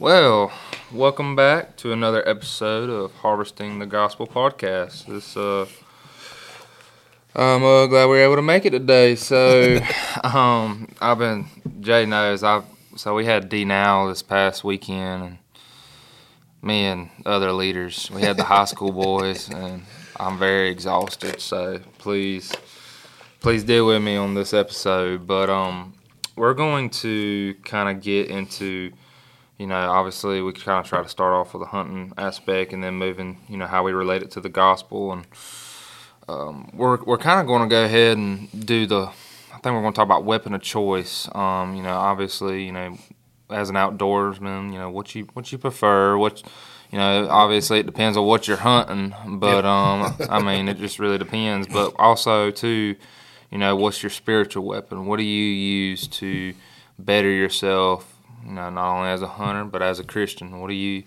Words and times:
Well, 0.00 0.50
welcome 0.90 1.36
back 1.36 1.76
to 1.76 1.92
another 1.92 2.26
episode 2.26 2.88
of 2.88 3.12
Harvesting 3.16 3.80
the 3.80 3.84
Gospel 3.84 4.26
podcast. 4.26 5.04
This 5.04 5.36
uh 5.36 5.66
I'm 7.34 7.62
uh, 7.62 7.84
glad 7.84 8.06
we 8.06 8.12
were 8.12 8.24
able 8.24 8.36
to 8.36 8.42
make 8.42 8.64
it 8.64 8.70
today. 8.70 9.14
So, 9.14 9.78
um, 10.24 10.88
I've 11.02 11.18
been 11.18 11.44
Jay 11.80 12.06
knows 12.06 12.42
I've 12.42 12.64
so 12.96 13.14
we 13.14 13.26
had 13.26 13.50
D 13.50 13.66
now 13.66 14.08
this 14.08 14.22
past 14.22 14.64
weekend, 14.64 15.22
and 15.22 15.38
me 16.62 16.86
and 16.86 17.10
other 17.26 17.52
leaders. 17.52 18.10
We 18.10 18.22
had 18.22 18.38
the 18.38 18.44
high 18.44 18.64
school 18.64 18.92
boys, 19.04 19.50
and 19.50 19.82
I'm 20.16 20.38
very 20.38 20.70
exhausted. 20.70 21.42
So 21.42 21.78
please, 21.98 22.54
please 23.40 23.64
deal 23.64 23.86
with 23.86 24.00
me 24.00 24.16
on 24.16 24.32
this 24.32 24.54
episode. 24.54 25.26
But 25.26 25.50
um, 25.50 25.92
we're 26.36 26.54
going 26.54 26.88
to 26.88 27.54
kind 27.64 27.94
of 27.94 28.02
get 28.02 28.30
into, 28.30 28.92
you 29.60 29.66
know, 29.66 29.90
obviously 29.90 30.40
we 30.40 30.54
kind 30.54 30.82
of 30.82 30.86
try 30.88 31.02
to 31.02 31.08
start 31.08 31.34
off 31.34 31.52
with 31.52 31.60
the 31.60 31.66
hunting 31.66 32.14
aspect, 32.16 32.72
and 32.72 32.82
then 32.82 32.94
moving, 32.94 33.36
you 33.46 33.58
know, 33.58 33.66
how 33.66 33.82
we 33.82 33.92
relate 33.92 34.22
it 34.22 34.30
to 34.30 34.40
the 34.40 34.48
gospel, 34.48 35.12
and 35.12 35.26
um, 36.28 36.70
we're 36.72 36.96
we're 37.04 37.18
kind 37.18 37.42
of 37.42 37.46
going 37.46 37.60
to 37.60 37.68
go 37.68 37.84
ahead 37.84 38.16
and 38.16 38.48
do 38.66 38.86
the. 38.86 39.10
I 39.52 39.58
think 39.58 39.74
we're 39.74 39.82
going 39.82 39.92
to 39.92 39.96
talk 39.96 40.06
about 40.06 40.24
weapon 40.24 40.54
of 40.54 40.62
choice. 40.62 41.28
Um, 41.34 41.74
you 41.74 41.82
know, 41.82 41.92
obviously, 41.92 42.64
you 42.64 42.72
know, 42.72 42.96
as 43.50 43.68
an 43.68 43.76
outdoorsman, 43.76 44.72
you 44.72 44.78
know, 44.78 44.88
what 44.88 45.14
you 45.14 45.28
what 45.34 45.52
you 45.52 45.58
prefer, 45.58 46.16
what 46.16 46.42
you 46.90 46.96
know, 46.96 47.28
obviously 47.28 47.80
it 47.80 47.86
depends 47.86 48.16
on 48.16 48.24
what 48.24 48.48
you're 48.48 48.56
hunting, 48.56 49.14
but 49.38 49.66
um, 49.66 50.16
I 50.30 50.40
mean, 50.42 50.68
it 50.70 50.78
just 50.78 50.98
really 50.98 51.18
depends. 51.18 51.66
But 51.66 51.92
also 51.98 52.50
too, 52.50 52.96
you 53.50 53.58
know, 53.58 53.76
what's 53.76 54.02
your 54.02 54.08
spiritual 54.08 54.64
weapon? 54.64 55.04
What 55.04 55.18
do 55.18 55.22
you 55.22 55.44
use 55.52 56.08
to 56.08 56.54
better 56.98 57.28
yourself? 57.30 58.16
You 58.44 58.52
know, 58.52 58.70
not 58.70 58.98
only 58.98 59.10
as 59.10 59.22
a 59.22 59.28
hunter 59.28 59.64
but 59.64 59.82
as 59.82 59.98
a 59.98 60.04
Christian. 60.04 60.60
What 60.60 60.68
do 60.68 60.74
you 60.74 61.04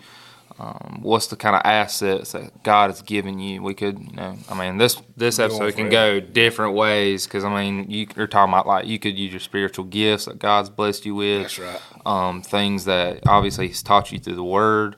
um, 0.60 1.00
what's 1.02 1.28
the 1.28 1.36
kind 1.36 1.56
of 1.56 1.64
assets 1.66 2.34
that 2.34 2.64
God 2.64 2.92
has 2.92 3.02
given 3.02 3.40
you? 3.40 3.64
We 3.64 3.74
could, 3.74 4.00
you 4.00 4.16
know, 4.16 4.38
I 4.50 4.54
mean, 4.54 4.78
this 4.78 5.02
this 5.18 5.40
episode 5.40 5.76
can 5.76 5.90
go 5.90 6.20
different 6.20 6.76
ways 6.76 7.26
because 7.26 7.44
I 7.44 7.50
mean, 7.50 7.90
you, 7.90 8.08
are 8.18 8.28
talking 8.28 8.54
about 8.54 8.68
like 8.68 8.86
you 8.86 9.00
could 9.00 9.18
use 9.18 9.34
your 9.34 9.40
spiritual 9.40 9.86
gifts 9.86 10.26
that 10.26 10.38
God's 10.38 10.70
blessed 10.70 11.06
you 11.06 11.16
with. 11.16 11.44
That's 11.44 11.60
right. 11.60 11.82
Um, 12.06 12.42
things 12.44 12.86
that 12.86 13.22
obviously 13.28 13.68
He's 13.68 13.82
taught 13.82 14.12
you 14.12 14.20
through 14.20 14.36
the 14.36 14.44
Word. 14.44 14.96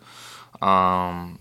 Um, 0.62 1.40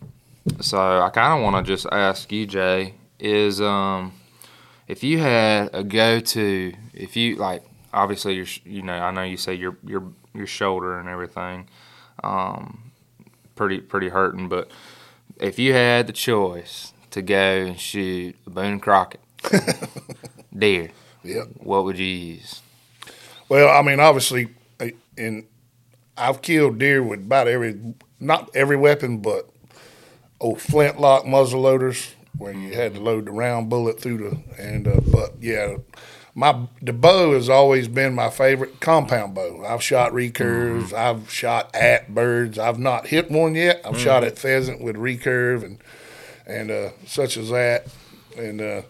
so 0.61 1.01
I 1.01 1.11
kind 1.11 1.39
of 1.39 1.43
want 1.43 1.65
to 1.65 1.73
just 1.73 1.87
ask 1.91 2.31
you, 2.31 2.47
Jay, 2.47 2.95
is 3.19 3.61
um, 3.61 4.13
if 4.87 5.03
you 5.03 5.19
had 5.19 5.71
a 5.73 5.83
go-to, 5.83 6.73
if 6.93 7.17
you 7.17 7.37
like, 7.37 7.65
obviously 7.93 8.35
you're, 8.35 8.47
you 8.65 8.83
know, 8.83 8.93
I 8.93 9.11
know 9.11 9.23
you 9.23 9.37
say 9.37 9.55
your 9.55 9.77
your 9.85 10.13
your 10.35 10.47
shoulder 10.47 10.99
and 10.99 11.09
everything. 11.09 11.69
Um, 12.23 12.93
pretty 13.55 13.81
pretty 13.81 14.09
hurting. 14.09 14.49
But 14.49 14.71
if 15.41 15.59
you 15.59 15.73
had 15.73 16.07
the 16.07 16.13
choice 16.13 16.93
to 17.11 17.23
go 17.23 17.37
and 17.67 17.79
shoot 17.81 18.37
a 18.47 18.51
Boone 18.51 18.81
Crockett 18.81 19.21
deer, 20.57 20.91
Yep. 21.23 21.47
what 21.59 21.85
would 21.85 21.99
you 21.99 22.07
use? 22.07 22.61
Well, 23.49 23.69
I 23.69 23.83
mean, 23.83 24.01
obviously, 24.01 24.49
in 25.17 25.47
I've 26.17 26.43
killed 26.43 26.79
deer 26.79 27.03
with 27.03 27.21
about 27.21 27.49
every 27.49 27.95
not 28.21 28.51
every 28.55 28.77
weapon, 28.77 29.19
but 29.19 29.49
old 30.41 30.61
flintlock 30.61 31.27
muzzle 31.27 31.61
loaders 31.63 32.15
where 32.37 32.53
you 32.53 32.75
had 32.75 32.95
to 32.95 33.01
load 33.01 33.27
the 33.27 33.31
round 33.31 33.69
bullet 33.69 34.01
through 34.01 34.19
the 34.19 34.63
and 34.63 34.89
uh, 34.89 35.01
but 35.11 35.35
yeah 35.41 35.77
my 36.35 36.67
the 36.83 36.93
bow 36.93 37.33
has 37.35 37.49
always 37.49 37.87
been 37.87 38.15
my 38.15 38.29
favorite 38.29 38.81
compound 38.81 39.35
bow. 39.35 39.65
I've 39.65 39.83
shot 39.83 40.13
recurves, 40.13 40.89
mm-hmm. 40.89 40.97
I've 40.97 41.31
shot 41.31 41.75
at 41.75 42.13
birds. 42.15 42.59
I've 42.59 42.79
not 42.79 43.07
hit 43.07 43.31
one 43.31 43.55
yet. 43.55 43.81
I've 43.85 43.95
mm-hmm. 43.95 44.03
shot 44.03 44.25
at 44.25 44.39
pheasant 44.39 44.81
with 44.81 44.97
recurve 44.97 45.65
and 45.65 45.79
and 46.47 46.71
uh, 46.71 46.91
such 47.07 47.37
as 47.37 47.51
that. 47.51 47.87
And 48.37 48.61
uh, 48.61 48.83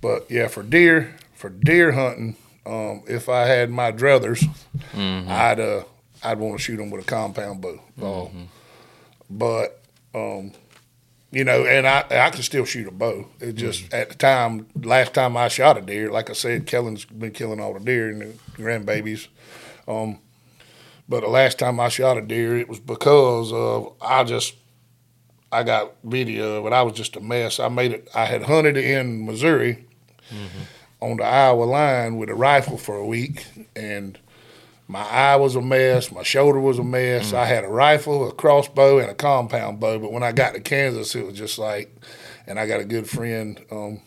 but 0.00 0.30
yeah, 0.30 0.46
for 0.46 0.62
deer 0.62 1.16
for 1.34 1.50
deer 1.50 1.92
hunting, 1.92 2.36
um, 2.64 3.02
if 3.08 3.28
I 3.28 3.46
had 3.46 3.70
my 3.70 3.90
druthers, 3.90 4.44
mm-hmm. 4.92 5.30
I'd 5.30 5.58
uh, 5.58 5.82
I'd 6.22 6.38
want 6.38 6.58
to 6.58 6.62
shoot 6.62 6.76
them 6.76 6.90
with 6.90 7.02
a 7.02 7.06
compound 7.06 7.60
bow. 7.60 7.80
Mm-hmm. 7.98 8.44
but 9.30 9.80
um, 10.14 10.52
you 11.34 11.44
know, 11.44 11.64
and 11.64 11.86
I 11.86 12.04
I 12.10 12.30
can 12.30 12.42
still 12.42 12.64
shoot 12.64 12.86
a 12.86 12.92
bow. 12.92 13.26
It 13.40 13.54
just 13.54 13.84
mm-hmm. 13.84 13.94
at 13.94 14.08
the 14.10 14.14
time, 14.14 14.66
last 14.76 15.14
time 15.14 15.36
I 15.36 15.48
shot 15.48 15.76
a 15.76 15.80
deer, 15.80 16.10
like 16.10 16.30
I 16.30 16.32
said, 16.32 16.66
Kellen's 16.66 17.04
been 17.04 17.32
killing 17.32 17.60
all 17.60 17.74
the 17.74 17.80
deer 17.80 18.08
and 18.08 18.22
the 18.22 18.26
grandbabies. 18.56 19.26
Um, 19.88 20.20
but 21.08 21.20
the 21.20 21.28
last 21.28 21.58
time 21.58 21.80
I 21.80 21.88
shot 21.88 22.16
a 22.16 22.22
deer, 22.22 22.56
it 22.56 22.68
was 22.68 22.78
because 22.78 23.52
of 23.52 23.94
I 24.00 24.22
just 24.22 24.54
I 25.50 25.64
got 25.64 25.96
video 26.04 26.56
of 26.56 26.66
it. 26.66 26.72
I 26.72 26.82
was 26.82 26.94
just 26.94 27.16
a 27.16 27.20
mess. 27.20 27.58
I 27.58 27.68
made 27.68 27.92
it. 27.92 28.08
I 28.14 28.26
had 28.26 28.44
hunted 28.44 28.76
in 28.76 29.26
Missouri 29.26 29.86
mm-hmm. 30.30 30.62
on 31.00 31.16
the 31.16 31.24
Iowa 31.24 31.64
line 31.64 32.16
with 32.16 32.30
a 32.30 32.34
rifle 32.34 32.78
for 32.78 32.96
a 32.96 33.06
week, 33.06 33.46
and 33.74 34.18
my 34.86 35.02
eye 35.02 35.36
was 35.36 35.56
a 35.56 35.62
mess. 35.62 36.12
My 36.12 36.22
shoulder 36.22 36.60
was 36.60 36.78
a 36.78 36.84
mess. 36.84 37.32
Mm. 37.32 37.36
I 37.36 37.46
had 37.46 37.64
a 37.64 37.68
rifle, 37.68 38.28
a 38.28 38.32
crossbow, 38.32 38.98
and 38.98 39.10
a 39.10 39.14
compound 39.14 39.80
bow. 39.80 39.98
But 39.98 40.12
when 40.12 40.22
I 40.22 40.32
got 40.32 40.54
to 40.54 40.60
Kansas, 40.60 41.14
it 41.14 41.24
was 41.24 41.36
just 41.36 41.58
like, 41.58 41.94
and 42.46 42.58
I 42.58 42.66
got 42.66 42.80
a 42.80 42.84
good 42.84 43.08
friend, 43.08 43.64
um, 43.70 44.02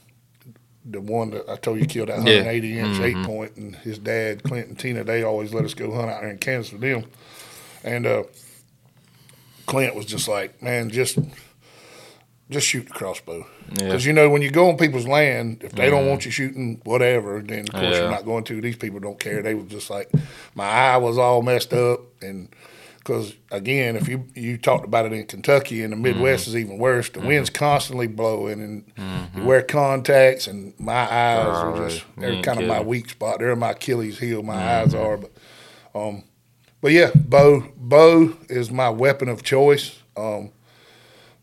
the 0.85 1.01
one 1.01 1.31
that 1.31 1.49
I 1.49 1.55
told 1.57 1.79
you 1.79 1.85
killed 1.85 2.09
that 2.09 2.17
180 2.17 2.67
yeah. 2.67 2.85
inch 2.85 2.97
mm-hmm. 2.97 3.03
eight 3.03 3.25
point, 3.25 3.57
and 3.57 3.75
his 3.77 3.97
dad, 3.99 4.43
Clint 4.43 4.67
and 4.67 4.79
Tina, 4.79 5.03
they 5.03 5.23
always 5.23 5.53
let 5.53 5.65
us 5.65 5.73
go 5.73 5.91
hunt 5.93 6.09
out 6.09 6.21
there 6.21 6.29
in 6.29 6.37
Kansas 6.37 6.71
with 6.71 6.81
them. 6.81 7.05
And 7.83 8.05
uh, 8.05 8.23
Clint 9.65 9.95
was 9.95 10.05
just 10.05 10.27
like, 10.27 10.61
man, 10.61 10.89
just 10.89 11.17
just 12.49 12.67
shoot 12.67 12.87
the 12.87 12.93
crossbow. 12.93 13.45
Because 13.69 14.05
yeah. 14.05 14.09
you 14.09 14.13
know 14.13 14.29
when 14.29 14.41
you 14.41 14.51
go 14.51 14.69
on 14.69 14.77
people's 14.77 15.07
land, 15.07 15.63
if 15.63 15.73
they 15.73 15.87
mm 15.87 15.91
don't 15.91 16.01
mm-hmm. 16.01 16.09
want 16.09 16.25
you 16.25 16.31
shooting 16.31 16.81
whatever, 16.83 17.41
then 17.41 17.61
of 17.61 17.71
course 17.71 17.83
yeah. 17.83 18.01
you're 18.01 18.11
not 18.11 18.25
going 18.25 18.43
to. 18.45 18.61
These 18.61 18.77
people 18.77 18.99
don't 18.99 19.19
care. 19.19 19.41
They 19.41 19.53
were 19.53 19.63
just 19.63 19.89
like 19.89 20.11
my 20.55 20.65
eye 20.65 20.97
was 20.97 21.17
all 21.17 21.41
messed 21.41 21.73
up, 21.73 22.01
and 22.21 22.49
because 23.07 23.35
again, 23.51 23.95
if 23.95 24.07
you 24.07 24.25
you 24.35 24.57
talked 24.57 24.85
about 24.85 25.05
it 25.05 25.13
in 25.13 25.25
Kentucky 25.25 25.83
and 25.83 25.91
the 25.91 25.97
Midwest 25.97 26.45
mm 26.45 26.47
is 26.49 26.55
even 26.55 26.77
worse. 26.77 27.09
The 27.09 27.19
mm 27.19 27.27
wind's 27.27 27.49
constantly 27.49 28.07
blowing, 28.07 28.61
and 28.61 29.29
you 29.35 29.43
wear 29.43 29.61
contacts, 29.61 30.47
and 30.47 30.73
my 30.79 31.01
eyes 31.01 31.45
are 31.45 31.89
just 31.89 32.05
they're 32.17 32.41
kind 32.41 32.61
of 32.61 32.67
my 32.67 32.81
weak 32.81 33.09
spot. 33.09 33.39
They're 33.39 33.55
my 33.55 33.71
Achilles 33.71 34.19
heel. 34.19 34.43
My 34.43 34.79
eyes 34.79 34.93
are, 34.93 35.17
but 35.17 35.31
um, 35.93 36.23
but 36.79 36.91
yeah, 36.91 37.11
bow 37.13 37.67
bow 37.75 38.33
is 38.49 38.71
my 38.71 38.89
weapon 38.89 39.27
of 39.27 39.43
choice. 39.43 39.99
Um, 40.15 40.51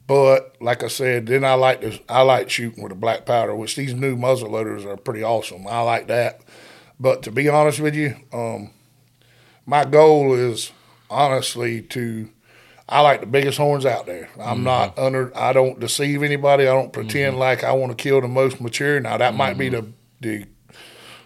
but 0.06 0.56
like 0.60 0.82
I 0.82 0.88
said, 0.88 1.26
then 1.26 1.44
I 1.44 1.54
like 1.54 1.80
to 1.80 1.98
I 2.08 2.22
like 2.22 2.50
shooting 2.50 2.82
with 2.82 2.92
a 2.92 2.96
black 2.96 3.24
powder, 3.24 3.54
which 3.54 3.76
these 3.76 3.94
new 3.94 4.16
muzzle 4.16 4.50
loaders 4.50 4.84
are 4.84 4.96
pretty 4.96 5.22
awesome. 5.22 5.66
I 5.66 5.80
like 5.80 6.08
that. 6.08 6.42
But 7.00 7.22
to 7.24 7.30
be 7.30 7.48
honest 7.48 7.80
with 7.80 7.94
you, 7.94 8.14
um, 8.32 8.70
my 9.66 9.84
goal 9.84 10.34
is 10.34 10.72
honestly 11.10 11.82
to 11.82 12.28
I 12.86 13.00
like 13.00 13.20
the 13.20 13.26
biggest 13.26 13.56
horns 13.56 13.86
out 13.86 14.04
there. 14.04 14.28
I'm 14.38 14.56
mm-hmm. 14.56 14.64
not 14.64 14.98
under 14.98 15.36
I 15.36 15.52
don't 15.52 15.80
deceive 15.80 16.22
anybody. 16.22 16.64
I 16.64 16.74
don't 16.74 16.92
pretend 16.92 17.32
mm-hmm. 17.32 17.40
like 17.40 17.64
I 17.64 17.72
want 17.72 17.96
to 17.96 18.02
kill 18.02 18.20
the 18.20 18.28
most 18.28 18.60
mature. 18.60 19.00
Now 19.00 19.16
that 19.16 19.30
mm-hmm. 19.30 19.38
might 19.38 19.58
be 19.58 19.70
mm-hmm. 19.70 19.90
the 20.20 20.40
the 20.40 20.46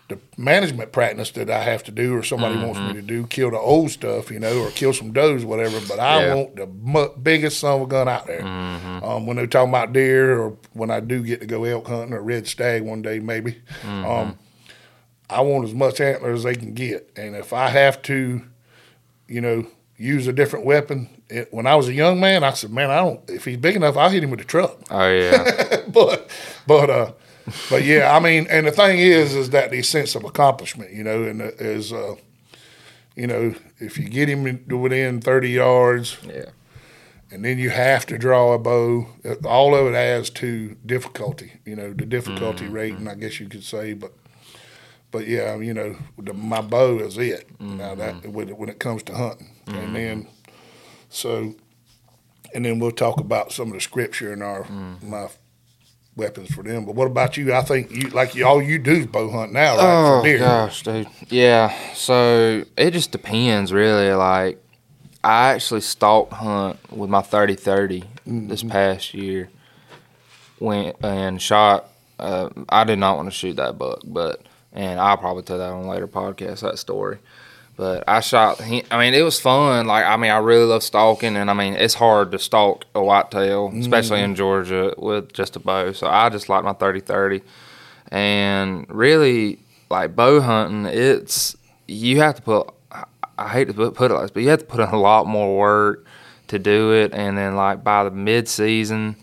the 0.08 0.18
management 0.38 0.90
practice 0.90 1.30
that 1.32 1.50
I 1.50 1.62
have 1.62 1.84
to 1.84 1.92
do 1.92 2.16
or 2.16 2.22
somebody 2.22 2.54
mm-hmm. 2.54 2.66
wants 2.66 2.80
me 2.80 2.94
to 2.94 3.02
do, 3.02 3.26
kill 3.26 3.50
the 3.50 3.58
old 3.58 3.90
stuff, 3.90 4.30
you 4.30 4.40
know, 4.40 4.62
or 4.62 4.70
kill 4.70 4.94
some 4.94 5.12
does, 5.12 5.44
whatever. 5.44 5.78
But 5.86 6.00
I 6.00 6.24
yeah. 6.24 6.34
want 6.34 6.56
the 6.56 6.62
m- 6.62 7.22
biggest 7.22 7.60
son 7.60 7.76
of 7.76 7.82
a 7.82 7.86
gun 7.86 8.08
out 8.08 8.26
there. 8.26 8.40
Mm-hmm. 8.40 9.04
Um, 9.04 9.26
when 9.26 9.36
they're 9.36 9.46
talking 9.46 9.68
about 9.68 9.92
deer 9.92 10.38
or 10.40 10.56
when 10.72 10.90
I 10.90 11.00
do 11.00 11.22
get 11.22 11.40
to 11.40 11.46
go 11.46 11.64
elk 11.64 11.86
hunting 11.86 12.14
or 12.14 12.22
red 12.22 12.46
stag 12.46 12.82
one 12.82 13.02
day, 13.02 13.18
maybe, 13.18 13.60
mm-hmm. 13.82 14.06
um, 14.06 14.38
I 15.28 15.42
want 15.42 15.68
as 15.68 15.74
much 15.74 16.00
antler 16.00 16.32
as 16.32 16.42
they 16.42 16.54
can 16.54 16.72
get. 16.72 17.10
And 17.14 17.36
if 17.36 17.52
I 17.52 17.68
have 17.68 18.00
to, 18.02 18.40
you 19.26 19.40
know, 19.42 19.66
use 19.98 20.26
a 20.26 20.32
different 20.32 20.64
weapon, 20.64 21.10
it, 21.28 21.52
when 21.52 21.66
I 21.66 21.74
was 21.74 21.86
a 21.86 21.92
young 21.92 22.18
man, 22.18 22.44
I 22.44 22.54
said, 22.54 22.72
man, 22.72 22.90
I 22.90 22.96
don't, 22.96 23.28
if 23.28 23.44
he's 23.44 23.58
big 23.58 23.76
enough, 23.76 23.98
I'll 23.98 24.08
hit 24.08 24.24
him 24.24 24.30
with 24.30 24.40
a 24.40 24.44
truck. 24.44 24.78
Oh, 24.90 25.06
yeah. 25.06 25.82
but, 25.88 26.30
but, 26.66 26.88
uh, 26.88 27.12
but 27.70 27.84
yeah, 27.84 28.14
I 28.14 28.20
mean, 28.20 28.46
and 28.48 28.66
the 28.66 28.72
thing 28.72 28.98
is, 28.98 29.34
is 29.34 29.50
that 29.50 29.70
the 29.70 29.82
sense 29.82 30.14
of 30.14 30.24
accomplishment, 30.24 30.92
you 30.92 31.04
know, 31.04 31.22
and 31.24 31.40
is, 31.40 31.92
uh, 31.92 32.16
you 33.14 33.26
know, 33.26 33.54
if 33.78 33.98
you 33.98 34.08
get 34.08 34.28
him 34.28 34.64
within 34.68 35.20
thirty 35.20 35.50
yards, 35.50 36.18
yeah, 36.26 36.50
and 37.30 37.44
then 37.44 37.58
you 37.58 37.70
have 37.70 38.06
to 38.06 38.18
draw 38.18 38.52
a 38.52 38.58
bow, 38.58 39.08
all 39.44 39.74
of 39.74 39.92
it 39.92 39.96
adds 39.96 40.30
to 40.30 40.76
difficulty, 40.86 41.52
you 41.64 41.76
know, 41.76 41.92
the 41.92 42.06
difficulty 42.06 42.64
mm-hmm. 42.64 42.74
rating, 42.74 43.08
I 43.08 43.14
guess 43.14 43.40
you 43.40 43.48
could 43.48 43.64
say, 43.64 43.94
but. 43.94 44.12
But 45.10 45.26
yeah, 45.26 45.56
you 45.56 45.72
know, 45.72 45.96
the, 46.18 46.34
my 46.34 46.60
bow 46.60 46.98
is 46.98 47.16
it. 47.16 47.48
Mm-hmm. 47.56 47.78
Now 47.78 47.94
that 47.94 48.26
when 48.26 48.50
it, 48.50 48.58
when 48.58 48.68
it 48.68 48.78
comes 48.78 49.02
to 49.04 49.14
hunting, 49.14 49.54
mm-hmm. 49.64 49.78
and 49.78 49.96
then 49.96 50.28
so, 51.08 51.54
and 52.54 52.66
then 52.66 52.78
we'll 52.78 52.90
talk 52.90 53.18
about 53.18 53.50
some 53.50 53.68
of 53.68 53.72
the 53.72 53.80
scripture 53.80 54.34
in 54.34 54.42
our 54.42 54.64
mm-hmm. 54.64 55.08
my 55.10 55.28
weapons 56.18 56.52
for 56.52 56.62
them. 56.62 56.84
But 56.84 56.94
what 56.94 57.06
about 57.06 57.36
you? 57.38 57.54
I 57.54 57.62
think 57.62 57.90
you 57.90 58.10
like 58.10 58.34
you, 58.34 58.46
all 58.46 58.60
you 58.60 58.78
do 58.78 58.92
is 58.92 59.06
bow 59.06 59.30
hunt 59.30 59.52
now, 59.52 59.76
right? 59.76 60.34
Oh 60.34 60.38
gosh, 60.38 60.82
dude. 60.82 61.06
Yeah. 61.28 61.74
So 61.94 62.64
it 62.76 62.90
just 62.90 63.12
depends, 63.12 63.72
really. 63.72 64.12
Like 64.12 64.62
I 65.24 65.52
actually 65.52 65.80
stalk 65.80 66.30
hunt 66.32 66.78
with 66.92 67.08
my 67.08 67.22
30 67.22 67.54
30 67.54 68.04
this 68.26 68.62
past 68.62 69.14
year. 69.14 69.48
Went 70.60 70.96
and 71.02 71.40
shot. 71.40 71.88
Uh, 72.18 72.50
I 72.68 72.84
did 72.84 72.98
not 72.98 73.16
want 73.16 73.28
to 73.28 73.34
shoot 73.34 73.56
that 73.56 73.78
buck, 73.78 74.00
but 74.04 74.42
and 74.72 75.00
I'll 75.00 75.16
probably 75.16 75.44
tell 75.44 75.58
that 75.58 75.70
on 75.70 75.84
a 75.84 75.90
later 75.90 76.08
podcast 76.08 76.60
that 76.60 76.78
story. 76.78 77.18
But 77.78 78.04
I 78.08 78.18
shot. 78.20 78.60
he- 78.60 78.84
I 78.90 78.98
mean, 78.98 79.14
it 79.14 79.22
was 79.22 79.40
fun. 79.40 79.86
Like 79.86 80.04
I 80.04 80.16
mean, 80.16 80.32
I 80.32 80.38
really 80.38 80.64
love 80.66 80.82
stalking, 80.82 81.36
and 81.36 81.48
I 81.48 81.54
mean, 81.54 81.74
it's 81.74 81.94
hard 81.94 82.32
to 82.32 82.38
stalk 82.38 82.84
a 82.94 83.02
whitetail, 83.02 83.72
especially 83.78 84.20
in 84.20 84.34
mm. 84.34 84.36
Georgia 84.36 84.94
with 84.98 85.32
just 85.32 85.54
a 85.54 85.60
bow. 85.60 85.92
So 85.92 86.08
I 86.08 86.28
just 86.28 86.48
like 86.48 86.64
my 86.64 86.72
30 86.72 87.00
30 87.00 87.40
and 88.10 88.86
really 88.88 89.58
like 89.90 90.16
bow 90.16 90.40
hunting 90.40 90.86
it's 90.86 91.56
you 91.86 92.20
have 92.20 92.36
to 92.36 92.42
put 92.42 92.70
I- 93.38 93.48
hate 93.48 93.68
to 93.68 93.74
put, 93.74 93.94
put 93.94 94.10
it 94.10 94.14
like 94.14 94.24
this 94.24 94.30
but 94.30 94.42
you 94.42 94.48
have 94.48 94.60
to 94.60 94.64
put 94.64 94.80
in 94.80 94.88
a 94.88 94.98
lot 94.98 95.26
more 95.26 95.56
work 95.56 96.06
to 96.48 96.58
do 96.58 96.92
it 96.92 97.12
and 97.12 97.36
then 97.36 97.54
like 97.54 97.84
by 97.84 98.04
the 98.04 98.10
mid-season 98.10 99.16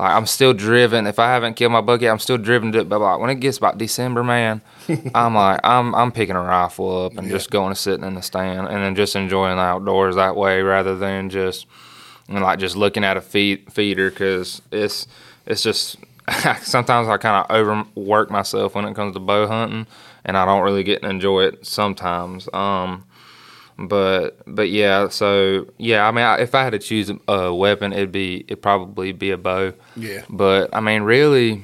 like 0.00 0.12
i'm 0.14 0.26
still 0.26 0.52
driven 0.52 1.06
if 1.06 1.18
i 1.18 1.26
haven't 1.32 1.54
killed 1.54 1.72
my 1.72 1.80
buck 1.80 2.00
yet 2.00 2.10
i'm 2.10 2.18
still 2.18 2.38
driven 2.38 2.72
to 2.72 2.80
it 2.80 2.88
but 2.88 3.00
like 3.00 3.18
when 3.20 3.30
it 3.30 3.36
gets 3.36 3.58
about 3.58 3.78
december 3.78 4.24
man 4.24 4.60
i'm 5.14 5.34
like 5.34 5.60
i'm 5.64 5.94
i'm 5.94 6.10
picking 6.10 6.36
a 6.36 6.40
rifle 6.40 7.04
up 7.06 7.16
and 7.16 7.26
Yeah. 7.26 7.32
just 7.34 7.50
going 7.50 7.68
and 7.68 7.78
sitting 7.78 8.04
in 8.04 8.14
the 8.14 8.22
stand 8.22 8.66
and 8.68 8.82
then 8.82 8.94
just 8.94 9.14
enjoying 9.16 9.56
the 9.56 9.62
outdoors 9.62 10.16
that 10.16 10.34
way 10.36 10.62
rather 10.62 10.96
than 10.96 11.30
just 11.30 11.66
and 12.28 12.40
like 12.42 12.58
just 12.60 12.76
looking 12.76 13.02
at 13.04 13.16
a 13.16 13.20
feed, 13.20 13.72
feeder 13.72 14.10
because 14.10 14.62
it's 14.72 15.06
it's 15.46 15.62
just 15.62 15.96
sometimes 16.62 17.08
I 17.08 17.16
kind 17.16 17.44
of 17.44 17.50
overwork 17.50 18.30
myself 18.30 18.74
when 18.76 18.84
it 18.84 18.94
comes 18.94 19.14
to 19.14 19.20
bow 19.20 19.48
hunting, 19.48 19.86
and 20.24 20.36
I 20.36 20.44
don't 20.44 20.62
really 20.62 20.84
get 20.84 21.02
to 21.02 21.08
enjoy 21.08 21.40
it 21.46 21.66
sometimes. 21.66 22.48
Um, 22.52 23.04
but 23.88 24.40
but 24.46 24.68
yeah, 24.68 25.08
so 25.08 25.66
yeah, 25.78 26.06
I 26.06 26.10
mean, 26.10 26.24
I, 26.24 26.40
if 26.40 26.54
I 26.54 26.64
had 26.64 26.70
to 26.70 26.78
choose 26.78 27.10
a, 27.28 27.54
weapon, 27.54 27.92
it'd 27.92 28.12
be 28.12 28.44
it'd 28.46 28.62
probably 28.62 29.12
be 29.12 29.30
a 29.30 29.38
bow. 29.38 29.72
Yeah. 29.96 30.24
But 30.28 30.74
I 30.74 30.80
mean, 30.80 31.02
really, 31.02 31.62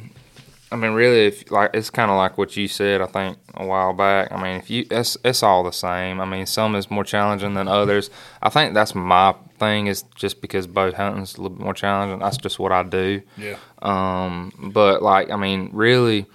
I 0.73 0.77
mean, 0.77 0.93
really, 0.93 1.27
if 1.27 1.51
like 1.51 1.71
it's 1.75 1.91
kind 1.91 2.11
of 2.11 2.17
like 2.17 2.39
what 2.39 2.57
you 2.57 2.69
said, 2.69 3.03
I 3.03 3.07
think 3.07 3.39
a 3.55 3.67
while 3.67 3.93
back. 3.93 4.33
I 4.33 4.43
mean, 4.43 4.57
if 4.57 4.71
you, 4.71 4.87
it's 4.91 5.19
it's 5.25 5.43
all 5.43 5.63
the 5.63 5.73
same. 5.73 6.21
I 6.21 6.25
mean, 6.25 6.47
some 6.47 6.75
is 6.75 6.91
more 6.91 7.05
challenging 7.05 7.55
than 7.55 7.69
others. 7.69 8.09
I 8.43 8.49
think 8.49 8.73
that's 8.73 8.95
my 8.95 9.35
thing 9.59 9.87
is 9.87 10.03
just 10.15 10.41
because 10.41 10.67
bow 10.67 10.93
hunting's 10.93 11.35
a 11.35 11.43
little 11.43 11.57
bit 11.57 11.65
more 11.65 11.75
challenging. 11.75 12.19
That's 12.21 12.39
just 12.39 12.59
what 12.59 12.73
I 12.73 12.83
do. 12.83 13.21
Yeah. 13.37 13.57
Um, 13.83 14.71
but 14.73 15.03
like, 15.03 15.31
I 15.31 15.37
mean, 15.37 15.69
really, 15.73 16.27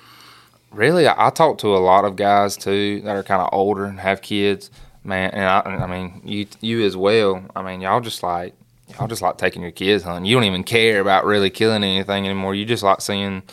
really, 0.72 1.08
I, 1.08 1.28
I 1.28 1.30
talk 1.32 1.58
to 1.60 1.76
a 1.76 1.80
lot 1.80 2.06
of 2.06 2.16
guys 2.16 2.56
too 2.56 3.02
that 3.02 3.16
are 3.16 3.24
kind 3.24 3.42
of 3.42 3.50
older 3.52 3.86
and 3.86 4.00
have 4.00 4.22
kids, 4.22 4.70
man. 5.04 5.32
And 5.32 5.44
I, 5.46 5.60
I 5.84 5.88
mean, 5.88 6.22
you 6.26 6.48
you 6.62 6.86
as 6.86 6.96
well. 6.98 7.44
I 7.56 7.62
mean, 7.62 7.82
y'all 7.82 8.02
just 8.02 8.24
like 8.24 8.54
y'all 8.98 9.08
just 9.08 9.22
like 9.22 9.38
taking 9.38 9.62
your 9.62 9.72
kids 9.72 10.04
hunting. 10.04 10.26
You 10.26 10.36
don't 10.36 10.44
even 10.46 10.64
care 10.64 11.00
about 11.02 11.26
really 11.26 11.50
killing 11.50 11.84
anything 11.84 12.26
anymore. 12.26 12.56
You 12.56 12.66
just 12.66 12.84
like 12.84 13.02
seeing, 13.02 13.44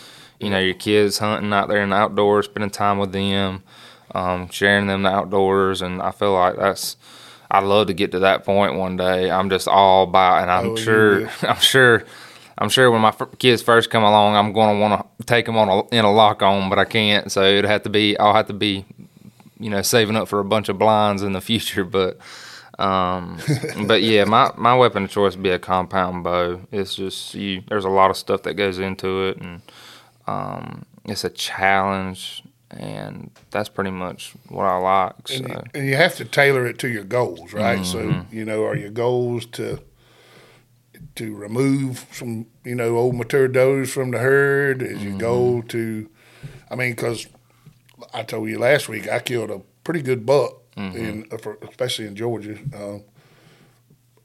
you 0.40 0.50
know, 0.50 0.58
your 0.58 0.74
kids 0.74 1.18
hunting 1.18 1.52
out 1.52 1.68
there 1.68 1.82
in 1.82 1.90
the 1.90 1.96
outdoors, 1.96 2.46
spending 2.46 2.70
time 2.70 2.98
with 2.98 3.12
them, 3.12 3.62
um, 4.14 4.48
sharing 4.50 4.86
them 4.86 5.02
the 5.02 5.10
outdoors, 5.10 5.82
and 5.82 6.02
I 6.02 6.10
feel 6.10 6.32
like 6.34 6.56
that's. 6.56 6.96
I'd 7.50 7.64
love 7.64 7.86
to 7.86 7.94
get 7.94 8.12
to 8.12 8.18
that 8.18 8.44
point 8.44 8.74
one 8.74 8.98
day. 8.98 9.30
I'm 9.30 9.48
just 9.48 9.68
all 9.68 10.02
about, 10.02 10.42
and 10.42 10.50
I'm 10.50 10.66
Oh, 10.72 10.76
sure, 10.76 11.20
will. 11.20 11.28
I'm 11.48 11.56
sure, 11.60 12.04
I'm 12.58 12.68
sure 12.68 12.90
when 12.90 13.00
my 13.00 13.08
f- 13.08 13.38
kids 13.38 13.62
first 13.62 13.88
come 13.88 14.02
along, 14.02 14.36
I'm 14.36 14.52
going 14.52 14.76
to 14.76 14.80
want 14.82 15.06
to 15.18 15.24
take 15.24 15.46
them 15.46 15.56
on 15.56 15.66
a, 15.70 15.88
in 15.88 16.04
a 16.04 16.12
lock 16.12 16.42
on, 16.42 16.68
but 16.68 16.78
I 16.78 16.84
can't. 16.84 17.32
So 17.32 17.42
it'd 17.42 17.64
have 17.64 17.84
to 17.84 17.88
be, 17.88 18.18
I'll 18.18 18.34
have 18.34 18.48
to 18.48 18.52
be, 18.52 18.84
you 19.58 19.70
know, 19.70 19.82
saving 19.82 20.16
up 20.16 20.28
for 20.28 20.38
a 20.40 20.44
bunch 20.44 20.68
of 20.68 20.78
blinds 20.78 21.22
in 21.22 21.32
the 21.32 21.40
future. 21.50 21.84
But, 21.84 22.18
um, 22.78 23.38
but 23.86 24.02
yeah, 24.02 24.24
my 24.24 24.52
my 24.56 24.74
weapon 24.76 25.04
of 25.04 25.10
choice 25.10 25.34
would 25.34 25.42
be 25.42 25.50
a 25.50 25.58
compound 25.58 26.24
bow. 26.24 26.60
It's 26.72 26.94
just 26.94 27.34
you. 27.34 27.62
There's 27.68 27.84
a 27.84 27.90
lot 27.90 28.10
of 28.10 28.16
stuff 28.16 28.42
that 28.44 28.54
goes 28.54 28.78
into 28.78 29.28
it, 29.28 29.38
and 29.38 29.62
um, 30.26 30.84
it's 31.04 31.24
a 31.24 31.30
challenge, 31.30 32.42
and 32.70 33.30
that's 33.50 33.68
pretty 33.68 33.90
much 33.90 34.34
what 34.48 34.64
I 34.64 34.76
like. 34.76 35.14
And, 35.30 35.48
you, 35.48 35.62
and 35.74 35.86
you 35.86 35.96
have 35.96 36.16
to 36.16 36.24
tailor 36.24 36.66
it 36.66 36.78
to 36.80 36.88
your 36.88 37.04
goals, 37.04 37.52
right? 37.52 37.84
So 37.84 37.98
Mm-hmm. 38.00 38.36
you 38.36 38.44
know, 38.44 38.64
are 38.64 38.76
your 38.76 38.90
goals 38.90 39.46
to 39.46 39.80
to 41.14 41.34
remove 41.34 42.06
some 42.12 42.46
you 42.64 42.74
know 42.74 42.96
old 42.96 43.14
mature 43.16 43.48
does 43.48 43.90
from 43.92 44.10
the 44.10 44.18
herd? 44.18 44.82
Is 44.82 44.98
Mm-hmm. 44.98 45.08
your 45.08 45.14
goal 45.18 45.62
to? 45.68 46.08
I 46.70 46.74
mean, 46.76 46.92
because 46.92 47.26
I 48.14 48.22
told 48.22 48.48
you 48.48 48.58
last 48.58 48.88
week 48.88 49.08
I 49.08 49.18
killed 49.20 49.50
a 49.50 49.60
pretty 49.84 50.02
good 50.02 50.24
buck 50.26 50.54
Mm-hmm. 50.76 50.96
in, 51.32 51.38
for, 51.40 51.58
especially 51.68 52.06
in 52.06 52.14
Georgia, 52.14 52.56
um, 52.72 53.02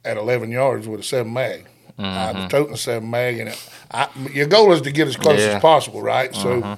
at 0.06 0.18
11 0.18 0.52
yards 0.52 0.88
with 0.88 1.00
a 1.00 1.04
seven 1.04 1.34
mag. 1.34 1.66
I 1.98 2.32
was 2.32 2.52
toting 2.52 2.76
a 2.76 2.78
seven 2.78 3.10
mag, 3.10 3.40
and 3.40 3.50
it, 3.50 3.70
I, 3.90 4.08
your 4.32 4.46
goal 4.46 4.72
is 4.72 4.82
to 4.82 4.92
get 4.92 5.08
as 5.08 5.16
close 5.16 5.40
Mm-hmm. 5.40 5.50
Yeah. 5.50 5.56
as 5.56 5.62
possible, 5.64 6.02
right? 6.04 6.36
So, 6.36 6.78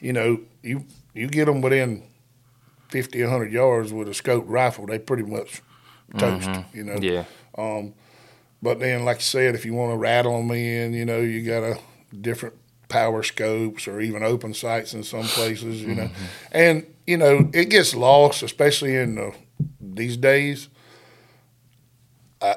you 0.00 0.12
know, 0.12 0.38
you 0.62 0.84
you 1.14 1.26
get 1.26 1.46
them 1.46 1.62
within 1.62 2.04
50, 2.90 3.20
100 3.22 3.50
yards 3.52 3.92
with 3.92 4.06
a 4.06 4.12
scoped 4.12 4.44
rifle, 4.46 4.86
they 4.86 5.00
pretty 5.00 5.24
much 5.24 5.62
toast, 6.16 6.48
you 6.72 6.84
know. 6.84 6.98
yeah, 7.00 7.24
But 8.62 8.78
then, 8.78 9.04
like 9.04 9.16
I 9.16 9.20
said, 9.20 9.54
if 9.56 9.64
you 9.64 9.74
want 9.74 9.92
to 9.92 9.96
rattle 9.96 10.36
them 10.38 10.50
in, 10.52 10.92
you 10.92 11.04
know, 11.04 11.18
you 11.18 11.42
got 11.44 11.64
a 11.64 11.78
different 12.20 12.54
power 12.90 13.22
scopes 13.22 13.88
or 13.88 14.00
even 14.00 14.22
open 14.22 14.52
sights 14.52 14.92
in 14.92 15.02
some 15.02 15.24
places, 15.24 15.82
you 15.82 15.94
know. 15.94 16.10
And, 16.52 16.84
you 17.06 17.16
know, 17.16 17.48
it 17.54 17.70
gets 17.70 17.94
lost, 17.94 18.42
especially 18.42 18.94
in 18.96 19.14
the, 19.14 19.32
these 19.80 20.16
days. 20.18 20.68
Uh, 22.42 22.54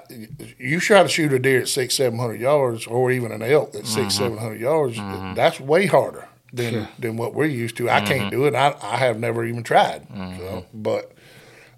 you 0.57 0.79
try 0.79 1.03
to 1.03 1.09
shoot 1.09 1.31
a 1.33 1.39
deer 1.39 1.61
at 1.61 1.67
six, 1.67 1.95
seven 1.95 2.17
hundred 2.17 2.39
yards, 2.39 2.87
or 2.87 3.11
even 3.11 3.31
an 3.33 3.41
elk 3.41 3.75
at 3.75 3.85
6 3.85 4.13
seven 4.15 4.37
hundred 4.37 4.61
yards. 4.61 4.95
That's 5.35 5.59
way 5.59 5.87
harder 5.87 6.27
than 6.53 6.87
than 6.99 7.17
what 7.17 7.33
we're 7.33 7.45
used 7.47 7.75
to. 7.77 7.89
I 7.89 7.99
can't 8.01 8.31
do 8.31 8.45
it. 8.45 8.55
I 8.55 8.75
I 8.81 8.95
have 8.97 9.19
never 9.19 9.43
even 9.43 9.61
tried. 9.63 10.07
So, 10.37 10.65
but 10.73 11.11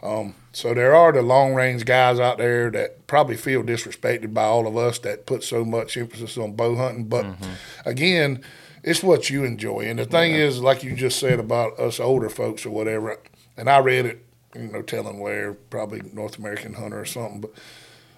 um, 0.04 0.36
so 0.56 0.74
there 0.74 0.96
are 0.96 1.12
the 1.12 1.22
long 1.22 1.54
range 1.54 1.84
guys 1.84 2.18
out 2.18 2.38
there 2.38 2.72
that 2.72 3.08
probably 3.08 3.36
feel 3.36 3.62
disrespected 3.62 4.34
by 4.34 4.46
all 4.46 4.68
of 4.68 4.78
us 4.78 5.00
that 5.00 5.26
put 5.26 5.44
so 5.44 5.66
much 5.66 5.98
emphasis 5.98 6.38
on 6.38 6.54
bow 6.54 6.76
hunting. 6.78 7.06
But 7.06 7.26
mm-hmm. 7.26 7.52
again, 7.86 8.42
it's 8.82 9.04
what 9.04 9.30
you 9.30 9.44
enjoy. 9.44 9.82
And 9.82 10.00
the 10.00 10.06
thing 10.06 10.32
is, 10.32 10.62
like 10.62 10.82
you 10.82 10.96
just 10.96 11.20
said 11.20 11.40
about 11.42 11.78
us 11.78 12.00
older 12.00 12.30
folks 12.30 12.66
or 12.66 12.70
whatever, 12.70 13.20
and 13.58 13.70
I 13.70 13.80
read 13.80 14.06
it, 14.06 14.26
you 14.56 14.68
know, 14.68 14.82
telling 14.82 15.20
where 15.20 15.56
probably 15.56 16.02
North 16.14 16.40
American 16.40 16.74
Hunter 16.74 17.02
or 17.02 17.06
something, 17.06 17.42
but. 17.42 17.52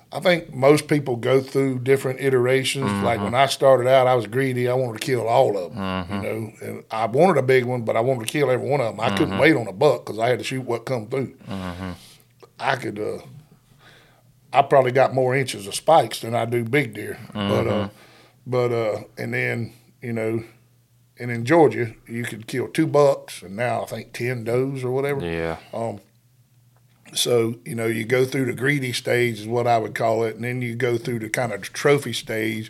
I 0.10 0.22
think 0.22 0.54
most 0.54 0.88
people 0.88 1.18
go 1.18 1.42
through 1.42 1.80
different 1.80 2.22
iterations. 2.22 2.86
Mm-hmm. 2.86 3.04
Like 3.04 3.20
when 3.20 3.36
I 3.36 3.48
started 3.48 3.90
out, 3.90 4.08
I 4.08 4.16
was 4.16 4.26
greedy. 4.26 4.70
I 4.70 4.74
wanted 4.74 5.02
to 5.02 5.06
kill 5.06 5.28
all 5.28 5.58
of 5.58 5.74
them, 5.74 5.78
you 5.78 5.84
mm-hmm. 5.84 6.22
know. 6.22 6.54
And 6.62 6.84
I 6.90 7.08
wanted 7.08 7.38
a 7.38 7.44
big 7.44 7.66
one, 7.66 7.82
but 7.82 7.98
I 7.98 8.00
wanted 8.00 8.26
to 8.26 8.32
kill 8.32 8.50
every 8.50 8.70
one 8.70 8.80
of 8.80 8.96
them. 8.96 9.02
I 9.02 9.18
couldn't 9.18 9.38
wait 9.38 9.58
on 9.58 9.68
a 9.68 9.74
buck 9.74 10.06
because 10.06 10.18
I 10.18 10.30
had 10.30 10.40
to 10.40 10.46
shoot 10.46 10.62
what 10.62 10.86
come 10.86 11.08
through. 11.08 11.36
I 12.60 12.76
could. 12.76 13.00
Uh, 13.00 13.20
I 14.54 14.62
probably 14.62 14.92
got 14.92 15.14
more 15.14 15.36
inches 15.36 15.68
of 15.68 15.76
spikes 15.76 16.22
than 16.22 16.34
I 16.34 16.46
do 16.46 16.64
big 16.64 16.94
deer, 16.94 17.20
but 17.34 17.68
uh, 17.68 17.90
but 18.46 18.72
uh, 18.72 19.04
and 19.18 19.34
then 19.34 19.74
you 20.02 20.14
know, 20.14 20.44
and 21.20 21.30
in 21.32 21.46
Georgia 21.46 21.94
you 22.08 22.24
could 22.24 22.48
kill 22.48 22.68
two 22.70 22.88
bucks, 22.88 23.42
and 23.42 23.56
now 23.56 23.84
I 23.84 23.86
think 23.86 24.14
ten 24.14 24.44
does 24.44 24.84
or 24.84 24.92
whatever. 24.92 25.24
yeah, 25.26 25.58
Um. 25.74 26.00
So, 27.14 27.56
you 27.64 27.74
know, 27.74 27.86
you 27.86 28.04
go 28.04 28.26
through 28.26 28.46
the 28.48 28.54
greedy 28.54 28.92
stage 28.92 29.40
is 29.40 29.48
what 29.48 29.66
I 29.66 29.78
would 29.78 29.96
call 29.96 30.24
it, 30.26 30.36
and 30.36 30.44
then 30.44 30.62
you 30.62 30.76
go 30.76 30.98
through 30.98 31.20
the 31.20 31.30
kind 31.30 31.54
of 31.54 31.62
trophy 31.62 32.12
stage. 32.12 32.70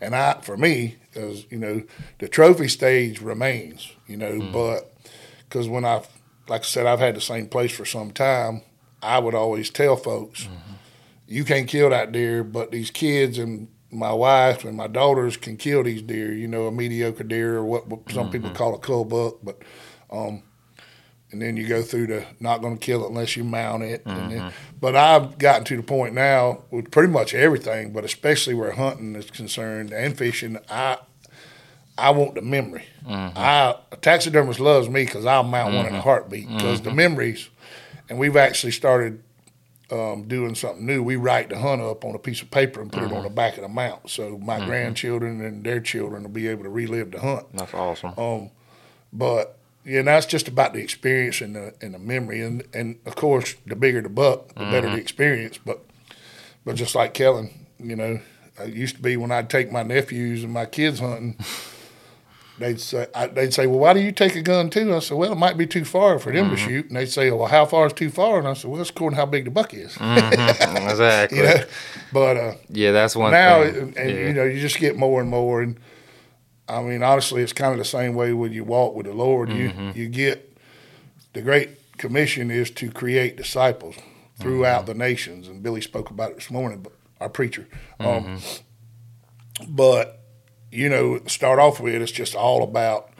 And 0.00 0.16
I, 0.16 0.40
for 0.40 0.56
me, 0.56 0.96
is 1.12 1.44
you 1.50 1.58
know, 1.58 1.82
the 2.18 2.26
trophy 2.26 2.68
stage 2.68 3.20
remains, 3.20 3.92
you 4.06 4.16
know, 4.16 4.40
but 4.52 4.90
because 5.46 5.68
when 5.68 5.84
I, 5.84 6.02
like 6.48 6.62
I 6.62 6.64
said, 6.64 6.86
I've 6.86 6.98
had 6.98 7.14
the 7.14 7.20
same 7.20 7.46
place 7.46 7.72
for 7.72 7.84
some 7.84 8.10
time, 8.10 8.62
I 9.04 9.18
would 9.18 9.34
always 9.34 9.70
tell 9.70 9.96
folks, 9.96 10.48
you 11.28 11.44
can't 11.44 11.68
kill 11.68 11.90
that 11.90 12.12
deer, 12.12 12.42
but 12.42 12.70
these 12.70 12.90
kids 12.90 13.38
and 13.38 13.68
my 13.90 14.12
wife 14.12 14.64
and 14.64 14.76
my 14.76 14.88
daughters 14.88 15.36
can 15.36 15.56
kill 15.56 15.84
these 15.84 16.02
deer, 16.02 16.32
you 16.32 16.48
know, 16.48 16.66
a 16.66 16.72
mediocre 16.72 17.22
deer 17.22 17.58
or 17.58 17.64
what, 17.64 17.84
some 18.10 18.30
people 18.30 18.48
mm-hmm. 18.48 18.56
call 18.56 18.74
a 18.74 18.78
cull 18.78 19.04
buck, 19.04 19.36
but 19.42 19.62
um, 20.10 20.42
and 21.30 21.42
then 21.42 21.56
you 21.56 21.66
go 21.66 21.82
through 21.82 22.06
the 22.06 22.24
not 22.40 22.62
going 22.62 22.78
to 22.78 22.84
kill 22.84 23.04
it 23.04 23.08
unless 23.08 23.36
you 23.36 23.44
mount 23.44 23.82
it. 23.82 24.02
And 24.06 24.32
then, 24.32 24.38
mm-hmm. 24.38 24.48
but 24.80 24.94
I've 24.94 25.36
gotten 25.36 25.64
to 25.64 25.76
the 25.76 25.82
point 25.82 26.14
now 26.14 26.62
with 26.70 26.90
pretty 26.90 27.12
much 27.12 27.34
everything, 27.34 27.92
but 27.92 28.04
especially 28.04 28.54
where 28.54 28.72
hunting 28.72 29.16
is 29.16 29.30
concerned 29.30 29.92
and 29.92 30.16
fishing. 30.16 30.58
I 30.70 30.98
I 31.98 32.10
want 32.10 32.36
the 32.36 32.42
memory. 32.42 32.84
Mm-hmm. 33.04 33.36
I 33.36 33.76
a 33.90 33.96
taxidermist 33.96 34.60
loves 34.60 34.88
me 34.88 35.04
because 35.04 35.26
I'll 35.26 35.42
mount 35.42 35.74
one 35.74 35.86
in 35.86 35.94
a 35.94 36.00
heartbeat 36.00 36.48
because 36.48 36.82
the 36.82 36.92
memories. 36.92 37.48
And 38.08 38.18
we've 38.18 38.36
actually 38.36 38.72
started 38.72 39.22
um, 39.90 40.24
doing 40.28 40.54
something 40.54 40.84
new. 40.84 41.02
We 41.02 41.16
write 41.16 41.48
the 41.50 41.58
hunt 41.58 41.80
up 41.82 42.04
on 42.04 42.14
a 42.14 42.18
piece 42.18 42.42
of 42.42 42.50
paper 42.50 42.80
and 42.80 42.90
put 42.92 43.02
it 43.02 43.12
on 43.12 43.22
the 43.22 43.30
back 43.30 43.56
of 43.56 43.62
the 43.62 43.68
mount, 43.68 44.10
so 44.10 44.38
my 44.38 44.64
grandchildren 44.64 45.44
and 45.44 45.62
their 45.64 45.80
children 45.80 46.22
will 46.22 46.30
be 46.30 46.48
able 46.48 46.64
to 46.64 46.70
relive 46.70 47.10
the 47.12 47.20
hunt. 47.20 47.46
that's 47.52 47.74
awesome. 47.74 48.12
Um, 48.18 48.50
but 49.12 49.58
yeah, 49.84 50.02
that's 50.02 50.26
just 50.26 50.48
about 50.48 50.72
the 50.72 50.80
experience 50.80 51.40
and 51.42 51.54
the 51.54 51.74
and 51.82 51.94
the 51.94 51.98
memory, 51.98 52.40
and 52.40 52.62
and 52.72 52.98
of 53.04 53.14
course, 53.16 53.54
the 53.66 53.76
bigger 53.76 54.00
the 54.00 54.08
buck, 54.08 54.48
the 54.54 54.64
better 54.70 54.90
the 54.90 54.96
experience. 54.96 55.58
But 55.58 55.84
but 56.64 56.76
just 56.76 56.94
like 56.94 57.12
Kellen, 57.12 57.66
you 57.78 57.94
know, 57.94 58.20
it 58.58 58.72
used 58.72 58.96
to 58.96 59.02
be 59.02 59.16
when 59.18 59.30
I'd 59.30 59.50
take 59.50 59.70
my 59.70 59.82
nephews 59.82 60.42
and 60.44 60.52
my 60.52 60.64
kids 60.66 61.00
hunting. 61.00 61.36
They'd 62.56 62.80
say, 62.80 63.08
I, 63.14 63.26
they'd 63.26 63.52
say, 63.52 63.66
well, 63.66 63.80
why 63.80 63.94
do 63.94 64.00
you 64.00 64.12
take 64.12 64.36
a 64.36 64.42
gun 64.42 64.70
too? 64.70 64.94
I 64.94 65.00
said, 65.00 65.16
well, 65.16 65.32
it 65.32 65.36
might 65.38 65.56
be 65.56 65.66
too 65.66 65.84
far 65.84 66.20
for 66.20 66.32
them 66.32 66.50
to 66.50 66.56
shoot. 66.56 66.86
And 66.86 66.96
they'd 66.96 67.06
say, 67.06 67.30
well, 67.32 67.48
how 67.48 67.66
far 67.66 67.88
is 67.88 67.92
too 67.92 68.10
far? 68.10 68.38
And 68.38 68.46
I 68.46 68.54
said, 68.54 68.70
well, 68.70 68.80
it's 68.80 68.90
according 68.90 69.16
to 69.16 69.20
how 69.22 69.26
big 69.26 69.44
the 69.46 69.50
buck 69.50 69.74
is. 69.74 69.94
Mhm, 69.96 70.88
exactly. 70.90 71.38
you 71.38 71.44
know, 71.44 71.64
but 72.12 72.36
uh, 72.36 72.54
Yeah, 72.68 72.92
that's 72.92 73.16
one 73.16 73.32
now, 73.32 73.64
thing. 73.64 73.74
and, 73.76 73.96
and, 73.96 74.10
yeah. 74.10 74.26
you 74.28 74.32
know, 74.32 74.44
you 74.44 74.60
just 74.60 74.78
get 74.78 74.96
more 74.96 75.20
and 75.20 75.28
more. 75.28 75.62
And 75.62 75.80
I 76.68 76.80
mean, 76.80 77.02
honestly, 77.02 77.42
it's 77.42 77.52
kind 77.52 77.72
of 77.72 77.78
the 77.78 77.84
same 77.84 78.14
way 78.14 78.32
when 78.32 78.52
you 78.52 78.62
walk 78.62 78.94
with 78.94 79.06
the 79.06 79.14
Lord. 79.14 79.50
You 79.50 79.72
you 79.94 80.08
get 80.08 80.56
the 81.32 81.42
Great 81.42 81.70
Commission 81.98 82.52
is 82.52 82.70
to 82.70 82.88
create 82.90 83.36
disciples 83.36 83.96
throughout 84.38 84.86
the 84.86 84.94
nations, 84.94 85.48
and 85.48 85.60
Billy 85.60 85.80
spoke 85.80 86.08
about 86.10 86.30
it 86.30 86.36
this 86.36 86.50
morning. 86.52 86.82
But 86.82 86.92
our 87.20 87.28
preacher, 87.28 87.66
um, 87.98 88.38
but 89.68 90.20
you 90.74 90.88
know, 90.88 91.20
start 91.26 91.58
off 91.58 91.80
with 91.80 91.94
it's 92.02 92.12
just 92.12 92.34
all 92.34 92.62
about 92.62 93.10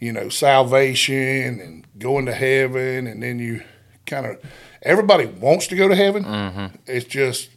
you 0.00 0.12
know 0.12 0.28
salvation 0.28 1.60
and 1.60 1.86
going 1.98 2.26
to 2.26 2.34
heaven, 2.34 3.06
and 3.06 3.22
then 3.22 3.38
you 3.38 3.62
kind 4.06 4.26
of 4.26 4.38
everybody 4.82 5.26
wants 5.26 5.66
to 5.68 5.76
go 5.76 5.88
to 5.88 5.94
heaven. 5.94 6.24
Mhm. 6.24 6.72
It's 6.86 7.06
just 7.06 7.50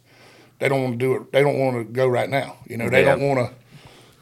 they 0.58 0.68
don't 0.68 0.82
want 0.82 0.92
to 0.94 0.98
do 0.98 1.14
it. 1.16 1.32
They 1.32 1.42
don't 1.42 1.58
want 1.58 1.76
to 1.76 1.84
go 1.84 2.06
right 2.06 2.28
now. 2.30 2.56
You 2.66 2.76
know, 2.76 2.88
they 2.88 3.02
Yeah. 3.04 3.16
don't 3.16 3.28
want 3.28 3.48
to 3.48 3.54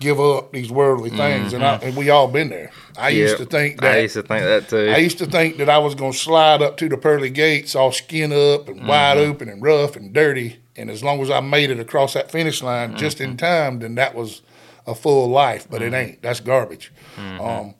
give 0.00 0.18
up 0.18 0.50
these 0.52 0.70
worldly 0.70 1.10
things. 1.10 1.52
And, 1.52 1.62
I, 1.62 1.74
and 1.82 1.94
we 1.94 2.08
all 2.08 2.26
been 2.26 2.48
there. 2.48 2.70
I 2.96 3.10
used 3.10 3.36
to 3.36 3.44
think 3.44 3.82
that 3.82 3.96
I 3.96 3.98
used 3.98 4.14
to 4.14 4.22
think 4.22 4.44
that 4.44 4.68
too. 4.70 4.90
I 4.90 4.96
used 4.96 5.18
to 5.18 5.26
think 5.26 5.58
that 5.58 5.68
I 5.68 5.76
was 5.76 5.94
going 5.94 6.12
to 6.12 6.18
slide 6.18 6.62
up 6.62 6.78
to 6.78 6.88
the 6.88 6.96
pearly 6.96 7.28
gates 7.28 7.74
all 7.76 7.92
skin 7.92 8.32
up 8.32 8.68
and 8.68 8.88
wide 8.88 9.18
Mm-hmm. 9.18 9.30
open 9.30 9.48
and 9.50 9.62
rough 9.62 9.96
and 9.96 10.12
dirty. 10.14 10.56
And 10.76 10.88
as 10.88 11.04
long 11.04 11.20
as 11.20 11.30
I 11.30 11.40
made 11.40 11.68
it 11.70 11.78
across 11.78 12.14
that 12.14 12.30
finish 12.30 12.62
line 12.62 12.96
just 12.96 13.18
Mm-hmm. 13.18 13.32
in 13.32 13.36
time, 13.36 13.78
then 13.80 13.94
that 13.96 14.14
was 14.14 14.40
a 14.86 14.94
full 14.94 15.28
life. 15.28 15.66
But 15.70 15.82
it 15.82 15.92
ain't. 15.92 16.22
That's 16.22 16.40
garbage. 16.40 16.92
Mm-hmm. 17.16 17.40
Um, 17.40 17.74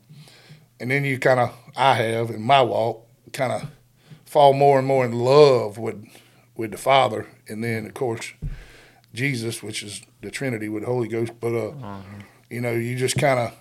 and 0.79 0.89
then 0.89 1.03
you 1.03 1.19
kind 1.19 1.39
of, 1.39 1.53
I 1.75 1.93
have 1.95 2.29
in 2.31 2.41
my 2.41 2.61
walk, 2.61 3.07
kind 3.33 3.53
of 3.53 3.69
fall 4.25 4.53
more 4.53 4.79
and 4.79 4.87
more 4.87 5.05
in 5.05 5.11
love 5.11 5.77
with 5.77 6.05
with 6.55 6.71
the 6.71 6.77
Father, 6.77 7.27
and 7.47 7.63
then 7.63 7.85
of 7.85 7.93
course 7.93 8.33
Jesus, 9.13 9.63
which 9.63 9.83
is 9.83 10.01
the 10.21 10.29
Trinity 10.29 10.69
with 10.69 10.83
the 10.83 10.87
Holy 10.87 11.07
Ghost. 11.07 11.33
But 11.39 11.55
uh, 11.55 12.01
you 12.49 12.61
know, 12.61 12.71
you 12.71 12.95
just 12.95 13.17
kind 13.17 13.39
of 13.39 13.53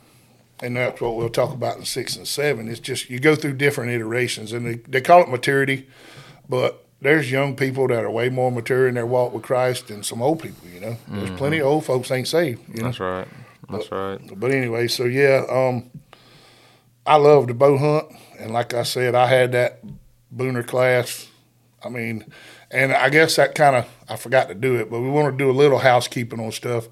and 0.62 0.76
that's 0.76 1.00
what 1.00 1.16
we'll 1.16 1.30
talk 1.30 1.52
about 1.52 1.78
in 1.78 1.84
six 1.84 2.16
and 2.16 2.26
seven. 2.26 2.68
It's 2.68 2.80
just 2.80 3.10
you 3.10 3.18
go 3.18 3.34
through 3.34 3.54
different 3.54 3.90
iterations, 3.92 4.52
and 4.52 4.66
they, 4.66 4.74
they 4.74 5.00
call 5.00 5.22
it 5.22 5.28
maturity, 5.28 5.88
but 6.48 6.86
there's 7.00 7.30
young 7.30 7.56
people 7.56 7.88
that 7.88 8.04
are 8.04 8.10
way 8.10 8.28
more 8.28 8.52
mature 8.52 8.86
in 8.88 8.94
their 8.94 9.06
walk 9.06 9.32
with 9.32 9.42
Christ 9.42 9.88
than 9.88 10.02
some 10.02 10.20
old 10.22 10.42
people. 10.42 10.68
You 10.68 10.80
know, 10.80 10.96
there's 11.08 11.30
plenty 11.38 11.58
of 11.58 11.66
old 11.66 11.84
folks 11.84 12.10
ain't 12.10 12.28
saved. 12.28 12.62
You 12.68 12.82
know, 12.82 12.84
That's 12.88 13.00
right. 13.00 13.28
That's 13.70 13.90
right. 13.92 14.18
but 14.38 14.50
anyway, 14.50 14.88
so 14.88 15.04
yeah, 15.04 15.44
um, 15.48 15.90
I 17.06 17.16
love 17.16 17.46
the 17.46 17.54
bow 17.54 17.78
hunt, 17.78 18.06
and 18.38 18.50
like 18.52 18.74
I 18.74 18.82
said, 18.82 19.14
I 19.14 19.26
had 19.26 19.52
that 19.52 19.80
booner 20.34 20.66
class. 20.66 21.28
I 21.82 21.88
mean, 21.88 22.24
and 22.70 22.92
I 22.92 23.08
guess 23.08 23.36
that 23.36 23.54
kind 23.54 23.76
of 23.76 23.86
I 24.08 24.16
forgot 24.16 24.48
to 24.48 24.54
do 24.54 24.76
it, 24.76 24.90
but 24.90 25.00
we 25.00 25.08
want 25.08 25.32
to 25.32 25.38
do 25.38 25.50
a 25.50 25.52
little 25.52 25.78
housekeeping 25.78 26.40
on 26.40 26.52
stuff. 26.52 26.88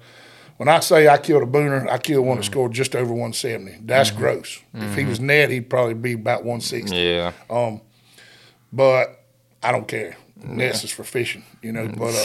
When 0.57 0.67
I 0.67 0.81
say 0.81 1.07
I 1.07 1.17
killed 1.17 1.43
a 1.43 1.45
booner, 1.45 1.89
I 1.89 1.97
killed 1.99 2.25
one 2.25 2.37
that 2.37 2.43
scored 2.43 2.73
just 2.73 2.93
over 2.93 3.11
170. 3.11 3.77
That's 3.85 4.11
gross. 4.11 4.59
If 4.73 4.95
he 4.95 5.05
was 5.05 5.19
net, 5.21 5.49
he'd 5.49 5.69
probably 5.69 5.93
be 5.93 6.13
about 6.13 6.39
160. 6.39 6.93
Yeah. 6.95 7.31
Um, 7.49 7.79
but 8.73 9.18
I 9.63 9.71
don't 9.71 9.87
care. 9.87 10.17
Nets 10.41 10.83
is 10.83 10.91
for 10.91 11.03
fishing, 11.03 11.43
you 11.61 11.71
know. 11.71 11.87
But 11.87 12.15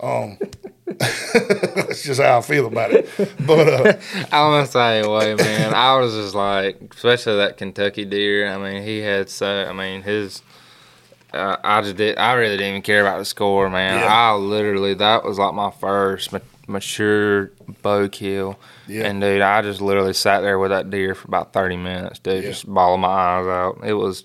uh, 0.00 0.06
um, 0.06 0.38
that's 0.86 2.02
just 2.02 2.20
how 2.20 2.38
I 2.38 2.40
feel 2.42 2.66
about 2.66 2.92
it. 2.92 3.08
But 3.46 3.68
uh, 3.68 3.92
I'm 4.32 4.62
the 4.62 4.66
same 4.66 5.10
way, 5.10 5.34
man. 5.34 5.74
I 5.74 5.96
was 5.98 6.14
just 6.14 6.34
like, 6.34 6.80
especially 6.94 7.36
that 7.36 7.56
Kentucky 7.56 8.04
deer. 8.04 8.48
I 8.52 8.58
mean, 8.58 8.82
he 8.82 8.98
had 8.98 9.30
so. 9.30 9.64
I 9.68 9.72
mean, 9.72 10.02
his. 10.02 10.42
Uh, 11.32 11.56
I 11.62 11.80
just 11.82 11.96
did. 11.96 12.18
I 12.18 12.32
really 12.34 12.56
didn't 12.56 12.70
even 12.70 12.82
care 12.82 13.02
about 13.02 13.18
the 13.18 13.24
score, 13.24 13.70
man. 13.70 14.00
Yeah. 14.00 14.06
I 14.12 14.34
literally 14.34 14.94
that 14.94 15.24
was 15.24 15.38
like 15.38 15.54
my 15.54 15.70
first 15.70 16.32
ma- 16.32 16.40
mature 16.66 17.52
bow 17.82 18.08
kill. 18.08 18.58
Yeah. 18.88 19.06
And 19.06 19.20
dude, 19.20 19.40
I 19.40 19.62
just 19.62 19.80
literally 19.80 20.12
sat 20.12 20.40
there 20.40 20.58
with 20.58 20.72
that 20.72 20.90
deer 20.90 21.14
for 21.14 21.28
about 21.28 21.52
thirty 21.52 21.76
minutes, 21.76 22.18
dude, 22.18 22.42
Yeah. 22.42 22.50
just 22.50 22.66
bawling 22.66 23.02
my 23.02 23.08
eyes 23.08 23.46
out. 23.46 23.78
It 23.84 23.94
was, 23.94 24.24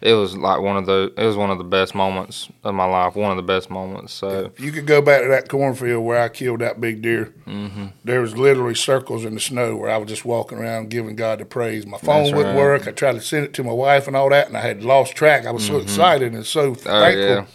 it 0.00 0.14
was 0.14 0.36
like 0.36 0.60
one 0.60 0.76
of 0.76 0.86
the. 0.86 1.12
It 1.16 1.24
was 1.24 1.36
one 1.36 1.50
of 1.50 1.58
the 1.58 1.64
best 1.64 1.94
moments 1.94 2.48
of 2.64 2.74
my 2.74 2.84
life. 2.84 3.16
One 3.16 3.30
of 3.30 3.36
the 3.36 3.42
best 3.42 3.68
moments. 3.70 4.12
So. 4.12 4.46
If 4.56 4.60
you 4.60 4.70
could 4.72 4.86
go 4.86 5.02
back 5.02 5.22
to 5.22 5.28
that 5.28 5.48
cornfield 5.48 6.04
where 6.04 6.20
I 6.20 6.28
killed 6.28 6.60
that 6.60 6.80
big 6.80 7.02
deer, 7.02 7.32
Mm-hmm. 7.46 7.86
there 8.04 8.20
was 8.20 8.36
literally 8.36 8.74
circles 8.74 9.24
in 9.24 9.34
the 9.34 9.40
snow 9.40 9.74
where 9.76 9.90
I 9.90 9.96
was 9.96 10.08
just 10.08 10.24
walking 10.24 10.58
around 10.58 10.90
giving 10.90 11.16
God 11.16 11.40
the 11.40 11.44
praise. 11.44 11.86
My 11.86 11.98
phone 11.98 12.24
That's 12.24 12.36
wouldn't 12.36 12.54
right. 12.56 12.62
work. 12.62 12.86
I 12.86 12.90
tried 12.92 13.12
to 13.14 13.20
send 13.20 13.44
it 13.46 13.54
to 13.54 13.64
my 13.64 13.72
wife 13.72 14.06
and 14.06 14.14
all 14.16 14.28
that, 14.30 14.48
and 14.48 14.56
I 14.56 14.60
had 14.60 14.82
lost 14.84 15.16
track. 15.16 15.46
I 15.46 15.50
was 15.50 15.66
so 15.66 15.78
excited 15.78 16.32
and 16.34 16.44
so 16.46 16.74
Mm-hmm. 16.74 16.88
Oh, 16.88 17.08
yeah. 17.08 17.34
thankful 17.36 17.54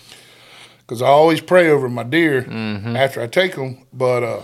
because 0.80 1.02
I 1.02 1.08
always 1.08 1.40
pray 1.40 1.70
over 1.70 1.88
my 1.88 2.04
deer 2.04 2.42
Mm-hmm. 2.44 2.96
after 2.98 3.22
I 3.22 3.28
take 3.28 3.56
them, 3.56 3.78
but 3.94 4.22
uh, 4.24 4.42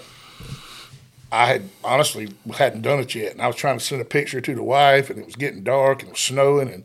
I 1.32 1.46
had 1.48 1.64
honestly 1.84 2.30
hadn't 2.58 2.82
done 2.82 3.00
it 3.00 3.14
yet, 3.14 3.34
and 3.34 3.42
I 3.42 3.48
was 3.48 3.56
trying 3.56 3.78
to 3.78 3.84
send 3.84 4.02
a 4.02 4.06
picture 4.06 4.42
to 4.42 4.56
the 4.56 4.64
wife, 4.64 5.10
and 5.10 5.20
it 5.20 5.26
was 5.26 5.36
getting 5.36 5.64
dark 5.64 6.00
and 6.02 6.10
it 6.10 6.14
was 6.14 6.20
snowing, 6.22 6.70
and 6.70 6.84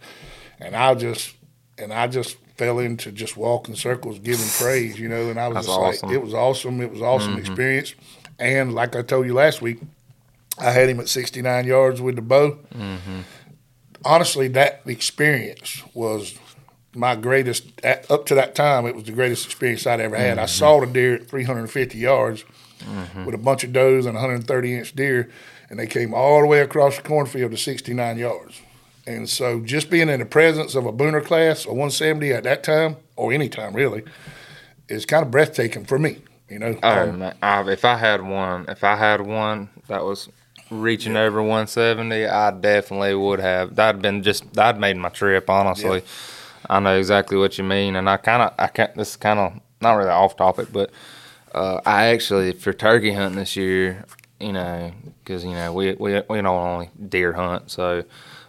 and 0.64 0.75
I 0.75 0.94
just 0.94 1.35
and 1.78 1.92
I 1.92 2.06
just 2.06 2.37
fell 2.56 2.78
into 2.78 3.12
just 3.12 3.37
walking 3.37 3.75
circles, 3.75 4.18
giving 4.18 4.47
praise, 4.59 4.99
you 4.99 5.09
know, 5.09 5.28
and 5.28 5.38
I 5.38 5.49
was 5.49 5.56
That's 5.56 5.66
just 5.66 5.78
awesome. 5.78 6.09
like, 6.09 6.16
it 6.16 6.23
was 6.23 6.35
awesome, 6.35 6.80
it 6.80 6.90
was 6.90 7.02
awesome 7.02 7.33
mm-hmm. 7.33 7.40
experience, 7.40 7.94
and 8.38 8.75
like 8.75 8.97
I 8.97 9.02
told 9.02 9.26
you 9.26 9.35
last 9.35 9.61
week, 9.61 9.80
I 10.59 10.71
had 10.71 10.88
him 10.88 11.00
at 11.00 11.09
69 11.09 11.66
yards 11.66 12.00
with 12.00 12.16
the 12.16 12.23
bow. 12.23 12.59
Mm-hmm. 12.75 13.21
Honestly, 14.04 14.49
that 14.49 14.83
experience 14.87 15.83
was 15.94 16.38
my 16.94 17.16
greatest 17.16 17.64
at, 17.83 18.09
up 18.11 18.26
to 18.26 18.35
that 18.37 18.54
time. 18.54 18.87
It 18.87 18.94
was 18.94 19.04
the 19.04 19.12
greatest 19.12 19.47
experience 19.47 19.87
I'd 19.87 20.00
ever 20.00 20.16
had. 20.16 20.38
I 20.38 20.42
mm-hmm. 20.42 20.49
saw 20.49 20.80
the 20.80 20.87
deer 20.87 21.14
at 21.14 21.28
350 21.28 21.99
yards 21.99 22.44
with 23.25 23.35
a 23.35 23.38
bunch 23.38 23.64
of 23.64 23.73
does 23.73 24.06
and 24.06 24.14
130 24.14 24.75
inch 24.75 24.94
deer, 24.94 25.30
and 25.71 25.78
they 25.78 25.87
came 25.87 26.14
all 26.14 26.40
the 26.40 26.47
way 26.47 26.61
across 26.61 26.97
the 26.97 27.02
cornfield 27.02 27.50
to 27.50 27.56
69 27.56 28.18
yards. 28.18 28.61
And 29.06 29.28
so, 29.28 29.61
just 29.61 29.90
being 29.90 30.08
in 30.08 30.20
the 30.20 30.26
presence 30.26 30.75
of 30.75 30.87
a 30.87 30.92
Booner 30.92 31.23
class, 31.25 31.66
a 31.66 31.68
170 31.68 32.32
at 32.32 32.44
that 32.44 32.62
time, 32.64 32.96
or 33.16 33.32
any 33.32 33.49
time 33.49 33.75
really, 33.75 34.02
is 34.88 35.04
kind 35.04 35.25
of 35.25 35.30
breathtaking 35.30 35.84
for 35.84 35.99
me. 35.99 36.18
You 36.49 36.58
know, 36.58 36.78
Oh 36.82 36.88
Um, 37.08 37.18
man, 37.18 37.34
I, 37.42 37.62
if 37.70 37.84
I 37.84 37.96
had 37.96 38.23
one, 38.23 38.66
if 38.68 38.82
I 38.84 38.96
had 38.96 39.20
one 39.20 39.68
that 39.88 40.04
was 40.04 40.28
reaching 40.70 41.16
over 41.16 41.42
170, 41.42 42.26
I 42.26 42.50
definitely 42.52 43.14
would 43.14 43.40
have. 43.40 43.75
That'd 43.76 44.00
been 44.02 44.23
just 44.23 44.52
that'd 44.54 44.80
made 44.80 44.96
my 44.96 45.08
trip. 45.11 45.50
Honestly, 45.50 46.02
I 46.70 46.80
know 46.80 46.96
exactly 46.96 47.37
what 47.37 47.58
you 47.58 47.64
mean, 47.64 47.96
and 47.96 48.08
I 48.08 48.16
kind 48.16 48.42
of 48.42 48.54
I 48.58 48.68
can't. 48.68 48.94
This 48.94 49.11
is 49.11 49.16
kind 49.16 49.38
of 49.38 49.61
not 49.80 49.94
really 49.94 50.11
off 50.11 50.37
topic, 50.37 50.68
but 50.73 50.90
uh, 51.54 51.80
I 51.84 52.06
actually 52.06 52.52
for 52.52 52.73
turkey 52.73 53.12
hunting 53.12 53.38
this 53.38 53.54
year, 53.56 54.04
you 54.40 54.52
know, 54.52 54.92
because 55.23 55.44
you 55.44 55.52
know 55.52 55.73
we 55.75 55.92
we 55.94 56.23
we 56.28 56.40
don't 56.40 56.46
only 56.46 56.90
deer 57.08 57.34
hunt, 57.34 57.70
so. 57.70 58.04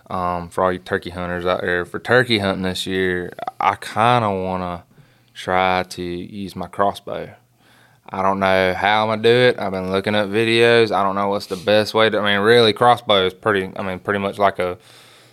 Um, 0.10 0.50
for 0.50 0.64
all 0.64 0.72
you 0.72 0.80
turkey 0.80 1.10
hunters 1.10 1.46
out 1.46 1.62
there, 1.62 1.84
for 1.86 2.00
turkey 2.00 2.38
hunting 2.40 2.64
this 2.64 2.86
year, 2.86 3.34
I 3.60 3.76
kind 3.76 4.24
of 4.24 4.44
want 4.44 4.62
to 4.62 4.84
try 5.34 5.84
to 5.84 6.02
use 6.04 6.56
my 6.56 6.68
crossbow. 6.68 7.34
I 8.08 8.22
don't 8.22 8.40
know 8.40 8.76
how 8.76 9.02
I'm 9.04 9.10
gonna 9.10 9.24
do 9.24 9.30
it. 9.30 9.58
I've 9.60 9.72
been 9.72 9.92
looking 9.92 10.14
up 10.14 10.30
videos. 10.30 10.92
I 10.92 11.02
don't 11.02 11.16
know 11.16 11.30
what's 11.30 11.48
the 11.48 11.56
best 11.58 11.96
way 11.96 12.08
to. 12.10 12.20
I 12.20 12.34
mean, 12.36 12.44
really, 12.46 12.72
crossbow 12.72 13.26
is 13.26 13.34
pretty. 13.34 13.72
I 13.76 13.82
mean, 13.82 13.98
pretty 13.98 14.20
much 14.20 14.38
like 14.38 14.60
a, 14.60 14.78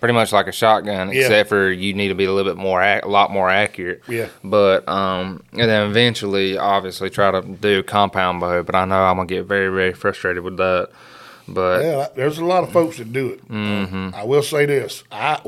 pretty 0.00 0.14
much 0.14 0.32
like 0.32 0.46
a 0.46 0.52
shotgun, 0.52 1.08
Yeah. 1.12 1.20
except 1.20 1.50
for 1.50 1.70
you 1.70 1.92
need 1.92 2.08
to 2.08 2.14
be 2.14 2.24
a 2.24 2.32
little 2.32 2.50
bit 2.50 2.58
more, 2.58 2.80
a 2.82 3.06
lot 3.06 3.30
more 3.30 3.50
accurate. 3.50 4.00
Yeah. 4.08 4.28
But 4.42 4.88
um, 4.88 5.44
and 5.52 5.68
then 5.68 5.90
eventually, 5.90 6.56
obviously, 6.56 7.10
try 7.10 7.30
to 7.30 7.42
do 7.42 7.82
compound 7.82 8.40
bow. 8.40 8.62
But 8.62 8.74
I 8.74 8.86
know 8.86 9.02
I'm 9.04 9.16
gonna 9.16 9.26
get 9.26 9.44
very, 9.44 9.68
very 9.68 9.92
frustrated 9.92 10.42
with 10.42 10.56
that. 10.56 10.88
But 11.48 11.82
Yeah, 11.82 12.08
there's 12.14 12.38
a 12.38 12.44
lot 12.44 12.64
of 12.64 12.72
folks 12.72 12.98
that 12.98 13.12
do 13.12 13.28
it. 13.28 13.48
Mm-hmm. 13.48 14.14
I 14.14 14.24
will 14.24 14.42
say 14.42 14.66
this: 14.66 15.02
I 15.10 15.40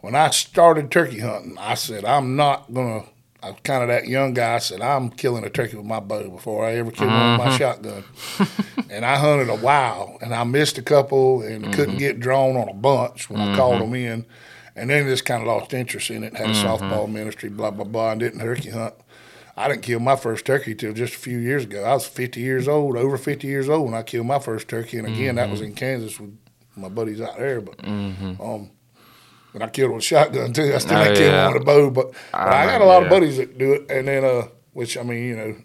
when 0.00 0.14
I 0.14 0.30
started 0.30 0.90
turkey 0.90 1.20
hunting, 1.20 1.56
I 1.58 1.74
said 1.74 2.04
I'm 2.04 2.36
not 2.36 2.72
gonna. 2.72 3.04
I 3.42 3.50
was 3.50 3.58
kind 3.64 3.82
of 3.82 3.88
that 3.88 4.08
young 4.08 4.34
guy. 4.34 4.54
I 4.54 4.58
said 4.58 4.80
I'm 4.80 5.10
killing 5.10 5.44
a 5.44 5.50
turkey 5.50 5.76
with 5.76 5.86
my 5.86 6.00
bow 6.00 6.28
before 6.30 6.64
I 6.66 6.72
ever 6.76 6.90
kill 6.90 7.06
one 7.08 7.38
with 7.38 7.40
Mm-hmm. 7.40 7.50
my 7.50 7.56
shotgun. 7.56 8.04
and 8.90 9.04
I 9.04 9.16
hunted 9.16 9.48
a 9.50 9.56
while, 9.56 10.16
and 10.20 10.34
I 10.34 10.42
missed 10.44 10.78
a 10.78 10.82
couple, 10.82 11.42
and 11.42 11.62
Mm-hmm. 11.64 11.72
couldn't 11.72 11.98
get 11.98 12.18
drawn 12.20 12.56
on 12.56 12.68
a 12.68 12.74
bunch 12.74 13.28
when 13.30 13.40
I 13.40 13.54
called 13.56 13.80
them 13.82 13.94
in. 13.94 14.24
And 14.74 14.90
then 14.90 15.06
just 15.06 15.24
kind 15.24 15.40
of 15.42 15.48
lost 15.48 15.72
interest 15.72 16.10
in 16.10 16.22
it. 16.24 16.36
Had 16.36 16.50
a 16.50 16.52
Mm-hmm. 16.52 16.66
softball 16.66 17.10
ministry, 17.10 17.48
blah 17.48 17.70
blah 17.70 17.84
blah, 17.84 18.10
and 18.12 18.20
didn't 18.20 18.40
turkey 18.40 18.70
hunt. 18.70 18.94
I 19.56 19.68
didn't 19.68 19.82
kill 19.82 20.00
my 20.00 20.16
first 20.16 20.44
turkey 20.44 20.74
till 20.74 20.92
just 20.92 21.14
a 21.14 21.18
few 21.18 21.38
years 21.38 21.64
ago. 21.64 21.82
I 21.84 21.94
was 21.94 22.06
50 22.06 22.40
years 22.40 22.68
old, 22.68 22.96
over 22.96 23.16
50 23.16 23.46
years 23.46 23.68
old 23.68 23.86
when 23.86 23.94
I 23.94 24.02
killed 24.02 24.26
my 24.26 24.38
first 24.38 24.68
turkey, 24.68 24.98
and 24.98 25.06
again 25.06 25.36
that 25.36 25.48
was 25.50 25.60
Mm-hmm. 25.60 25.68
in 25.70 25.74
Kansas 25.74 26.20
with 26.20 26.36
my 26.76 26.88
buddies 26.90 27.20
out 27.22 27.38
there. 27.38 27.60
But 27.62 27.82
um, 27.84 28.70
and 29.54 29.62
I 29.62 29.68
killed 29.70 29.92
with 29.92 30.02
a 30.02 30.04
shotgun 30.06 30.52
too. 30.52 30.72
I 30.74 30.78
still 30.78 30.98
Oh, 30.98 31.02
ain't 31.02 31.16
killed 31.16 31.32
yeah. 31.32 31.44
one 31.46 31.54
with 31.54 31.62
a 31.62 31.64
bow, 31.64 31.90
but, 31.90 32.12
but 32.32 32.40
I, 32.40 32.66
got 32.66 32.82
a 32.82 32.84
lot 32.84 33.02
of 33.02 33.08
buddies 33.08 33.38
that 33.38 33.56
do 33.56 33.72
it, 33.72 33.90
and 33.90 34.06
then 34.08 34.24
uh, 34.24 34.48
which 34.74 34.98
I 34.98 35.02
mean, 35.02 35.24
you 35.24 35.36
know, 35.36 35.56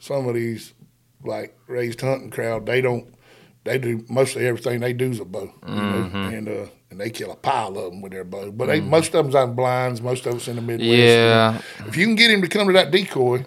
some 0.00 0.26
of 0.26 0.34
these 0.34 0.74
like 1.22 1.56
raised 1.68 2.00
hunting 2.00 2.30
crowd, 2.30 2.66
they 2.66 2.80
don't. 2.80 3.14
They 3.62 3.76
do 3.78 4.04
mostly 4.08 4.46
everything 4.46 4.80
they 4.80 4.94
do 4.94 5.10
is 5.10 5.20
a 5.20 5.24
bow, 5.26 5.52
you 5.68 5.74
know, 5.74 6.10
and 6.14 6.48
uh, 6.48 6.66
and 6.90 6.98
they 7.00 7.10
kill 7.10 7.30
a 7.32 7.36
pile 7.36 7.68
of 7.78 7.92
them 7.92 8.00
with 8.02 8.12
their 8.12 8.24
bow. 8.24 8.50
But 8.50 8.66
they, 8.66 8.80
most 8.80 9.14
of 9.14 9.24
them's 9.24 9.34
on 9.34 9.54
blinds, 9.54 10.00
most 10.02 10.26
of 10.26 10.34
it's 10.34 10.48
in 10.48 10.56
the 10.56 10.62
Midwest. 10.62 10.90
Yeah, 10.90 11.60
If 11.86 11.96
you 11.96 12.04
can 12.06 12.16
get 12.16 12.30
him 12.30 12.42
to 12.42 12.48
come 12.48 12.66
to 12.66 12.72
that 12.74 12.90
decoy, 12.90 13.44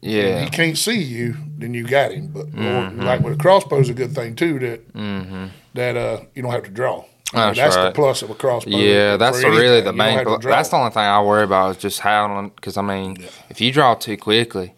yeah, 0.00 0.42
he 0.44 0.50
can't 0.50 0.76
see 0.78 1.02
you, 1.02 1.36
then 1.58 1.74
you 1.74 1.86
got 1.86 2.12
him. 2.12 2.28
But 2.28 2.46
Mm-hmm. 2.52 3.00
like 3.02 3.20
with 3.22 3.34
a 3.34 3.36
crossbow's 3.36 3.88
a 3.88 3.94
good 3.94 4.12
thing 4.14 4.36
too 4.36 4.58
that 4.60 5.50
that 5.74 5.96
uh 5.96 6.20
you 6.34 6.42
don't 6.42 6.52
have 6.52 6.64
to 6.64 6.70
draw. 6.70 7.04
You 7.32 7.40
know, 7.40 7.46
That's 7.52 7.58
that's 7.58 7.76
the 7.76 7.90
plus 7.92 8.22
of 8.22 8.30
a 8.30 8.34
crossbow. 8.34 8.70
Yeah, 8.76 9.16
that's 9.16 9.40
the 9.42 9.48
really 9.50 9.80
the 9.80 9.92
main. 9.92 10.22
pl- 10.24 10.38
That's 10.38 10.68
the 10.68 10.76
only 10.76 10.90
thing 10.92 11.02
I 11.02 11.20
worry 11.22 11.42
about 11.42 11.72
is 11.72 11.82
just 11.82 12.00
how. 12.00 12.50
Because 12.54 12.76
I 12.76 12.82
mean, 12.82 13.16
if 13.50 13.60
you 13.60 13.72
draw 13.72 13.94
too 13.94 14.16
quickly, 14.16 14.74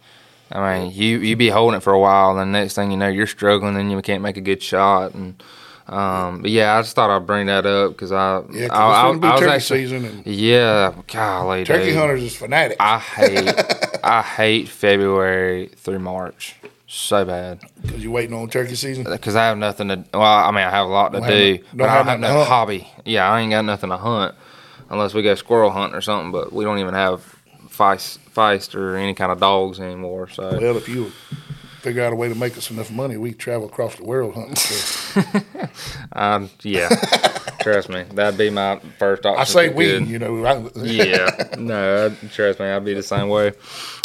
I 0.51 0.79
mean, 0.81 0.93
you 0.93 1.19
you 1.19 1.37
be 1.37 1.51
holding 1.51 1.77
it 1.77 1.83
for 1.83 1.93
a 1.93 2.01
while, 2.01 2.31
and 2.39 2.55
the 2.55 2.59
next 2.59 2.75
thing 2.75 2.91
you 2.91 2.97
know, 2.97 3.07
you're 3.09 3.27
struggling, 3.27 3.77
and 3.77 3.91
you 3.91 4.01
can't 4.01 4.23
make 4.23 4.39
a 4.39 4.41
good 4.41 4.63
shot. 4.63 5.13
And 5.15 5.43
um, 5.89 6.43
but 6.43 6.51
yeah, 6.51 6.77
I 6.77 6.83
just 6.83 6.95
thought 6.95 7.11
I'd 7.11 7.27
bring 7.27 7.47
that 7.47 7.65
up 7.67 7.93
because 7.93 8.13
I, 8.13 8.43
Yeah, 8.53 8.69
'cause 8.69 8.79
I, 8.79 9.07
I, 9.07 9.11
it's 9.11 9.21
be 9.21 9.27
I 9.29 9.31
was 9.33 9.41
turkey 9.41 9.53
actually, 9.53 9.83
season, 9.85 10.05
and 10.05 10.27
yeah, 10.27 10.93
golly, 11.13 11.65
turkey 11.65 11.87
dude. 11.87 11.97
hunters 11.97 12.23
is 12.23 12.37
fanatic. 12.37 12.77
I 12.81 12.99
hate 12.99 13.55
I 14.05 14.23
hate 14.23 14.69
February 14.69 15.71
through 15.77 15.99
March 16.01 16.57
so 16.87 17.25
bad 17.25 17.61
Because 17.83 18.03
you're 18.03 18.13
waiting 18.13 18.35
on 18.35 18.49
turkey 18.49 18.75
season. 18.75 19.05
because 19.05 19.37
I 19.37 19.45
have 19.47 19.59
nothing 19.59 19.89
to. 19.89 20.05
Well, 20.15 20.23
I 20.23 20.51
mean, 20.51 20.65
I 20.65 20.71
have 20.71 20.87
a 20.87 20.91
lot 20.91 21.13
to 21.13 21.21
Don't 21.21 21.29
do, 21.29 21.59
no- 21.59 21.65
but 21.75 21.89
I 21.89 21.97
don't 21.97 22.07
have 22.07 22.21
no 22.21 22.29
hunt. 22.33 22.49
hobby. 22.49 22.89
Yeah, 23.05 23.31
I 23.31 23.41
ain't 23.41 23.51
got 23.51 23.65
nothing 23.65 23.91
to 23.91 23.97
hunt 23.99 24.35
unless 24.91 25.13
we 25.15 25.23
go 25.23 25.35
squirrel 25.35 25.71
hunting 25.71 25.97
or 25.97 26.01
something. 26.01 26.33
But 26.33 26.53
we 26.53 26.65
don't 26.65 26.79
even 26.79 26.95
have 26.95 27.37
feist, 27.69 28.19
feist 28.35 28.75
or 28.75 28.97
any 28.97 29.13
kind 29.15 29.31
of 29.33 29.39
dogs 29.41 29.81
anymore. 29.81 30.29
So 30.29 30.59
Well, 30.61 30.77
if 30.79 30.89
you 30.89 31.13
figure 31.89 32.05
out 32.05 32.13
a 32.13 32.17
way 32.17 32.29
to 32.29 32.35
make 32.35 32.55
us 32.59 32.71
enough 32.71 32.91
money, 32.91 33.17
we 33.17 33.33
travel 33.33 33.67
across 33.67 33.97
the 33.97 34.05
world 34.05 34.35
hunting. 34.35 34.57
So 34.57 35.23
um, 36.13 36.51
yeah, 36.63 36.91
trust 37.61 37.89
me, 37.89 38.03
that'd 38.13 38.39
be 38.39 38.51
my 38.51 38.79
first 38.99 39.25
option. 39.25 39.41
I 39.41 39.45
say 39.45 39.69
we, 39.71 39.87
could. 39.87 40.07
you 40.07 40.19
know. 40.19 40.45
I, 40.45 40.69
yeah, 40.77 41.55
no, 41.57 42.15
trust 42.35 42.61
me, 42.61 42.67
I'd 42.67 42.85
be 42.85 42.93
the 42.93 43.03
same 43.03 43.31
way. 43.31 43.53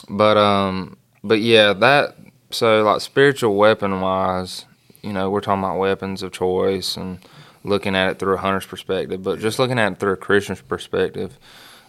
But 0.09 0.37
um, 0.37 0.95
but 1.25 1.41
yeah, 1.41 1.73
that 1.73 2.15
so 2.51 2.83
like 2.83 3.01
spiritual 3.01 3.57
weapon 3.57 3.99
wise, 3.99 4.63
you 5.01 5.11
know, 5.11 5.29
we're 5.29 5.41
talking 5.41 5.61
about 5.61 5.77
weapons 5.77 6.23
of 6.23 6.31
choice 6.31 6.95
and 6.95 7.19
looking 7.65 7.97
at 7.97 8.11
it 8.11 8.19
through 8.19 8.35
a 8.35 8.37
hunter's 8.37 8.65
perspective, 8.65 9.21
but 9.23 9.39
just 9.39 9.59
looking 9.59 9.77
at 9.77 9.91
it 9.91 9.99
through 9.99 10.13
a 10.13 10.17
Christian's 10.17 10.61
perspective, 10.61 11.37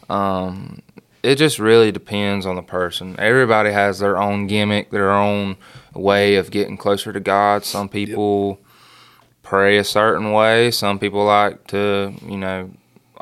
um, 0.08 0.82
it 1.22 1.36
just 1.36 1.60
really 1.60 1.92
depends 1.92 2.46
on 2.46 2.56
the 2.56 2.62
person. 2.62 3.14
Everybody 3.16 3.70
has 3.70 4.00
their 4.00 4.18
own 4.18 4.48
gimmick, 4.48 4.90
their 4.90 5.12
own 5.12 5.56
way 5.94 6.36
of 6.36 6.50
getting 6.50 6.76
closer 6.76 7.12
to 7.12 7.20
God. 7.20 7.64
Some 7.64 7.88
people 7.88 8.58
pray 9.42 9.78
a 9.78 9.84
certain 9.84 10.32
way. 10.32 10.70
Some 10.70 10.98
people 10.98 11.24
like 11.24 11.66
to, 11.68 12.14
you 12.26 12.36
know, 12.36 12.70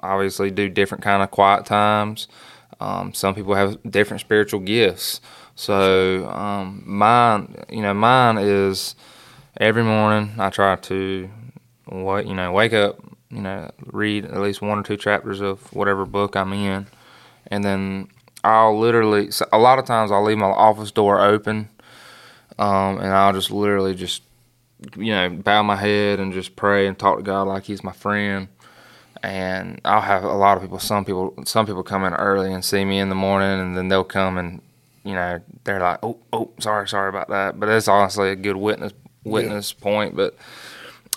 obviously 0.02 0.50
do 0.50 0.68
different 0.68 1.04
kind 1.04 1.22
of 1.22 1.30
quiet 1.30 1.66
times. 1.66 2.28
Um, 2.80 3.14
some 3.14 3.34
people 3.34 3.54
have 3.54 3.78
different 3.88 4.20
spiritual 4.20 4.60
gifts. 4.60 5.20
So 5.54 6.28
um, 6.30 6.82
mine, 6.86 7.64
you 7.68 7.82
know, 7.82 7.94
mine 7.94 8.38
is 8.38 8.94
every 9.60 9.84
morning 9.84 10.32
I 10.38 10.50
try 10.50 10.76
to, 10.76 11.30
what 11.86 12.26
you 12.26 12.34
know, 12.34 12.52
wake 12.52 12.72
up, 12.72 12.98
you 13.30 13.40
know, 13.40 13.70
read 13.86 14.24
at 14.24 14.40
least 14.40 14.62
one 14.62 14.78
or 14.78 14.82
two 14.82 14.96
chapters 14.96 15.40
of 15.40 15.72
whatever 15.72 16.04
book 16.06 16.36
I'm 16.36 16.52
in, 16.52 16.86
and 17.48 17.62
then 17.62 18.08
I'll 18.44 18.78
literally. 18.78 19.30
A 19.52 19.58
lot 19.58 19.78
of 19.78 19.84
times 19.84 20.10
I'll 20.10 20.24
leave 20.24 20.38
my 20.38 20.46
office 20.46 20.90
door 20.90 21.20
open, 21.20 21.68
um, 22.62 22.98
and 22.98 23.08
I'll 23.08 23.32
just 23.32 23.50
literally 23.50 23.94
just, 23.94 24.22
you 24.96 25.12
know, 25.12 25.30
bow 25.30 25.62
my 25.62 25.76
head 25.76 26.20
and 26.20 26.32
just 26.32 26.56
pray 26.56 26.86
and 26.86 26.98
talk 26.98 27.18
to 27.18 27.22
God 27.22 27.48
like 27.48 27.64
He's 27.64 27.82
my 27.84 27.92
friend 27.92 28.48
and 29.22 29.80
I'll 29.84 30.00
have 30.00 30.24
a 30.24 30.32
lot 30.32 30.56
of 30.56 30.62
people. 30.62 30.78
Some 30.78 31.04
people, 31.04 31.34
some 31.44 31.66
people 31.66 31.82
come 31.82 32.04
in 32.04 32.12
early 32.14 32.52
and 32.52 32.64
see 32.64 32.84
me 32.84 32.98
in 32.98 33.08
the 33.08 33.14
morning, 33.14 33.60
and 33.60 33.76
then 33.76 33.88
they'll 33.88 34.04
come 34.04 34.36
and, 34.36 34.60
you 35.04 35.14
know, 35.14 35.40
they're 35.64 35.80
like, 35.80 36.00
"Oh, 36.02 36.18
oh, 36.32 36.50
sorry, 36.58 36.88
sorry 36.88 37.08
about 37.08 37.28
that." 37.28 37.58
But 37.60 37.68
it's 37.68 37.88
honestly 37.88 38.30
a 38.30 38.36
good 38.36 38.56
witness 38.56 38.92
witness 39.24 39.72
point. 39.72 40.16
But, 40.16 40.36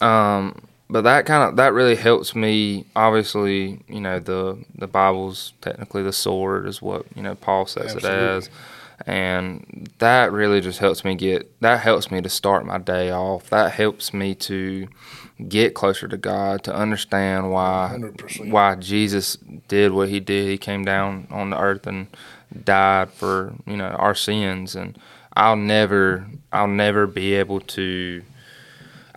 um, 0.06 0.62
but 0.88 1.02
that 1.02 1.26
kind 1.26 1.50
of 1.50 1.56
that 1.56 1.74
really 1.74 1.96
helps 1.96 2.36
me. 2.36 2.86
Obviously, 2.96 3.80
you 3.88 4.02
know, 4.02 4.20
the 4.20 4.64
the 4.76 4.88
Bible's 4.88 5.54
technically 5.62 6.04
the 6.04 6.14
sword 6.14 6.68
is 6.68 6.82
what 6.82 7.06
you 7.16 7.24
know 7.24 7.36
Paul 7.36 7.66
says 7.66 7.96
Absolutely. 7.96 8.10
it 8.10 8.30
as. 8.30 8.50
And 9.08 9.90
that 10.00 10.32
really 10.32 10.62
just 10.62 10.80
helps 10.80 11.06
me 11.06 11.14
get 11.16 11.62
that 11.62 11.82
helps 11.82 12.10
me 12.10 12.22
to 12.22 12.30
start 12.30 12.66
my 12.66 12.80
day 12.80 13.12
off. 13.12 13.50
That 13.52 13.72
helps 13.72 14.14
me 14.14 14.34
to 14.36 14.88
get 15.48 15.76
closer 15.76 16.08
to 16.08 16.18
God, 16.18 16.64
to 16.64 16.74
understand 16.74 17.52
why 17.52 17.98
100%. 18.00 18.50
why 18.50 18.76
Jesus 18.76 19.38
did 19.68 19.92
what 19.92 20.10
he 20.10 20.20
did. 20.20 20.48
He 20.48 20.58
came 20.58 20.84
down 20.86 21.28
on 21.30 21.52
the 21.52 21.60
earth 21.60 21.86
and 21.86 22.08
died 22.64 23.12
for, 23.12 23.54
you 23.68 23.78
know, 23.78 23.90
our 23.90 24.16
sins 24.16 24.76
and 24.76 24.98
I'll 25.36 25.58
never 25.58 26.26
I'll 26.52 26.68
never 26.68 27.06
be 27.06 27.34
able 27.34 27.60
to 27.60 28.24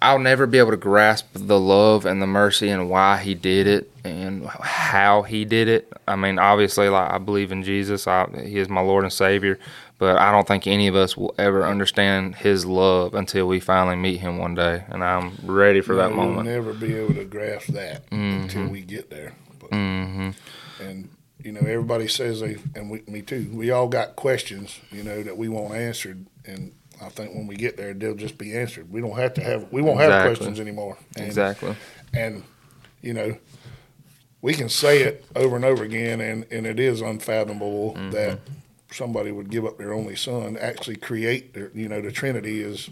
I'll 0.01 0.19
never 0.19 0.47
be 0.47 0.59
able 0.59 0.71
to 0.71 0.77
grasp 0.77 1.27
the 1.35 1.59
love 1.59 2.07
and 2.07 2.23
the 2.23 2.27
mercy 2.27 2.69
and 2.69 2.89
why 2.89 3.19
he 3.19 3.35
did 3.35 3.67
it 3.67 3.91
and 4.05 4.47
how 4.47 5.23
he 5.23 5.45
did 5.45 5.69
it. 5.69 5.93
I 6.07 6.17
mean, 6.17 6.39
obviously, 6.39 6.89
like 6.89 7.11
I 7.13 7.19
believe 7.19 7.53
in 7.53 7.63
Jesus. 7.63 8.07
I, 8.07 8.27
he 8.45 8.59
is 8.59 8.69
my 8.69 8.81
Lord 8.81 9.05
and 9.05 9.13
Savior. 9.13 9.59
But 9.99 10.17
I 10.19 10.31
don't 10.31 10.47
think 10.47 10.69
any 10.69 10.87
of 10.87 10.95
us 10.95 11.17
will 11.17 11.35
ever 11.39 11.67
understand 11.67 12.37
His 12.37 12.65
love 12.65 13.15
until 13.15 13.49
we 13.49 13.59
finally 13.59 13.97
meet 13.97 14.19
Him 14.19 14.39
one 14.39 14.55
day. 14.55 14.85
And 14.89 15.03
I'm 15.03 15.37
ready 15.43 15.81
for 15.81 15.97
that 15.97 16.13
moment. 16.13 16.47
we'll 16.47 16.55
never 16.55 16.73
be 16.73 16.95
able 16.95 17.15
to 17.15 17.25
grasp 17.25 17.67
that 17.73 18.05
until 18.13 18.69
we 18.69 18.83
get 18.83 19.11
there. 19.11 19.35
But, 19.59 19.71
hmm 19.71 20.31
And 20.81 21.11
you 21.43 21.53
know, 21.53 21.61
everybody 21.61 22.07
says 22.07 22.41
they, 22.41 22.59
and 22.77 22.91
we, 22.91 23.03
me 23.09 23.23
too. 23.23 23.51
We 23.53 23.71
all 23.73 23.89
got 23.89 24.15
questions, 24.15 24.81
you 24.93 25.03
know, 25.03 25.23
that 25.25 25.37
we 25.37 25.49
want 25.49 25.75
answered, 25.75 26.27
and 26.45 26.73
I 27.03 27.09
think 27.11 27.35
when 27.35 27.47
we 27.47 27.57
get 27.57 27.77
there, 27.77 27.95
they'll 27.95 28.15
just 28.15 28.39
be 28.39 28.57
answered. 28.57 28.91
We 28.93 29.01
don't 29.01 29.17
have 29.17 29.35
to 29.35 29.43
have, 29.43 29.71
we 29.73 29.83
won't 29.83 30.01
have 30.01 30.25
questions 30.25 30.59
anymore. 30.61 30.99
And, 31.17 31.27
Exactly. 31.27 31.75
And 32.13 32.43
you 33.03 33.15
know, 33.15 33.37
we 34.43 34.55
can 34.55 34.69
say 34.69 35.03
it 35.03 35.25
over 35.37 35.57
and 35.57 35.65
over 35.65 35.85
again, 35.85 36.21
and 36.21 36.47
and 36.51 36.67
it 36.67 36.79
is 36.81 37.01
unfathomable 37.01 37.95
Mm-hmm. 37.95 38.11
that 38.11 38.41
somebody 38.91 39.31
would 39.31 39.51
give 39.51 39.65
up 39.67 39.77
their 39.79 39.93
only 39.93 40.17
son. 40.17 40.57
Actually, 40.57 40.97
create 40.97 41.53
their, 41.55 41.71
you 41.75 41.89
know, 41.89 42.01
the 42.01 42.11
Trinity 42.13 42.61
is 42.63 42.89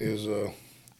is 0.00 0.26
uh, 0.26 0.50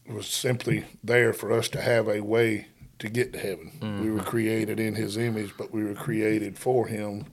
was 0.09 0.27
simply 0.27 0.85
there 1.03 1.33
for 1.33 1.51
us 1.51 1.67
to 1.69 1.81
have 1.81 2.07
a 2.07 2.21
way 2.21 2.67
to 2.99 3.09
get 3.09 3.33
to 3.33 3.39
heaven. 3.39 3.71
We 3.81 3.87
Mm-hmm. 3.87 4.15
were 4.17 4.23
created 4.23 4.79
in 4.79 4.95
His 4.95 5.17
image, 5.17 5.53
but 5.57 5.71
we 5.71 5.83
were 5.83 5.93
created 5.93 6.57
for 6.57 6.87
Him, 6.87 7.25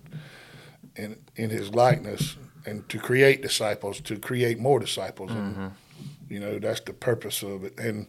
and 0.96 1.16
in 1.36 1.50
His 1.50 1.74
likeness, 1.74 2.36
and 2.66 2.88
to 2.88 2.98
create 2.98 3.42
disciples, 3.42 4.00
to 4.02 4.16
create 4.18 4.58
more 4.58 4.78
disciples, 4.80 5.30
Mm-hmm. 5.30 5.60
and 5.60 5.72
you 6.28 6.40
know 6.40 6.58
that's 6.58 6.80
the 6.80 6.92
purpose 6.92 7.42
of 7.42 7.64
it. 7.64 7.78
And 7.78 8.06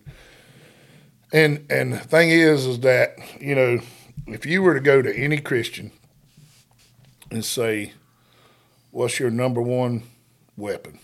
and 1.33 1.65
and 1.69 1.93
the 1.93 1.99
thing 1.99 2.29
is, 2.29 2.65
is 2.65 2.79
that 2.81 3.15
you 3.39 3.55
know, 3.55 3.79
if 4.27 4.45
you 4.45 4.61
were 4.61 4.73
to 4.73 4.79
go 4.79 5.01
to 5.01 5.13
any 5.15 5.39
Christian 5.39 5.91
and 7.31 7.43
say, 7.43 7.93
"What's 8.91 9.19
your 9.19 9.29
number 9.31 9.61
one 9.61 10.03
weapon?" 10.57 10.99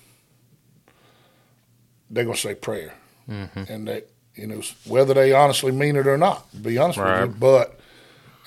They're 2.10 2.26
gonna 2.26 2.38
say 2.38 2.56
prayer, 2.56 2.94
and 3.28 3.88
that 3.88 4.08
you 4.36 4.48
know 4.48 4.62
whether 4.86 5.14
they 5.14 5.34
honestly 5.34 5.72
mean 5.72 5.96
it 5.96 6.08
or 6.08 6.18
not. 6.18 6.50
To 6.52 6.58
be 6.58 6.78
honest 6.78 6.98
with 7.00 7.08
you, 7.08 7.36
but 7.40 7.80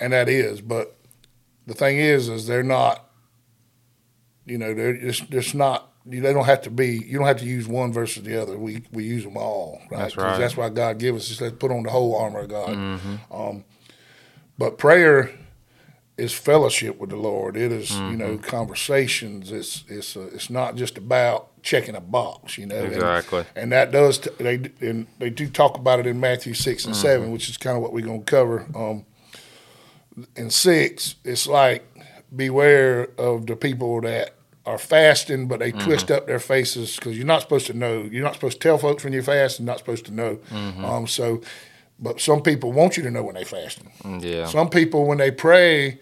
and 0.00 0.12
that 0.12 0.28
is, 0.28 0.60
but 0.60 0.96
the 1.66 1.74
thing 1.74 1.98
is, 1.98 2.28
is 2.28 2.46
they're 2.46 2.62
not. 2.62 3.03
You 4.46 4.58
know, 4.58 4.74
they're 4.74 4.96
just 4.96 5.30
just 5.30 5.54
not. 5.54 5.90
They 6.06 6.20
don't 6.20 6.44
have 6.44 6.60
to 6.62 6.70
be. 6.70 6.98
You 6.98 7.16
don't 7.18 7.26
have 7.26 7.38
to 7.38 7.46
use 7.46 7.66
one 7.66 7.92
versus 7.92 8.22
the 8.24 8.40
other. 8.40 8.58
We 8.58 8.82
we 8.92 9.04
use 9.04 9.24
them 9.24 9.36
all, 9.38 9.80
right? 9.90 10.00
That's 10.00 10.16
right. 10.16 10.38
That's 10.38 10.56
why 10.56 10.68
God 10.68 10.98
gives 10.98 11.30
us. 11.30 11.38
Said, 11.38 11.58
"Put 11.58 11.70
on 11.70 11.82
the 11.84 11.90
whole 11.90 12.14
armor 12.16 12.40
of 12.40 12.48
God." 12.50 12.68
Mm-hmm. 12.76 13.32
Um, 13.34 13.64
but 14.58 14.76
prayer 14.78 15.30
is 16.18 16.32
fellowship 16.32 16.98
with 17.00 17.10
the 17.10 17.16
Lord. 17.16 17.56
It 17.56 17.72
is, 17.72 17.90
you 17.90 17.96
Mm-hmm. 17.96 18.16
know 18.18 18.38
conversations. 18.38 19.50
It's 19.50 19.84
it's 19.88 20.16
uh, 20.16 20.28
it's 20.34 20.50
not 20.50 20.76
just 20.76 20.98
about 20.98 21.60
checking 21.62 21.96
a 21.96 22.00
box. 22.00 22.58
You 22.58 22.66
know, 22.66 22.76
And- 22.84 22.92
Exactly. 22.92 23.44
And, 23.56 23.72
that 23.72 23.90
does 23.90 24.18
t- 24.18 24.30
they 24.38 24.70
and 24.80 25.06
they 25.18 25.30
do 25.30 25.48
talk 25.48 25.76
about 25.78 26.00
it 26.00 26.06
in 26.06 26.20
Matthew 26.20 26.52
six 26.54 26.84
and 26.84 26.94
Mm-hmm. 26.94 27.02
seven, 27.02 27.30
which 27.32 27.48
is 27.48 27.56
kind 27.56 27.76
of 27.76 27.82
what 27.82 27.92
we're 27.94 28.04
going 28.04 28.20
to 28.22 28.30
cover. 28.30 28.66
Um, 28.76 29.06
in 30.36 30.50
six, 30.50 31.16
it's 31.24 31.46
like 31.48 31.82
beware 32.34 33.08
of 33.18 33.46
the 33.46 33.56
people 33.56 34.00
that 34.02 34.34
are 34.66 34.78
fasting, 34.78 35.46
but 35.46 35.58
they 35.60 35.72
twist 35.72 36.10
up 36.10 36.26
their 36.26 36.38
faces 36.38 36.96
because 36.96 37.16
you're 37.16 37.26
not 37.26 37.42
supposed 37.42 37.66
to 37.66 37.74
know. 37.74 38.02
You're 38.10 38.24
not 38.24 38.34
supposed 38.34 38.60
to 38.60 38.68
tell 38.68 38.78
folks 38.78 39.04
when 39.04 39.12
you're 39.12 39.22
fasting. 39.22 39.66
Not 39.66 39.78
supposed 39.78 40.06
to 40.06 40.12
know. 40.12 40.38
Um, 40.52 41.06
so, 41.06 41.42
but 41.98 42.20
some 42.20 42.40
people 42.42 42.72
want 42.72 42.96
you 42.96 43.02
to 43.02 43.10
know 43.10 43.22
when 43.22 43.34
they 43.34 43.44
fasting. 43.44 43.92
Mm, 44.02 44.22
Yeah. 44.24 44.46
Some 44.46 44.70
people, 44.70 45.04
when 45.06 45.18
they 45.18 45.30
pray, 45.30 45.98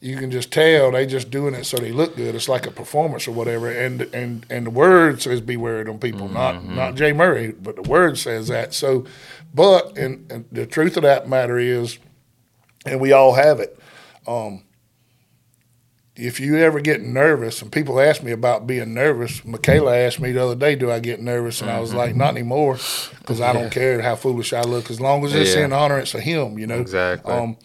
you 0.00 0.16
can 0.16 0.32
just 0.32 0.50
tell 0.52 0.90
they 0.90 1.06
just 1.06 1.30
doing 1.30 1.54
it 1.54 1.64
so 1.64 1.76
they 1.76 1.92
look 1.92 2.16
good. 2.16 2.34
It's 2.34 2.48
like 2.48 2.66
a 2.66 2.72
performance 2.72 3.28
or 3.28 3.32
whatever. 3.32 3.70
And 3.70 4.02
and 4.12 4.44
and 4.50 4.66
the 4.66 4.70
word 4.70 5.22
says 5.22 5.40
beware 5.40 5.80
of 5.82 5.86
them 5.86 6.00
people, 6.00 6.28
not 6.28 6.64
not 6.64 6.96
Jay 6.96 7.12
Murray, 7.12 7.52
but 7.52 7.76
the 7.76 7.82
word 7.82 8.18
says 8.18 8.48
that. 8.48 8.74
So, 8.74 9.06
but 9.54 9.96
and, 9.96 10.30
and 10.32 10.44
the 10.50 10.66
truth 10.66 10.96
of 10.96 11.04
that 11.04 11.28
matter 11.28 11.56
is, 11.56 11.98
and 12.84 13.00
we 13.00 13.12
all 13.12 13.34
have 13.34 13.60
it. 13.60 13.78
Um, 14.26 14.64
if 16.14 16.38
you 16.40 16.58
ever 16.58 16.80
get 16.80 17.00
nervous, 17.02 17.62
and 17.62 17.72
people 17.72 17.98
ask 17.98 18.22
me 18.22 18.32
about 18.32 18.66
being 18.66 18.92
nervous, 18.92 19.44
Michaela 19.44 19.96
asked 19.96 20.20
me 20.20 20.32
the 20.32 20.42
other 20.44 20.54
day, 20.54 20.74
"Do 20.74 20.90
I 20.90 21.00
get 21.00 21.20
nervous?" 21.20 21.60
And 21.62 21.70
I 21.70 21.80
was 21.80 21.94
like, 21.94 22.14
"Not 22.14 22.30
anymore, 22.30 22.78
because 23.18 23.40
I 23.40 23.52
don't 23.52 23.70
care 23.70 24.02
how 24.02 24.16
foolish 24.16 24.52
I 24.52 24.62
look, 24.62 24.90
as 24.90 25.00
long 25.00 25.24
as 25.24 25.34
it's 25.34 25.54
Yeah. 25.54 25.64
in 25.64 25.72
honorance 25.72 26.12
of 26.14 26.20
Him." 26.20 26.58
You 26.58 26.66
know, 26.66 26.80
Exactly. 26.80 27.32
Um, 27.32 27.56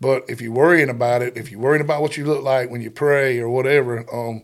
but 0.00 0.24
if 0.28 0.40
you're 0.40 0.52
worrying 0.52 0.88
about 0.90 1.22
it, 1.22 1.36
if 1.36 1.50
you're 1.50 1.60
worrying 1.60 1.82
about 1.82 2.00
what 2.02 2.16
you 2.16 2.24
look 2.24 2.42
like 2.44 2.70
when 2.70 2.80
you 2.80 2.90
pray 2.90 3.38
or 3.40 3.48
whatever, 3.48 4.04
um, 4.12 4.42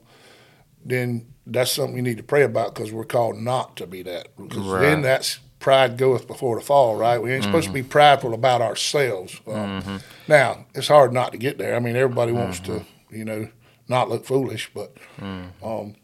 then 0.85 1.27
that's 1.46 1.72
something 1.72 1.96
you 1.96 2.03
need 2.03 2.16
to 2.16 2.22
pray 2.22 2.42
about 2.42 2.75
because 2.75 2.92
we're 2.92 3.05
called 3.05 3.37
not 3.37 3.77
to 3.77 3.87
be 3.87 4.03
that. 4.03 4.29
Because 4.37 4.59
Right. 4.64 4.81
then 4.81 5.03
that's 5.03 5.38
pride 5.61 5.96
goeth 5.96 6.27
before 6.27 6.57
the 6.57 6.64
fall, 6.64 6.96
right? 6.96 7.22
We 7.22 7.33
ain't 7.33 7.44
supposed 7.44 7.68
to 7.68 7.72
be 7.72 7.83
prideful 7.85 8.35
about 8.35 8.61
ourselves. 8.61 9.40
Um, 9.46 10.01
Now 10.27 10.66
it's 10.75 10.88
hard 10.88 11.12
not 11.12 11.31
to 11.33 11.38
get 11.38 11.59
there. 11.59 11.77
I 11.77 11.79
mean, 11.81 11.94
everybody 11.96 12.33
wants 12.33 12.59
to, 12.61 12.85
you 13.12 13.25
know, 13.25 13.48
not 13.88 14.09
look 14.09 14.25
foolish, 14.25 14.70
but, 14.75 14.96
um, 15.62 15.94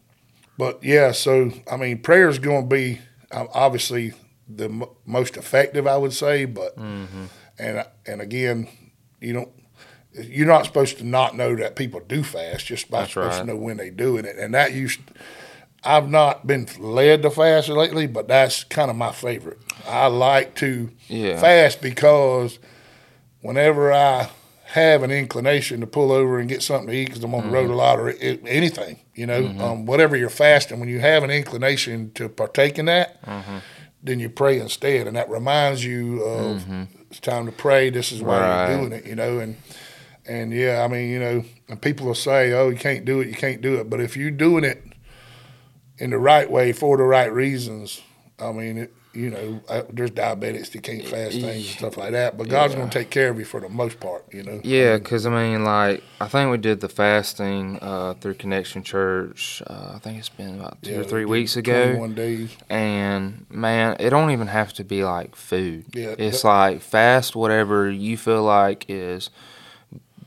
but 0.56 0.82
yeah. 0.82 1.12
So 1.12 1.50
I 1.70 1.76
mean, 1.76 1.98
prayer 1.98 2.28
is 2.28 2.38
going 2.38 2.68
to 2.68 2.74
be 2.74 3.00
uh, 3.30 3.46
obviously 3.54 4.12
the 4.48 4.64
m- 4.64 4.84
most 5.06 5.36
effective, 5.36 5.86
I 5.86 5.96
would 5.96 6.12
say, 6.12 6.44
but 6.44 6.76
and 6.76 7.84
and 8.06 8.20
again, 8.20 8.68
you 9.20 9.32
don't. 9.32 9.48
You're 10.14 10.46
not 10.48 10.64
supposed 10.64 10.98
to 10.98 11.04
not 11.06 11.36
know 11.36 11.54
that 11.56 11.76
people 11.76 12.00
do 12.00 12.22
fast, 12.24 12.66
just 12.66 12.90
by 12.90 13.00
That's 13.00 13.12
supposed 13.12 13.34
right. 13.38 13.40
to 13.40 13.46
know 13.46 13.56
when 13.56 13.76
they 13.76 13.90
doing 13.90 14.24
it, 14.24 14.36
and 14.36 14.54
that 14.54 14.72
used. 14.72 15.00
I've 15.84 16.08
not 16.10 16.44
been 16.44 16.66
led 16.80 17.22
to 17.22 17.30
fast 17.30 17.68
lately, 17.68 18.08
but 18.08 18.26
that's 18.26 18.64
kind 18.64 18.90
of 18.90 18.96
my 18.96 19.12
favorite. 19.12 19.58
I 19.86 20.06
like 20.08 20.56
to 20.56 20.90
Yeah. 21.06 21.38
fast 21.40 21.80
because 21.80 22.58
whenever 23.42 23.92
I 23.92 24.28
have 24.72 25.02
an 25.02 25.10
inclination 25.10 25.80
to 25.80 25.86
pull 25.86 26.12
over 26.12 26.38
and 26.38 26.46
get 26.46 26.62
something 26.62 26.88
to 26.88 26.94
eat 26.94 27.06
because 27.06 27.24
I'm 27.24 27.34
on 27.34 27.46
the 27.46 27.50
road 27.50 27.66
a 27.66 27.68
mm-hmm. 27.68 27.76
lot 27.76 27.98
or 27.98 28.10
it, 28.10 28.42
anything, 28.46 29.00
you 29.14 29.24
know, 29.26 29.42
mm-hmm. 29.44 29.60
um, 29.62 29.86
whatever 29.86 30.14
you're 30.14 30.28
fasting, 30.28 30.78
when 30.78 30.90
you 30.90 31.00
have 31.00 31.22
an 31.22 31.30
inclination 31.30 32.12
to 32.12 32.28
partake 32.28 32.78
in 32.78 32.84
that, 32.84 33.22
mm-hmm. 33.22 33.58
then 34.02 34.20
you 34.20 34.28
pray 34.28 34.60
instead, 34.60 35.06
and 35.06 35.16
that 35.16 35.30
reminds 35.30 35.82
you 35.82 36.22
of 36.22 36.62
it's 37.10 37.18
time 37.20 37.46
to 37.46 37.52
pray. 37.52 37.88
This 37.88 38.12
is 38.12 38.20
why 38.20 38.40
Right. 38.40 38.68
you're 38.68 38.80
doing 38.80 38.92
it, 38.92 39.06
you 39.06 39.14
know, 39.14 39.38
and 39.38 39.56
and 40.26 40.52
yeah, 40.52 40.84
I 40.84 40.88
mean, 40.88 41.08
you 41.08 41.18
know, 41.18 41.44
and 41.70 41.80
people 41.80 42.06
will 42.06 42.14
say, 42.14 42.52
"Oh, 42.52 42.68
you 42.68 42.76
can't 42.76 43.06
do 43.06 43.20
it, 43.20 43.28
you 43.28 43.34
can't 43.34 43.62
do 43.62 43.76
it," 43.76 43.88
but 43.88 44.02
if 44.02 44.18
you're 44.18 44.30
doing 44.30 44.64
it 44.64 44.84
in 45.96 46.10
the 46.10 46.18
right 46.18 46.50
way 46.50 46.72
for 46.72 46.98
the 46.98 47.04
right 47.04 47.32
reasons, 47.32 48.02
I 48.40 48.52
mean, 48.52 48.78
it, 48.78 48.94
you 49.14 49.30
know, 49.30 49.60
there's 49.90 50.12
diabetics 50.12 50.70
that 50.72 50.82
can't 50.84 51.04
fast 51.04 51.32
things 51.32 51.44
and 51.44 51.64
stuff 51.64 51.96
like 51.96 52.12
that, 52.12 52.36
but 52.38 52.48
God's 52.48 52.74
going 52.76 52.88
to 52.88 52.98
take 52.98 53.10
care 53.10 53.30
of 53.30 53.38
you 53.38 53.44
for 53.44 53.60
the 53.60 53.68
most 53.68 53.98
part, 53.98 54.24
you 54.32 54.44
know. 54.44 54.60
Yeah, 54.62 54.96
because 54.98 55.26
I 55.26 55.30
mean, 55.30 55.64
like, 55.64 56.04
I 56.20 56.28
think 56.28 56.50
we 56.52 56.58
did 56.58 56.80
the 56.80 56.88
fasting 56.88 57.78
uh, 57.82 58.14
through 58.20 58.34
Connection 58.34 58.84
Church. 58.84 59.60
Uh, 59.66 59.92
I 59.94 59.98
think 59.98 60.18
it's 60.18 60.28
been 60.28 60.60
about 60.60 60.80
two 60.82 60.92
Yeah, 60.92 60.98
or 60.98 61.04
three 61.04 61.24
weeks 61.24 61.56
ago. 61.56 61.86
21 61.96 62.14
days. 62.14 62.56
And 62.70 63.46
man, 63.50 63.96
it 63.98 64.10
don't 64.10 64.30
even 64.30 64.46
have 64.46 64.72
to 64.74 64.84
be 64.84 65.02
like 65.02 65.34
food. 65.34 65.86
Yeah, 65.94 66.14
it's 66.16 66.42
that- 66.42 66.48
like 66.48 66.80
fast 66.82 67.34
whatever 67.34 67.90
you 67.90 68.16
feel 68.16 68.44
like 68.44 68.84
is 68.88 69.30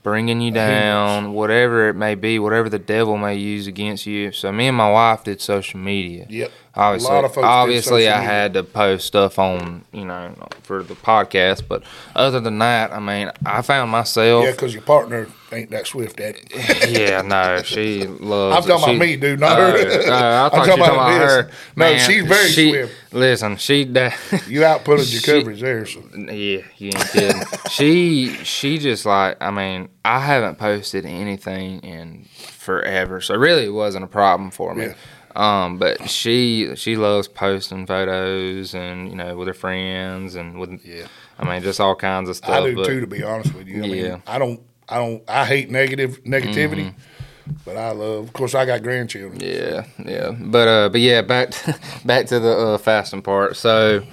bringing 0.04 0.42
you 0.42 0.52
down, 0.52 1.34
whatever 1.34 1.90
it 1.90 1.94
may 1.94 2.16
be, 2.16 2.40
whatever 2.40 2.70
the 2.70 2.80
devil 2.80 3.18
may 3.18 3.36
use 3.36 3.68
against 3.68 4.06
you. 4.08 4.32
So 4.32 4.52
me 4.52 4.68
and 4.68 4.76
my 4.76 4.92
wife 4.92 5.24
did 5.24 5.40
social 5.42 5.80
media. 5.80 6.26
Yep. 6.28 6.52
Obviously, 6.74 7.14
lot 7.14 7.26
of 7.26 7.34
folks 7.34 7.46
obviously, 7.46 8.08
I 8.08 8.22
had 8.22 8.54
to 8.54 8.64
post 8.64 9.06
stuff 9.06 9.38
on, 9.38 9.84
you 9.92 10.06
know, 10.06 10.34
for 10.64 10.84
the 10.84 10.94
podcast. 10.96 11.68
But 11.68 11.84
other 12.16 12.40
than 12.40 12.60
that, 12.60 12.94
I 12.94 13.00
mean, 13.00 13.30
I 13.46 13.62
found 13.62 13.92
myself. 13.92 14.46
Yeah, 14.46 14.52
because 14.52 14.74
your 14.74 14.84
partner 14.84 15.28
ain't 15.52 15.70
that 15.72 15.86
swift 15.86 16.22
at 16.22 16.36
it. 16.38 16.90
yeah, 16.98 17.22
no, 17.24 17.62
she 17.62 18.06
loves. 18.08 18.56
I'm 18.56 18.64
talking 18.80 18.86
she- 18.86 18.96
about 18.96 19.06
me, 19.06 19.16
dude, 19.18 19.40
not 19.42 19.60
Oh, 19.60 19.72
her. 19.72 19.78
oh, 19.78 20.02
oh 20.06 20.12
I 20.14 20.44
I'm 20.46 20.50
thought 20.52 20.60
you 20.60 20.66
talking 20.68 20.84
about 20.84 20.94
about 20.94 21.12
her. 21.30 21.52
No, 21.76 21.98
she's 21.98 22.26
very 22.26 22.48
she, 22.48 22.70
swift. 22.70 22.94
Listen, 23.12 23.58
she. 23.58 23.84
da- 23.92 24.14
You 24.48 24.62
outputted 24.62 25.12
your 25.12 25.22
She- 25.22 25.32
coverage 25.40 25.60
there, 25.60 25.86
so. 25.86 26.02
Yeah, 26.16 26.62
you 26.78 26.88
ain't 26.88 27.10
kidding. 27.12 27.42
she 27.70 28.28
she 28.46 28.78
just 28.78 29.06
like 29.06 29.36
I 29.42 29.52
mean, 29.52 29.90
I 30.06 30.20
haven't 30.20 30.58
posted 30.58 31.06
anything 31.06 31.82
in 31.82 32.24
forever, 32.34 33.20
so 33.20 33.36
really 33.36 33.66
it 33.66 33.74
wasn't 33.74 34.06
a 34.06 34.08
problem 34.08 34.52
for 34.52 34.74
me. 34.74 34.86
Yeah. 34.86 34.94
Um, 35.36 35.78
but 35.78 36.10
she 36.10 36.76
she 36.76 36.96
loves 36.96 37.28
posting 37.28 37.86
photos 37.86 38.74
and 38.76 39.10
you 39.10 39.16
know 39.16 39.38
with 39.38 39.48
her 39.48 39.54
friends 39.54 40.36
and 40.36 40.60
with 40.60 40.84
Yeah. 40.86 41.08
I 41.40 41.46
mean 41.46 41.62
just 41.64 41.80
all 41.80 41.96
kinds 41.96 42.30
of 42.30 42.36
stuff. 42.36 42.50
I 42.50 42.64
do 42.70 42.76
but, 42.76 42.86
too, 42.88 43.00
to 43.02 43.08
be 43.08 43.24
honest 43.24 43.54
with 43.54 43.68
you. 43.68 43.84
I 43.84 43.88
Yeah. 43.88 44.12
mean, 44.12 44.24
I 44.28 44.38
don't, 44.40 44.62
I 44.90 44.98
don't, 44.98 45.24
I 45.30 45.46
hate 45.46 45.70
negative 45.72 46.24
negativity, 46.24 46.94
Mm-hmm. 46.94 47.54
but 47.66 47.78
I 47.78 47.92
love. 47.92 48.26
Of 48.26 48.34
course, 48.34 48.54
I 48.54 48.66
got 48.66 48.84
grandchildren. 48.84 49.40
Yeah, 49.42 49.86
yeah, 50.06 50.32
but 50.32 50.68
uh, 50.68 50.90
but 50.90 51.02
yeah, 51.02 51.22
back 51.22 51.54
back 52.06 52.26
to 52.28 52.40
the 52.40 52.52
uh, 52.58 52.78
fasting 52.78 53.22
part. 53.22 53.56
So, 53.56 54.04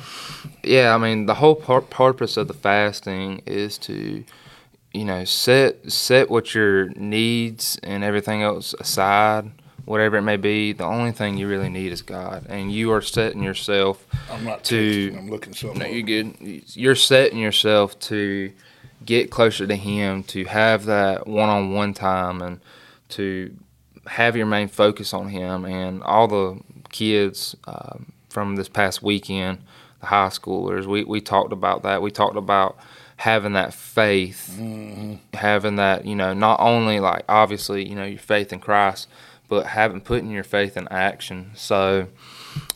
yeah, 0.65 0.95
I 0.95 0.99
mean, 0.99 1.27
the 1.27 1.35
whole 1.35 1.55
pur- 1.57 1.81
purpose 1.83 2.37
of 2.37 2.49
the 2.49 2.55
fasting 2.55 3.43
is 3.45 3.77
to, 3.79 4.25
you 4.95 5.05
know, 5.05 5.25
set 5.25 5.91
set 5.93 6.31
what 6.31 6.55
your 6.55 6.89
needs 6.91 7.79
and 7.83 8.03
everything 8.05 8.43
else 8.43 8.75
aside, 8.81 9.51
whatever 9.89 10.17
it 10.19 10.23
may 10.23 10.37
be. 10.37 10.73
The 10.73 10.85
only 10.85 11.13
thing 11.13 11.37
you 11.39 11.49
really 11.49 11.69
need 11.71 11.93
is 11.93 12.03
God, 12.03 12.47
and 12.49 12.71
you 12.71 12.93
are 12.93 13.01
setting 13.03 13.43
yourself. 13.43 14.07
I'm 14.31 14.45
not 14.45 14.63
To- 14.65 15.11
texting. 15.11 15.19
I'm 15.19 15.29
looking 15.31 15.53
something. 15.55 15.79
No, 15.81 15.87
you 15.87 16.03
good. 16.03 16.63
You're 16.77 16.95
setting 16.95 17.39
yourself 17.39 17.99
to 18.01 18.53
get 19.05 19.31
closer 19.31 19.67
to 19.67 19.75
Him, 19.77 20.23
to 20.25 20.45
have 20.45 20.85
that 20.85 21.27
one-on-one 21.27 21.95
time, 21.95 22.43
and 22.43 22.61
to 23.11 23.55
have 24.07 24.37
your 24.37 24.47
main 24.47 24.69
focus 24.69 25.15
on 25.15 25.29
Him. 25.29 25.65
And 25.65 26.03
all 26.03 26.29
the 26.29 26.61
kids 26.91 27.57
um, 27.67 28.13
from 28.29 28.57
this 28.57 28.69
past 28.69 29.03
weekend, 29.03 29.59
the 30.01 30.07
high 30.07 30.29
schoolers, 30.29 30.85
we 30.87 31.05
we 31.05 31.21
talked 31.21 31.53
about 31.53 31.83
that. 31.85 32.03
We 32.03 32.11
talked 32.11 32.37
about 32.37 32.77
having 33.17 33.55
that 33.55 33.75
faith, 33.75 34.57
having 35.35 35.77
that 35.77 36.05
you 36.05 36.15
know 36.15 36.35
not 36.35 36.61
only 36.61 37.01
like 37.01 37.25
obviously 37.29 37.89
you 37.89 37.95
know 37.97 38.05
your 38.05 38.19
faith 38.19 38.53
in 38.53 38.61
Christ, 38.61 39.09
but 39.49 39.67
having 39.67 40.01
putting 40.01 40.31
your 40.31 40.45
faith 40.45 40.77
in 40.77 40.89
action. 40.89 41.53
So. 41.55 42.09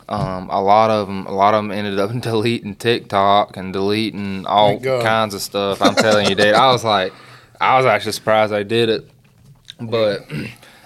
Um, 0.09 0.51
a 0.51 0.61
lot 0.61 0.91
of 0.91 1.07
them, 1.07 1.27
a 1.27 1.33
lot 1.33 1.55
of 1.55 1.63
them 1.63 1.71
ended 1.71 1.99
up 1.99 2.11
deleting 2.21 2.75
TikTok 2.75 3.57
and 3.57 3.73
deleting 3.73 4.45
all 4.47 4.79
kinds 4.79 5.33
of 5.33 5.41
stuff. 5.41 5.81
I'm 5.81 5.95
telling 5.95 6.29
you, 6.29 6.35
dude. 6.35 6.55
I 6.55 6.71
was 6.71 6.85
like, 6.85 7.15
I 7.61 7.77
was 7.77 7.87
actually 7.87 8.13
surprised 8.13 8.53
they 8.53 8.65
did 8.65 8.89
it. 8.89 9.11
But 9.81 10.27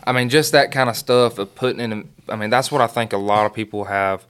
I 0.07 0.13
mean, 0.13 0.29
just 0.29 0.53
that 0.53 0.71
kind 0.71 0.89
of 0.89 0.97
stuff 0.97 1.39
of 1.39 1.55
putting 1.55 1.81
in. 1.81 2.09
I 2.29 2.37
mean, 2.37 2.51
that's 2.51 2.71
what 2.71 2.81
I 2.81 2.87
think 2.87 3.13
a 3.13 3.19
lot 3.19 3.47
of 3.47 3.55
people 3.55 3.85
have 3.85 4.25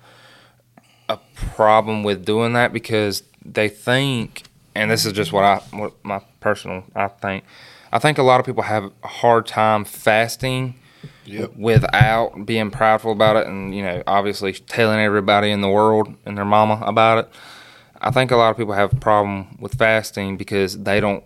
a 1.08 1.18
problem 1.54 2.02
with 2.02 2.24
doing 2.24 2.52
that 2.54 2.72
because 2.72 3.22
they 3.44 3.68
think, 3.68 4.44
and 4.74 4.90
this 4.90 5.04
is 5.04 5.12
just 5.12 5.32
what 5.32 5.44
I, 5.44 5.56
what 5.72 5.92
my 6.02 6.20
personal, 6.40 6.84
I 6.94 7.08
think. 7.08 7.44
I 7.92 7.98
think 7.98 8.18
a 8.18 8.22
lot 8.22 8.40
of 8.40 8.46
people 8.46 8.62
have 8.64 8.90
a 9.02 9.08
hard 9.08 9.46
time 9.46 9.84
fasting 9.84 10.74
Yep. 11.24 11.56
without 11.56 12.46
being 12.46 12.70
prideful 12.70 13.12
about 13.12 13.36
it 13.36 13.46
and 13.46 13.74
you 13.74 13.82
know 13.82 14.02
obviously 14.06 14.52
telling 14.52 14.98
everybody 15.00 15.50
in 15.50 15.60
the 15.60 15.68
world 15.68 16.14
and 16.24 16.36
their 16.38 16.44
mama 16.44 16.80
about 16.86 17.18
it 17.18 17.28
i 18.00 18.10
think 18.10 18.30
a 18.30 18.36
lot 18.36 18.50
of 18.50 18.56
people 18.56 18.74
have 18.74 18.92
a 18.92 18.96
problem 18.96 19.56
with 19.60 19.74
fasting 19.74 20.36
because 20.36 20.78
they 20.82 21.00
don't 21.00 21.24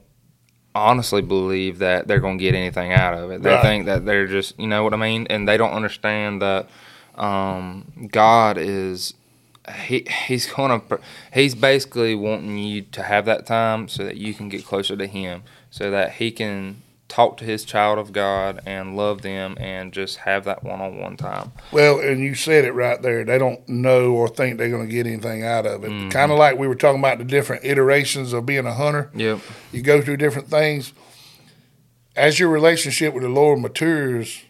honestly 0.74 1.20
believe 1.20 1.78
that 1.78 2.06
they're 2.06 2.20
going 2.20 2.38
to 2.38 2.42
get 2.44 2.54
anything 2.54 2.92
out 2.92 3.12
of 3.14 3.30
it 3.30 3.42
they 3.42 3.50
Right. 3.50 3.62
think 3.62 3.86
that 3.86 4.06
they're 4.06 4.26
just 4.26 4.58
you 4.58 4.66
know 4.68 4.82
what 4.84 4.94
i 4.94 4.96
mean 4.96 5.26
and 5.28 5.46
they 5.48 5.56
don't 5.56 5.72
understand 5.72 6.40
that 6.40 6.68
um, 7.16 8.08
god 8.10 8.56
is 8.56 9.14
he 9.84 10.06
he's 10.26 10.46
gonna 10.50 10.80
he's 11.34 11.54
basically 11.54 12.14
wanting 12.14 12.56
you 12.58 12.82
to 12.82 13.02
have 13.02 13.24
that 13.26 13.46
time 13.46 13.88
so 13.88 14.04
that 14.04 14.16
you 14.16 14.32
can 14.32 14.48
get 14.48 14.64
closer 14.64 14.96
to 14.96 15.06
him 15.06 15.42
so 15.70 15.90
that 15.90 16.12
he 16.14 16.30
can 16.30 16.82
talk 17.10 17.36
to 17.38 17.44
his 17.44 17.64
child 17.64 17.98
of 17.98 18.12
God 18.12 18.60
and 18.64 18.96
love 18.96 19.22
them 19.22 19.56
and 19.58 19.92
just 19.92 20.18
have 20.18 20.44
that 20.44 20.62
one 20.62 20.80
on 20.80 20.98
one 20.98 21.16
time. 21.16 21.52
Well, 21.72 21.98
and 21.98 22.20
you 22.20 22.34
said 22.34 22.64
it 22.64 22.72
right 22.72 23.02
there. 23.02 23.24
They 23.24 23.36
don't 23.36 23.68
know 23.68 24.12
or 24.12 24.28
think 24.28 24.56
they're 24.56 24.70
going 24.70 24.86
to 24.86 24.92
get 24.92 25.06
anything 25.06 25.44
out 25.44 25.66
of 25.66 25.84
it. 25.84 25.90
Mm-hmm. 25.90 26.08
Kind 26.10 26.32
of 26.32 26.38
like 26.38 26.56
we 26.56 26.68
were 26.68 26.76
talking 26.76 27.00
about 27.00 27.18
the 27.18 27.24
different 27.24 27.64
iterations 27.64 28.32
of 28.32 28.46
being 28.46 28.64
a 28.64 28.72
hunter. 28.72 29.10
Yep. 29.14 29.40
You 29.72 29.82
go 29.82 30.00
through 30.00 30.18
different 30.18 30.48
things. 30.48 30.92
As 32.16 32.38
your 32.38 32.48
relationship 32.48 33.12
with 33.12 33.22
the 33.22 33.28
Lord 33.28 33.60
matures, 33.60 34.44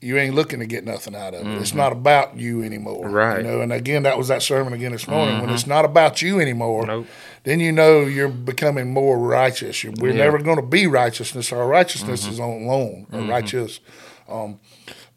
you 0.00 0.18
ain't 0.18 0.34
looking 0.34 0.60
to 0.60 0.66
get 0.66 0.84
nothing 0.84 1.16
out 1.16 1.34
of 1.34 1.46
it. 1.46 1.60
It's 1.60 1.72
not 1.72 1.92
about 1.92 2.36
you 2.36 2.62
anymore. 2.62 3.06
Mm-hmm. 3.06 3.14
Right. 3.14 3.38
Mm-hmm. 3.38 3.46
You 3.46 3.52
know, 3.52 3.60
and 3.62 3.72
again, 3.72 4.02
that 4.02 4.18
was 4.18 4.28
that 4.28 4.42
sermon 4.42 4.74
again 4.74 4.92
this 4.92 5.08
morning. 5.08 5.40
When 5.40 5.48
it's 5.50 5.66
not 5.66 5.86
about 5.86 6.20
you 6.20 6.38
anymore, 6.40 6.86
Nope. 6.86 7.06
Then 7.44 7.60
you 7.60 7.70
know 7.72 8.00
you're 8.00 8.28
becoming 8.28 8.92
more 8.92 9.18
righteous. 9.18 9.84
We're 9.84 9.90
Yeah. 9.90 9.96
Mm-hmm. 9.96 10.18
never 10.18 10.38
going 10.38 10.56
to 10.56 10.62
be 10.66 10.86
righteousness. 10.86 11.52
Our 11.52 11.66
righteousness 11.66 12.26
is 12.26 12.40
on 12.40 12.66
loan, 12.66 13.06
or 13.12 13.20
righteous. 13.22 13.80
Um, 14.28 14.58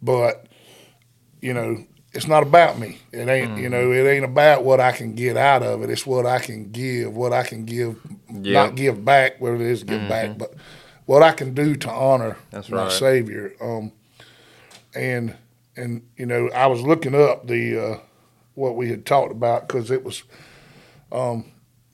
but 0.02 0.46
you 1.42 1.54
know, 1.54 1.86
it's 2.14 2.28
not 2.28 2.44
about 2.44 2.80
me. 2.80 3.00
It 3.12 3.28
ain't. 3.28 3.58
You 3.60 3.70
know, 3.70 3.92
it 3.92 4.08
ain't 4.10 4.26
about 4.26 4.64
what 4.64 4.80
I 4.80 4.92
can 4.92 5.14
get 5.16 5.38
out 5.38 5.64
of 5.64 5.84
it. 5.84 5.90
It's 5.90 6.06
what 6.06 6.26
I 6.26 6.40
can 6.40 6.72
give. 6.72 7.16
What 7.16 7.32
I 7.34 7.44
can 7.44 7.66
give, 7.66 7.98
Yeah. 8.32 8.64
not 8.66 8.76
give 8.76 9.04
back. 9.06 9.40
What 9.40 9.54
it 9.54 9.62
is, 9.62 9.84
give 9.84 10.08
back, 10.10 10.38
but 10.38 10.54
what 11.06 11.24
I 11.24 11.32
can 11.32 11.54
do 11.54 11.76
to 11.76 11.90
honor 11.90 12.38
That's 12.52 12.70
my 12.70 12.84
right. 12.84 12.92
Savior. 12.92 13.54
Um, 13.62 13.92
and 14.96 15.36
and 15.76 16.02
you 16.18 16.26
know, 16.26 16.50
I 16.50 16.68
was 16.68 16.82
looking 16.82 17.14
up 17.16 17.48
the 17.48 17.80
uh, 17.80 17.98
what 18.56 18.76
we 18.76 18.90
had 18.90 19.06
talked 19.06 19.32
about 19.32 19.68
because 19.68 19.92
it 19.92 20.04
was, 20.04 20.24
um, 21.12 21.46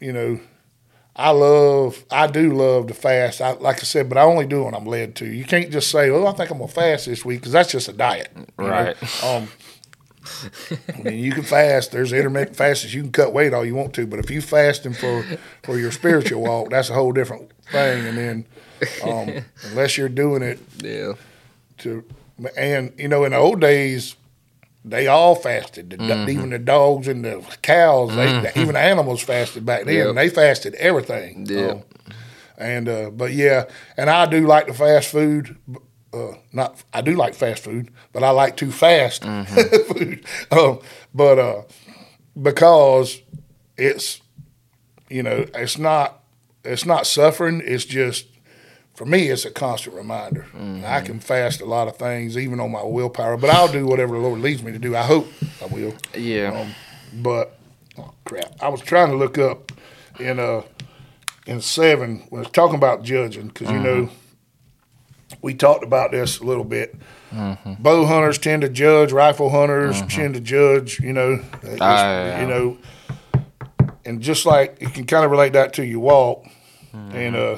you 0.03 0.13
know, 0.13 0.39
I 1.15 1.29
love, 1.29 2.03
I 2.11 2.27
do 2.27 2.51
love 2.53 2.87
to 2.87 2.93
fast. 2.93 3.39
I, 3.41 3.51
like 3.51 3.77
I 3.77 3.83
said, 3.83 4.09
but 4.09 4.17
I 4.17 4.21
only 4.21 4.45
do 4.47 4.63
when 4.63 4.73
I'm 4.73 4.85
led 4.85 5.15
to. 5.17 5.25
You 5.25 5.45
can't 5.45 5.71
just 5.71 5.91
say, 5.91 6.09
"Well, 6.11 6.27
I 6.27 6.33
think 6.33 6.49
I'm 6.49 6.57
gonna 6.57 6.67
fast 6.67 7.05
this 7.05 7.23
week," 7.23 7.39
because 7.41 7.51
that's 7.53 7.71
just 7.71 7.87
a 7.87 7.93
diet. 7.93 8.31
Right. 8.57 8.97
Um, 9.23 9.47
I 10.95 11.01
mean, 11.03 11.19
you 11.19 11.31
can 11.33 11.43
fast. 11.43 11.91
There's 11.91 12.13
intermittent 12.13 12.55
fasts. 12.57 12.93
You 12.93 13.01
can 13.01 13.11
cut 13.11 13.33
weight 13.33 13.53
all 13.53 13.65
you 13.65 13.75
want 13.75 13.93
to, 13.95 14.07
but 14.07 14.19
if 14.19 14.29
you 14.31 14.41
fasting 14.41 14.93
for 14.93 15.23
for 15.63 15.77
your 15.77 15.91
spiritual 15.91 16.41
walk, 16.41 16.69
that's 16.69 16.89
a 16.89 16.93
whole 16.93 17.11
different 17.11 17.51
thing. 17.71 18.05
And 18.07 18.17
then, 18.17 18.45
um, 19.03 19.43
unless 19.69 19.97
you're 19.97 20.09
doing 20.09 20.41
it 20.41 20.59
Yeah. 20.81 21.13
to 21.79 22.03
and 22.57 22.91
you 22.97 23.07
know 23.07 23.23
in 23.25 23.31
the 23.33 23.37
old 23.37 23.61
days 23.61 24.15
they 24.85 25.07
all 25.07 25.35
fasted 25.35 25.89
the, 25.91 25.97
Mm-hmm. 25.97 26.29
even 26.29 26.49
the 26.49 26.59
dogs 26.59 27.07
and 27.07 27.23
the 27.23 27.41
cows 27.61 28.15
they, 28.15 28.51
even 28.61 28.73
the 28.73 28.79
animals 28.79 29.21
fasted 29.21 29.65
back 29.65 29.85
then 29.85 29.95
Yep. 30.07 30.15
they 30.15 30.29
fasted 30.29 30.75
everything 30.75 31.45
Yeah. 31.49 31.71
Um, 31.71 31.83
and 32.57 32.87
uh, 32.89 33.09
but 33.09 33.31
yeah 33.33 33.65
and 33.97 34.09
i 34.09 34.25
do 34.25 34.45
like 34.45 34.67
the 34.67 34.73
fast 34.73 35.09
food 35.09 35.57
uh, 36.13 36.33
not 36.51 36.83
i 36.93 37.01
do 37.01 37.13
like 37.15 37.33
fast 37.33 37.63
food 37.63 37.89
but 38.11 38.23
i 38.23 38.29
like 38.29 38.55
too 38.57 38.71
fast 38.71 39.23
Mm-hmm. 39.27 39.93
food 39.93 40.25
um, 40.51 40.79
but 41.13 41.39
uh, 41.39 41.61
because 42.41 43.21
it's 43.77 44.21
you 45.09 45.23
know 45.23 45.45
it's 45.55 45.77
not 45.77 46.23
it's 46.63 46.85
not 46.85 47.05
suffering 47.07 47.61
it's 47.65 47.85
just 47.85 48.27
for 49.03 49.09
me, 49.09 49.27
it's 49.27 49.43
a 49.43 49.51
constant 49.51 49.95
reminder. 49.95 50.45
I 50.85 51.01
can 51.01 51.19
fast 51.19 51.59
a 51.61 51.65
lot 51.65 51.87
of 51.89 51.97
things, 51.97 52.37
even 52.37 52.59
on 52.61 52.71
my 52.71 52.83
willpower, 52.83 53.35
but 53.37 53.49
I'll 53.49 53.67
do 53.71 53.85
whatever 53.85 54.15
the 54.15 54.21
Lord 54.21 54.39
leads 54.39 54.63
me 54.63 54.71
to 54.71 54.79
do. 54.79 54.95
I 54.95 55.03
hope 55.03 55.27
I 55.61 55.65
will. 55.65 55.93
Yeah. 56.17 56.57
Um, 56.61 57.21
but 57.21 57.57
oh, 57.97 58.13
crap, 58.25 58.53
I 58.61 58.69
was 58.69 58.79
trying 58.81 59.09
to 59.09 59.17
look 59.17 59.37
up 59.37 59.71
in 60.19 60.39
uh 60.39 60.61
in 61.47 61.59
seven 61.59 62.25
when 62.29 62.43
it's 62.43 62.51
talking 62.51 62.75
about 62.75 63.03
judging 63.03 63.47
because 63.47 63.69
you 63.69 63.79
know 63.79 64.09
we 65.41 65.53
talked 65.53 65.83
about 65.83 66.11
this 66.11 66.39
a 66.39 66.43
little 66.45 66.63
bit. 66.63 66.95
Bow 67.31 68.05
hunters 68.05 68.37
tend 68.37 68.61
to 68.61 68.69
judge, 68.69 69.11
rifle 69.11 69.49
hunters 69.49 70.01
tend 70.03 70.35
to 70.35 70.39
judge. 70.39 70.99
You 70.99 71.11
know, 71.13 71.33
It's- 71.63 71.79
yeah. 71.79 72.41
you 72.41 72.47
know, 72.47 72.77
and 74.05 74.21
just 74.21 74.45
like 74.45 74.77
you 74.81 74.87
can 74.89 75.05
kind 75.05 75.25
of 75.25 75.31
relate 75.31 75.53
that 75.53 75.73
to 75.73 75.85
your 75.85 75.99
walk. 75.99 76.45
And 76.93 77.35
uh, 77.35 77.57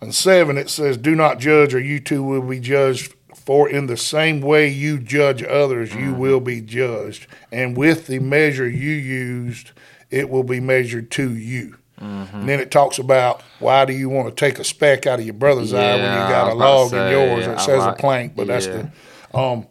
and 0.00 0.14
seven 0.14 0.56
it 0.56 0.70
says, 0.70 0.96
"Do 0.96 1.14
not 1.14 1.38
judge, 1.38 1.74
or 1.74 1.80
you 1.80 2.00
too 2.00 2.22
will 2.22 2.42
be 2.42 2.60
judged." 2.60 3.14
For 3.34 3.66
in 3.66 3.86
the 3.86 3.96
same 3.96 4.42
way 4.42 4.68
you 4.68 4.98
judge 4.98 5.42
others, 5.42 5.94
you 5.94 6.12
will 6.12 6.40
be 6.40 6.60
judged, 6.60 7.26
and 7.50 7.74
with 7.76 8.06
the 8.06 8.18
measure 8.18 8.68
you 8.68 8.90
used, 8.90 9.70
it 10.10 10.28
will 10.28 10.42
be 10.42 10.60
measured 10.60 11.10
to 11.12 11.32
you. 11.34 11.76
And 12.00 12.48
then 12.48 12.60
it 12.60 12.70
talks 12.70 12.98
about 12.98 13.42
why 13.58 13.84
do 13.86 13.92
you 13.92 14.08
want 14.08 14.28
to 14.28 14.34
take 14.34 14.58
a 14.58 14.64
speck 14.64 15.06
out 15.06 15.18
of 15.18 15.24
your 15.24 15.34
brother's 15.34 15.72
eye 15.72 15.96
when 15.96 16.02
you 16.04 16.28
got 16.28 16.52
a 16.52 16.54
log 16.54 16.90
say, 16.90 17.06
in 17.06 17.30
yours, 17.30 17.48
I 17.48 17.52
it 17.54 17.60
says 17.60 17.78
like- 17.78 17.94
a 17.94 18.00
plank, 18.00 18.36
but 18.36 18.46
that's 18.46 18.66
the 18.66 18.90
um 19.34 19.66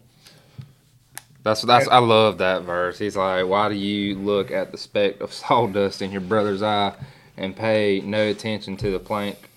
That's 1.44 1.62
that's 1.62 1.88
I 1.88 1.98
love 1.98 2.38
that 2.38 2.62
verse. 2.62 2.98
He's 2.98 3.16
like, 3.16 3.46
why 3.46 3.68
do 3.68 3.74
you 3.76 4.16
look 4.16 4.50
at 4.50 4.72
the 4.72 4.78
speck 4.78 5.20
of 5.20 5.32
sawdust 5.32 6.02
in 6.02 6.10
your 6.10 6.20
brother's 6.20 6.62
eye 6.62 6.94
and 7.36 7.56
pay 7.56 8.02
no 8.04 8.26
attention 8.28 8.76
to 8.78 8.90
the 8.90 8.98
plank 8.98 9.47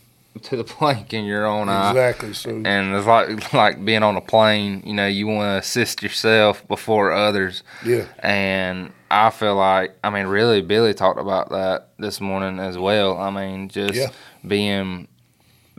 to 0.44 0.56
the 0.58 0.64
plank 0.78 1.14
in 1.14 1.26
your 1.26 1.46
own 1.46 1.70
eye? 1.70 1.92
exactly. 1.92 2.34
So 2.34 2.50
And 2.66 2.96
it's 2.96 3.06
like 3.08 3.54
like 3.64 3.84
being 3.86 4.04
on 4.04 4.16
a 4.18 4.22
plane. 4.22 4.84
You 4.86 4.94
know, 4.94 5.08
you 5.08 5.28
want 5.28 5.42
to 5.56 5.58
assist 5.58 6.02
yourself 6.04 6.68
before 6.68 7.12
others. 7.12 7.64
yeah, 7.86 8.06
And 8.20 8.92
I 9.10 9.30
feel 9.30 9.56
like, 9.56 9.98
I 10.04 10.10
mean, 10.10 10.28
really, 10.28 10.62
Billy 10.62 10.94
talked 10.94 11.20
about 11.20 11.50
that 11.50 11.90
this 12.00 12.22
morning 12.22 12.60
as 12.60 12.78
well. 12.78 13.18
I 13.18 13.30
mean, 13.30 13.68
just 13.70 13.94
Yeah. 13.96 14.08
being 14.48 15.08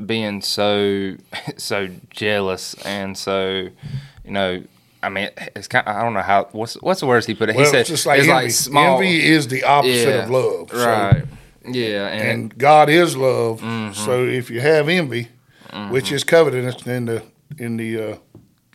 being 0.07 0.41
so 0.41 1.15
so 1.57 1.89
jealous 2.11 2.75
and 2.85 3.17
so, 3.17 3.69
you 4.25 4.31
know, 4.31 4.63
I 5.05 5.09
mean, 5.09 5.31
it's 5.57 5.67
kind. 5.67 5.87
Of, 5.89 5.97
I 5.97 6.03
don't 6.03 6.15
know 6.15 6.23
how. 6.23 6.49
What's 6.53 6.75
what's 6.75 7.01
the 7.01 7.07
words 7.07 7.27
he 7.27 7.35
put 7.35 7.49
it? 7.51 7.57
well, 7.57 7.65
he 7.65 7.71
said 7.71 7.81
it's 7.81 7.89
just 7.91 8.07
like 8.07 8.21
it's 8.21 8.29
envy. 8.29 8.43
like 8.45 8.51
small. 8.53 8.95
envy 9.03 9.25
is 9.27 9.49
the 9.49 9.65
opposite 9.65 10.09
Yeah, 10.09 10.23
of 10.25 10.31
love. 10.31 10.71
So- 10.71 10.87
right? 10.87 11.25
Yeah, 11.67 12.09
and, 12.09 12.29
and 12.29 12.59
God 12.59 12.89
is 12.89 13.17
love. 13.17 13.61
Mm-hmm. 13.61 13.93
So 13.95 14.25
if 14.25 14.51
you 14.51 14.61
have 14.61 14.89
envy, 14.89 15.29
which 15.91 16.13
is 16.13 16.25
covetousness 16.25 16.87
in 16.87 17.05
the 17.07 17.23
in 17.59 17.77
the 17.77 18.13
uh, 18.13 18.17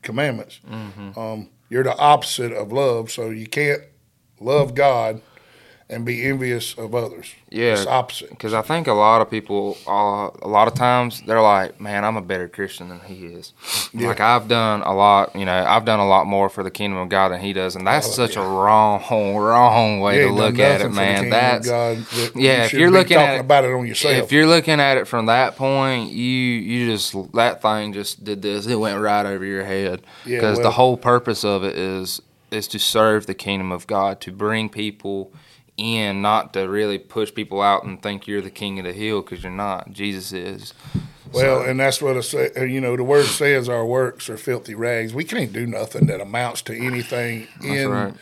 commandments, 0.01 0.59
Mm-hmm. 0.69 1.19
um, 1.19 1.49
you're 1.69 1.83
the 1.83 1.97
opposite 1.97 2.51
of 2.53 2.71
love. 2.71 3.11
So 3.11 3.29
you 3.29 3.45
can't 3.47 3.81
love 4.39 4.73
God 4.75 5.21
and 5.89 6.03
be 6.03 6.25
envious 6.25 6.73
of 6.77 6.93
others. 6.93 7.33
Yeah. 7.49 7.71
it's 7.71 7.85
opposite. 7.85 8.29
Because 8.31 8.53
I 8.53 8.61
think 8.61 8.87
a 8.87 8.93
lot 8.93 9.21
of 9.21 9.29
people, 9.31 9.77
uh, 9.87 10.29
a 10.41 10.47
lot 10.47 10.67
of 10.67 10.73
times, 10.73 11.21
they're 11.25 11.41
like, 11.41 11.79
"Man, 11.79 12.03
I'm 12.03 12.17
a 12.17 12.21
better 12.21 12.49
Christian 12.49 12.89
than 12.89 12.99
he 13.01 13.25
is." 13.27 13.53
Yeah. 13.93 14.09
Like 14.09 14.19
I've 14.19 14.49
done 14.49 14.81
a 14.81 14.93
lot, 14.93 15.33
you 15.33 15.45
know, 15.45 15.65
I've 15.65 15.85
done 15.85 15.99
a 15.99 16.07
lot 16.07 16.27
more 16.27 16.49
for 16.49 16.61
the 16.61 16.69
kingdom 16.71 16.99
of 16.99 17.07
God 17.07 17.29
than 17.29 17.39
he 17.39 17.53
does, 17.53 17.75
and 17.77 17.87
that's 17.87 18.07
Oh, 18.07 18.11
such 18.11 18.35
yeah. 18.35 18.43
a 18.43 18.47
wrong, 18.47 19.01
wrong 19.37 20.01
way 20.01 20.19
to 20.19 20.29
look 20.29 20.59
at 20.59 20.81
it, 20.81 20.89
man. 20.91 21.29
That's 21.29 21.67
God 21.67 21.97
that 21.97 22.31
yeah, 22.35 22.57
You 22.59 22.63
if 22.65 22.73
you're 22.73 22.91
looking 22.91 23.17
at 23.17 23.35
it- 23.35 23.41
about 23.41 23.63
it 23.63 23.71
on 23.71 23.87
yourself. 23.87 24.13
if 24.25 24.31
you're 24.31 24.47
looking 24.47 24.79
at 24.81 24.97
it 24.97 25.07
from 25.07 25.27
that 25.27 25.55
point, 25.55 26.11
you 26.11 26.27
you 26.27 26.91
just 26.91 27.15
that 27.33 27.61
thing 27.61 27.93
just 27.93 28.23
did 28.25 28.41
this. 28.41 28.67
It 28.67 28.75
went 28.75 28.99
right 28.99 29.25
over 29.25 29.45
your 29.45 29.63
head 29.63 30.01
Yeah, 30.25 30.37
because 30.39 30.57
well- 30.57 30.63
the 30.65 30.71
whole 30.71 30.97
purpose 30.97 31.45
of 31.45 31.63
it 31.63 31.77
is 31.77 32.21
is 32.51 32.67
to 32.69 32.79
serve 32.79 33.25
the 33.25 33.33
kingdom 33.33 33.71
of 33.73 33.87
God, 33.87 34.21
to 34.21 34.31
bring 34.31 34.69
people 34.69 35.31
in, 35.77 36.21
not 36.21 36.53
to 36.53 36.61
really 36.67 36.97
push 36.97 37.33
people 37.33 37.61
out 37.61 37.83
and 37.83 38.01
think 38.01 38.27
you're 38.27 38.41
the 38.41 38.49
king 38.49 38.79
of 38.79 38.85
the 38.85 38.93
hill 38.93 39.21
because 39.21 39.43
you're 39.43 39.51
not. 39.51 39.91
Jesus 39.93 40.33
is. 40.33 40.73
Well, 41.31 41.61
So- 41.63 41.69
and 41.69 41.79
that's 41.79 42.01
what 42.01 42.17
I 42.17 42.21
say. 42.21 42.49
uh, 42.57 42.63
You 42.63 42.81
know, 42.81 42.95
the 42.95 43.03
word 43.03 43.25
says 43.25 43.69
our 43.69 43.85
works 43.85 44.29
are 44.29 44.37
filthy 44.37 44.73
rags. 44.75 45.13
We 45.13 45.23
can't 45.23 45.53
do 45.53 45.65
nothing 45.67 46.07
that 46.07 46.19
amounts 46.21 46.61
to 46.63 46.73
anything 46.75 47.47
in 47.63 47.89
right. 47.89 48.13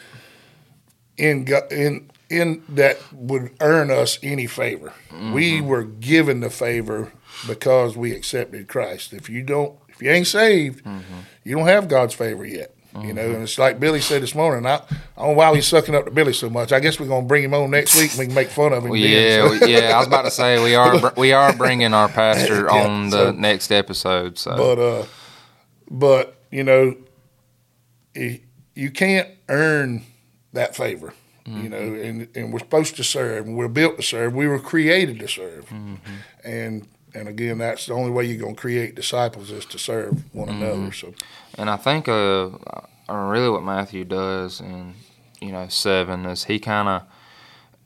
in 1.18 1.48
in 1.72 2.10
in 2.30 2.64
that 2.70 2.98
would 3.14 3.52
earn 3.62 3.92
us 3.92 4.18
any 4.24 4.48
favor. 4.48 4.92
We 5.12 5.54
Mm-hmm. 5.60 5.68
were 5.68 5.84
given 5.84 6.40
the 6.40 6.50
favor 6.50 7.12
because 7.48 7.96
we 7.96 8.12
accepted 8.14 8.68
Christ. 8.68 9.14
If 9.14 9.30
you 9.30 9.44
don't, 9.44 9.78
if 9.88 10.02
you 10.02 10.10
ain't 10.10 10.28
saved, 10.28 10.84
Mm-hmm. 10.84 11.20
you 11.44 11.56
don't 11.56 11.68
have 11.68 11.88
God's 11.88 12.16
favor 12.16 12.44
yet. 12.46 12.75
You 12.96 13.02
mm-hmm. 13.02 13.16
know, 13.16 13.32
and 13.32 13.44
it's 13.44 13.60
like 13.60 13.80
Billy 13.80 14.00
said 14.00 14.22
this 14.22 14.34
morning. 14.34 14.66
I, 14.66 14.76
I 14.76 14.80
don't 15.18 15.28
know 15.30 15.34
why 15.34 15.54
he's 15.54 15.68
sucking 15.68 15.94
up 15.94 16.06
to 16.06 16.12
Billy 16.12 16.32
so 16.32 16.50
much. 16.50 16.72
I 16.72 16.80
guess 16.80 16.98
we're 16.98 17.08
gonna 17.08 17.26
bring 17.26 17.44
him 17.44 17.54
on 17.54 17.72
next 17.72 18.00
week. 18.00 18.12
and 18.12 18.20
We 18.20 18.26
can 18.28 18.36
make 18.36 18.48
fun 18.48 18.72
of 18.72 18.84
him. 18.84 18.90
Well, 18.90 19.02
then, 19.02 19.12
yeah, 19.12 19.60
so. 19.60 19.66
yeah. 19.66 19.96
I 19.96 19.98
was 19.98 20.08
about 20.08 20.22
to 20.22 20.32
say 20.32 20.64
we 20.64 20.76
are 20.76 21.14
we 21.18 21.34
are 21.34 21.54
bringing 21.54 21.94
our 21.94 22.08
pastor 22.08 22.66
Yeah, 22.72 22.84
on 22.86 23.10
the 23.10 23.26
so- 23.26 23.32
next 23.32 23.72
episode. 23.72 24.38
So 24.38 24.56
but 24.56 24.80
uh, 24.80 25.06
but 25.92 26.42
you 26.52 26.64
know, 26.64 26.96
you 28.14 28.92
can't 28.92 29.30
earn 29.50 30.04
that 30.54 30.76
favor. 30.76 31.14
You 31.48 31.70
know, 31.70 31.80
mm-hmm. 31.80 32.04
and 32.04 32.28
and 32.36 32.54
we're 32.54 32.60
supposed 32.60 32.96
to 32.96 33.04
serve, 33.04 33.46
and 33.46 33.56
we're 33.56 33.68
built 33.68 33.98
to 33.98 34.04
serve. 34.04 34.34
We 34.34 34.48
were 34.48 34.58
created 34.58 35.20
to 35.20 35.28
serve, 35.28 35.70
mm-hmm. 35.70 35.96
and 36.44 36.88
and 37.16 37.28
again, 37.28 37.58
that's 37.58 37.86
the 37.86 37.94
only 37.94 38.12
way 38.12 38.26
you're 38.26 38.38
going 38.42 38.56
to 38.56 38.62
create 38.62 38.96
disciples 38.96 39.50
is 39.52 39.66
to 39.68 39.80
serve 39.80 40.24
one 40.34 40.50
another. 40.50 40.92
So 40.92 41.14
And 41.58 41.70
I 41.70 41.78
think 41.78 42.08
uh, 42.08 42.50
really 43.10 43.50
what 43.50 43.64
Matthew 43.64 44.04
does 44.06 44.60
in 44.62 44.94
you 45.42 45.52
know 45.52 45.68
seven 45.68 46.26
is 46.26 46.46
he 46.46 46.60
kind 46.60 46.88
of 46.88 47.04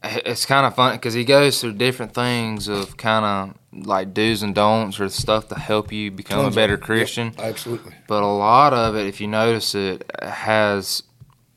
it's 0.02 0.46
kind 0.46 0.66
of 0.66 0.76
fun 0.76 0.96
because 0.96 1.14
he 1.14 1.26
goes 1.26 1.60
through 1.60 1.74
different 1.74 2.14
things 2.14 2.68
of 2.70 2.96
kind 2.96 3.26
of 3.26 3.86
like 3.86 4.14
do's 4.14 4.42
and 4.42 4.56
don'ts 4.56 4.98
or 5.00 5.10
stuff 5.10 5.50
to 5.50 5.56
help 5.56 5.92
you 5.92 6.10
become 6.10 6.44
Tons 6.44 6.56
a 6.56 6.58
better 6.58 6.76
it. 6.76 6.80
Yep, 6.80 6.86
Christian. 6.86 7.34
absolutely, 7.38 7.94
But 8.08 8.24
a 8.24 8.28
lot 8.28 8.74
of 8.74 8.96
it, 8.96 9.08
if 9.08 9.20
you 9.20 9.28
notice 9.28 9.76
it, 9.76 10.10
has 10.22 11.04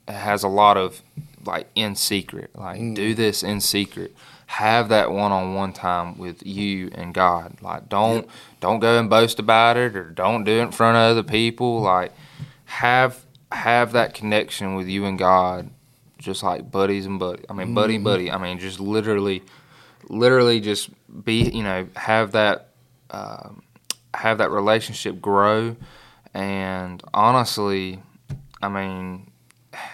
has 0.08 0.42
a 0.42 0.48
lot 0.48 0.76
of 0.76 1.02
like 1.46 1.68
in 1.76 1.94
secret. 1.94 2.50
Like 2.56 2.80
Mm. 2.80 2.94
do 2.96 3.14
this 3.14 3.42
in 3.44 3.60
secret. 3.60 4.14
Have 4.52 4.90
that 4.90 5.10
one 5.10 5.32
on 5.32 5.54
one 5.54 5.72
time 5.72 6.18
with 6.18 6.44
you 6.46 6.90
and 6.94 7.14
God. 7.14 7.56
Like 7.62 7.88
don't 7.88 8.28
don't 8.60 8.80
go 8.80 8.98
and 8.98 9.08
boast 9.08 9.38
about 9.38 9.76
it 9.76 9.96
or 9.96 10.10
don't 10.10 10.44
do 10.44 10.52
it 10.60 10.62
in 10.62 10.72
front 10.72 10.96
of 10.96 11.10
other 11.10 11.22
people. 11.22 11.80
Like 11.80 12.12
have 12.66 13.24
have 13.50 13.92
that 13.92 14.12
connection 14.14 14.74
with 14.74 14.88
you 14.88 15.06
and 15.06 15.18
God, 15.18 15.70
just 16.18 16.42
like 16.42 16.70
buddies 16.70 17.06
and 17.06 17.18
buddy. 17.18 17.44
I 17.48 17.54
mean 17.54 17.72
buddy 17.74 17.94
Mm-hmm. 17.94 18.04
buddy. 18.04 18.30
I 18.30 18.36
mean 18.38 18.58
just 18.58 18.78
literally 18.78 19.42
literally 20.08 20.60
just 20.60 20.90
be, 21.24 21.42
you 21.50 21.62
know, 21.62 21.86
have 21.96 22.32
that, 22.32 22.68
uh, 23.10 23.48
have 24.14 24.38
that 24.38 24.50
relationship 24.50 25.20
grow. 25.20 25.76
And 26.34 27.02
honestly, 27.14 28.02
I 28.60 28.68
mean, 28.68 29.30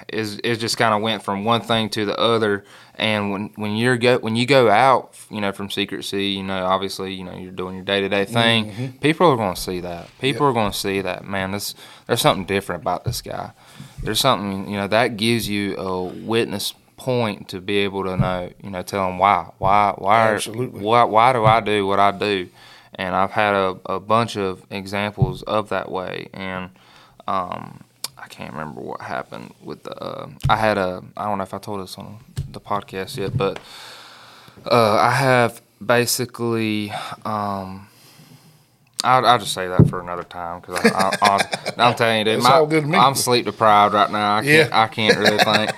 is 0.09 0.41
it 0.43 0.57
just 0.57 0.77
kind 0.77 0.95
of 0.95 1.03
went 1.03 1.23
from 1.23 1.45
one 1.45 1.61
thing 1.61 1.88
to 1.91 2.05
the 2.05 2.19
other. 2.19 2.64
And 2.95 3.31
when 3.31 3.51
when 3.57 3.77
you're 3.77 3.97
go 3.97 4.19
when 4.19 4.37
you 4.37 4.47
go 4.47 4.69
out, 4.69 5.14
you 5.31 5.41
know, 5.41 5.53
from 5.53 5.71
secrecy, 5.71 6.27
you 6.27 6.43
know, 6.43 6.67
obviously, 6.67 7.14
you 7.14 7.25
know, 7.25 7.37
you're 7.37 7.53
doing 7.53 7.77
your 7.77 7.85
day 7.85 8.01
to 8.01 8.09
day 8.09 8.25
thing. 8.25 8.73
Mm-hmm. 8.73 8.99
People 8.99 9.29
are 9.29 9.37
going 9.37 9.55
to 9.55 9.61
see 9.61 9.81
that. 9.81 10.09
People 10.21 10.47
are 10.47 10.53
going 10.53 10.73
to 10.73 10.77
see 10.79 11.01
that. 11.01 11.25
Man, 11.25 11.53
this 11.53 11.75
there's 12.07 12.21
something 12.21 12.47
different 12.47 12.83
about 12.83 13.05
this 13.05 13.23
guy. 13.23 13.53
There's 14.03 14.21
something, 14.21 14.69
you 14.69 14.77
know, 14.77 14.88
that 14.88 15.17
gives 15.17 15.49
you 15.49 15.77
a 15.77 16.03
witness 16.03 16.75
point 16.97 17.49
to 17.49 17.61
be 17.61 17.79
able 17.79 18.05
to 18.05 18.17
know, 18.17 18.51
you 18.62 18.71
know, 18.71 18.83
tell 18.83 19.07
them 19.07 19.19
why, 19.19 19.51
why, 19.59 19.95
why, 19.97 20.35
Absolutely. 20.35 20.81
why, 20.81 21.05
why 21.05 21.33
do 21.33 21.45
I 21.45 21.61
do 21.61 21.87
what 21.87 22.01
I 22.01 22.11
do? 22.11 22.49
And 22.95 23.14
I've 23.14 23.31
had 23.31 23.55
a, 23.55 23.77
a 23.87 24.01
bunch 24.01 24.37
of 24.37 24.64
examples 24.71 25.43
of 25.45 25.69
that 25.69 25.91
way. 25.91 26.29
And 26.35 26.71
um, 27.29 27.85
can't 28.29 28.53
remember 28.53 28.81
what 28.81 29.01
happened 29.01 29.55
with 29.62 29.83
the. 29.83 29.95
Uh, 30.03 30.29
I 30.49 30.57
had 30.57 30.79
a. 30.79 31.03
I 31.17 31.25
don't 31.25 31.38
know 31.38 31.45
if 31.45 31.55
I 31.55 31.59
told 31.59 31.81
this 31.83 31.97
on 31.99 32.21
the 32.51 32.61
podcast 32.61 33.17
yet, 33.17 33.37
but 33.37 33.59
uh, 34.71 34.97
I 34.97 35.11
have 35.11 35.61
basically. 35.85 36.91
Um, 37.25 37.88
I'll, 39.05 39.25
I'll 39.25 39.38
just 39.38 39.53
say 39.53 39.69
that 39.69 39.88
for 39.88 40.01
another 40.01 40.25
time 40.25 40.61
because 40.61 40.81
I, 40.93 41.17
I, 41.23 41.73
I'm 41.79 41.95
telling 41.95 42.19
you, 42.19 42.25
dude, 42.25 42.43
my- 42.43 42.64
good. 42.67 42.85
I'm 42.95 43.14
sleep 43.14 43.45
deprived 43.45 43.95
right 43.95 44.11
now. 44.11 44.38
I 44.38 44.43
can't. 44.45 44.71
Yeah. 44.71 44.83
I 44.83 44.87
can't 44.88 45.17
really 45.17 45.38
think. 45.38 45.71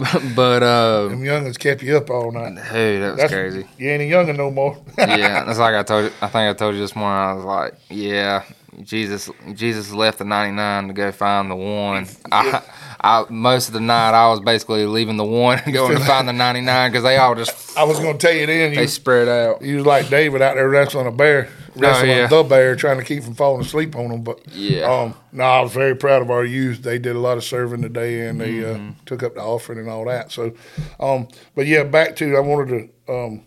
but 0.36 0.62
uh, 0.62 1.08
Them 1.08 1.20
youngins 1.22 1.58
kept 1.58 1.82
you 1.82 1.96
up 1.96 2.08
all 2.10 2.30
night. 2.30 2.54
dude, 2.72 3.02
that 3.02 3.08
was 3.10 3.16
That's 3.16 3.32
crazy. 3.32 3.66
You 3.76 3.90
ain't 3.90 4.02
a 4.02 4.06
youngin 4.14 4.36
no 4.36 4.50
more. 4.52 4.78
yeah, 4.96 5.44
that's 5.44 5.58
like 5.58 5.74
I 5.74 5.82
told 5.82 6.04
you. 6.04 6.10
I 6.22 6.28
think 6.28 6.48
I 6.48 6.52
told 6.54 6.74
you 6.76 6.80
this 6.80 6.94
morning. 6.94 7.18
I 7.20 7.32
was 7.32 7.44
like, 7.44 7.74
yeah, 7.90 8.44
Jesus, 8.82 9.30
Jesus 9.54 9.92
left 9.92 10.18
the 10.18 10.24
ninety 10.24 10.54
nine 10.54 10.88
to 10.88 10.92
go 10.94 11.12
find 11.12 11.50
the 11.50 11.54
one. 11.56 12.06
I, 12.32 12.62
I 13.00 13.24
most 13.28 13.68
of 13.68 13.74
the 13.74 13.80
night 13.80 14.12
I 14.14 14.28
was 14.30 14.40
basically 14.40 14.86
leaving 14.86 15.16
the 15.16 15.24
one 15.24 15.58
and 15.64 15.72
going 15.74 15.96
to 15.98 16.04
find 16.04 16.28
the 16.28 16.32
ninety 16.32 16.60
nine 16.60 16.90
because 16.90 17.02
they 17.04 17.16
all 17.16 17.34
just 17.34 17.76
I 17.76 17.84
was 17.84 17.98
gonna 17.98 18.18
tell 18.18 18.32
you 18.32 18.46
then. 18.46 18.74
they 18.74 18.82
You, 18.82 18.88
spread 18.88 19.28
out. 19.28 19.62
you 19.62 19.76
was 19.76 19.86
like 19.86 20.08
David 20.08 20.42
out 20.42 20.54
there 20.54 20.68
wrestling 20.68 21.06
a 21.06 21.10
bear, 21.12 21.48
wrestling 21.76 22.10
Oh, 22.10 22.14
yeah. 22.14 22.26
the 22.26 22.42
bear, 22.42 22.76
trying 22.76 22.98
to 22.98 23.04
keep 23.04 23.22
from 23.24 23.34
falling 23.34 23.62
asleep 23.62 23.96
on 23.96 24.10
him. 24.10 24.22
But 24.22 24.40
Yeah. 24.54 24.82
um, 24.90 25.14
no, 25.32 25.44
I 25.44 25.60
was 25.60 25.72
very 25.72 25.94
proud 25.96 26.22
of 26.22 26.30
our 26.30 26.44
youth. 26.44 26.82
They 26.82 26.98
did 26.98 27.16
a 27.16 27.20
lot 27.20 27.36
of 27.38 27.44
serving 27.44 27.82
today, 27.82 28.26
and 28.28 28.40
they 28.40 28.50
Mm-hmm. 28.52 28.88
uh, 28.90 28.92
took 29.06 29.22
up 29.22 29.34
the 29.34 29.42
offering 29.42 29.78
and 29.78 29.88
all 29.88 30.04
that. 30.06 30.30
So, 30.32 30.52
um, 30.98 31.28
but 31.54 31.66
yeah, 31.66 31.84
back 31.84 32.16
to 32.16 32.36
I 32.36 32.40
wanted 32.40 32.90
to 33.08 33.12
um, 33.12 33.42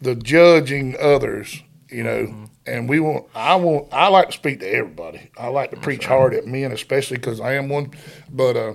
the 0.00 0.14
judging 0.14 0.96
others. 1.00 1.62
You 1.90 2.02
know, 2.02 2.24
Mm-hmm. 2.26 2.44
And 2.68 2.88
we 2.88 3.00
want. 3.00 3.26
I 3.34 3.54
want. 3.56 3.88
I 3.92 4.08
like 4.08 4.28
to 4.28 4.32
speak 4.34 4.60
to 4.60 4.66
everybody. 4.72 5.30
I 5.36 5.48
like 5.48 5.70
to 5.70 5.76
preach 5.76 6.06
hard 6.06 6.34
at 6.34 6.46
men, 6.46 6.72
especially 6.72 7.16
because 7.16 7.40
I 7.40 7.54
am 7.54 7.68
one. 7.68 7.92
But 8.30 8.56
uh, 8.56 8.74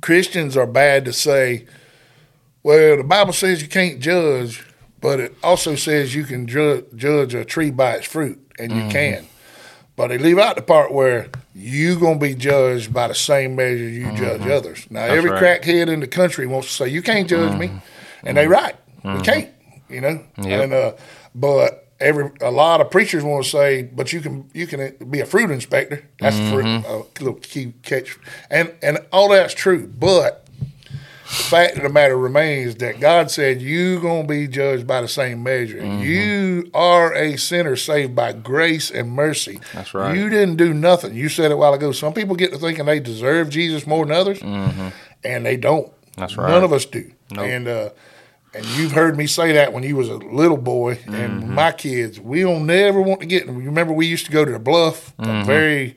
Christians 0.00 0.56
are 0.56 0.66
bad 0.66 1.04
to 1.06 1.12
say. 1.12 1.66
Well, 2.62 2.96
the 2.96 3.04
Bible 3.04 3.32
says 3.32 3.62
you 3.62 3.68
can't 3.68 4.00
judge, 4.00 4.66
but 5.00 5.20
it 5.20 5.34
also 5.42 5.76
says 5.76 6.14
you 6.16 6.24
can 6.24 6.46
ju- 6.48 6.84
judge 6.96 7.32
a 7.34 7.44
tree 7.44 7.70
by 7.70 7.92
its 7.94 8.06
fruit, 8.06 8.38
and 8.58 8.72
Mm-hmm. 8.72 8.86
you 8.86 8.92
can. 8.92 9.26
But 9.94 10.08
they 10.08 10.18
leave 10.18 10.38
out 10.38 10.56
the 10.56 10.62
part 10.62 10.92
where 10.92 11.28
you're 11.54 11.94
gonna 11.98 12.18
be 12.18 12.34
judged 12.34 12.92
by 12.92 13.06
the 13.08 13.14
same 13.14 13.54
measure 13.54 13.88
you 13.88 14.10
judge 14.16 14.42
others. 14.48 14.86
Now, 14.90 15.04
every 15.04 15.30
Mm-hmm. 15.30 15.44
right. 15.44 15.62
crackhead 15.62 15.88
in 15.88 16.00
the 16.00 16.06
country 16.08 16.46
wants 16.46 16.66
to 16.68 16.74
say 16.74 16.88
you 16.88 17.02
can't 17.02 17.28
judge 17.28 17.56
me, 17.56 17.70
and 18.24 18.36
they 18.36 18.48
right. 18.48 18.74
We 19.04 19.20
can't, 19.20 19.48
you 19.88 20.00
know. 20.00 20.16
Mm-hmm. 20.36 20.42
Yep. 20.42 20.62
And 20.64 20.72
uh, 20.72 20.92
but 21.36 21.85
every 22.00 22.30
a 22.40 22.50
lot 22.50 22.80
of 22.80 22.90
preachers 22.90 23.22
want 23.24 23.44
to 23.44 23.50
say, 23.50 23.82
but 23.82 24.12
you 24.12 24.20
can 24.20 24.50
you 24.54 24.66
can 24.66 24.94
be 25.10 25.20
a 25.20 25.26
fruit 25.26 25.50
inspector. 25.50 26.04
That's 26.20 26.36
Mm-hmm. 26.36 26.86
a 26.90 26.98
little 27.24 27.40
key 27.40 27.74
catch, 27.82 28.18
and 28.50 28.72
and 28.82 28.98
all 29.12 29.28
that's 29.30 29.54
true, 29.54 29.86
but 29.86 30.46
the 30.90 31.32
fact 31.32 31.76
of 31.76 31.82
the 31.82 31.88
matter 31.88 32.16
remains 32.16 32.76
that 32.76 33.00
God 33.00 33.30
said 33.32 33.60
you're 33.60 34.00
gonna 34.00 34.28
be 34.28 34.46
judged 34.46 34.86
by 34.86 35.00
the 35.00 35.08
same 35.08 35.42
measure. 35.42 35.80
Mm-hmm. 35.80 36.02
You 36.02 36.70
are 36.72 37.12
a 37.14 37.36
sinner 37.36 37.74
saved 37.74 38.14
by 38.14 38.32
grace 38.32 38.90
and 38.92 39.10
mercy. 39.10 39.58
That's 39.74 39.92
right. 39.92 40.16
You 40.16 40.28
didn't 40.28 40.56
do 40.56 40.72
nothing. 40.72 41.14
You 41.16 41.28
said 41.28 41.46
it 41.50 41.54
a 41.54 41.56
while 41.56 41.74
ago. 41.74 41.90
Some 41.90 42.12
people 42.14 42.36
get 42.36 42.52
to 42.52 42.58
thinking 42.58 42.84
they 42.86 43.00
deserve 43.00 43.50
Jesus 43.50 43.86
more 43.88 44.06
than 44.06 44.14
others, 44.16 44.40
and 44.40 45.44
they 45.46 45.56
don't. 45.56 45.86
Mm-hmm. 45.88 46.20
That's 46.20 46.36
right. 46.36 46.48
None 46.48 46.62
of 46.64 46.72
us 46.72 46.84
do. 46.86 47.10
Nope. 47.32 47.44
And 47.46 47.66
uh, 47.68 47.90
and 48.56 48.64
you've 48.66 48.92
heard 48.92 49.16
me 49.16 49.26
say 49.26 49.52
that 49.52 49.72
when 49.72 49.82
you 49.82 49.94
was 49.96 50.08
a 50.08 50.16
little 50.16 50.56
boy, 50.56 50.96
Mm-hmm. 50.96 51.14
and 51.14 51.48
my 51.50 51.72
kids, 51.72 52.18
we 52.20 52.40
don't 52.42 52.66
never 52.66 53.00
want 53.00 53.20
to 53.20 53.26
get. 53.26 53.46
You 53.46 53.52
remember 53.52 53.92
we 53.92 54.06
used 54.06 54.26
to 54.26 54.32
go 54.32 54.44
to 54.44 54.50
the 54.52 54.58
Bluff, 54.58 55.12
a 55.18 55.22
Mm-hmm. 55.22 55.46
very 55.46 55.96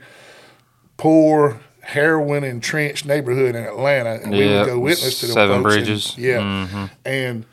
poor 0.98 1.60
heroin 1.82 2.44
entrenched 2.44 3.06
neighborhood 3.06 3.56
in 3.56 3.64
Atlanta, 3.64 4.20
and 4.22 4.32
we 4.32 4.46
would 4.48 4.66
go 4.66 4.80
witness 4.80 5.20
to 5.22 5.28
the 5.28 5.34
Seven 5.34 5.64
folks 5.64 5.76
and- 5.76 5.86
Bridges. 5.86 6.18
yeah, 6.18 6.38
Mm-hmm. 6.40 6.86
and 7.06 7.46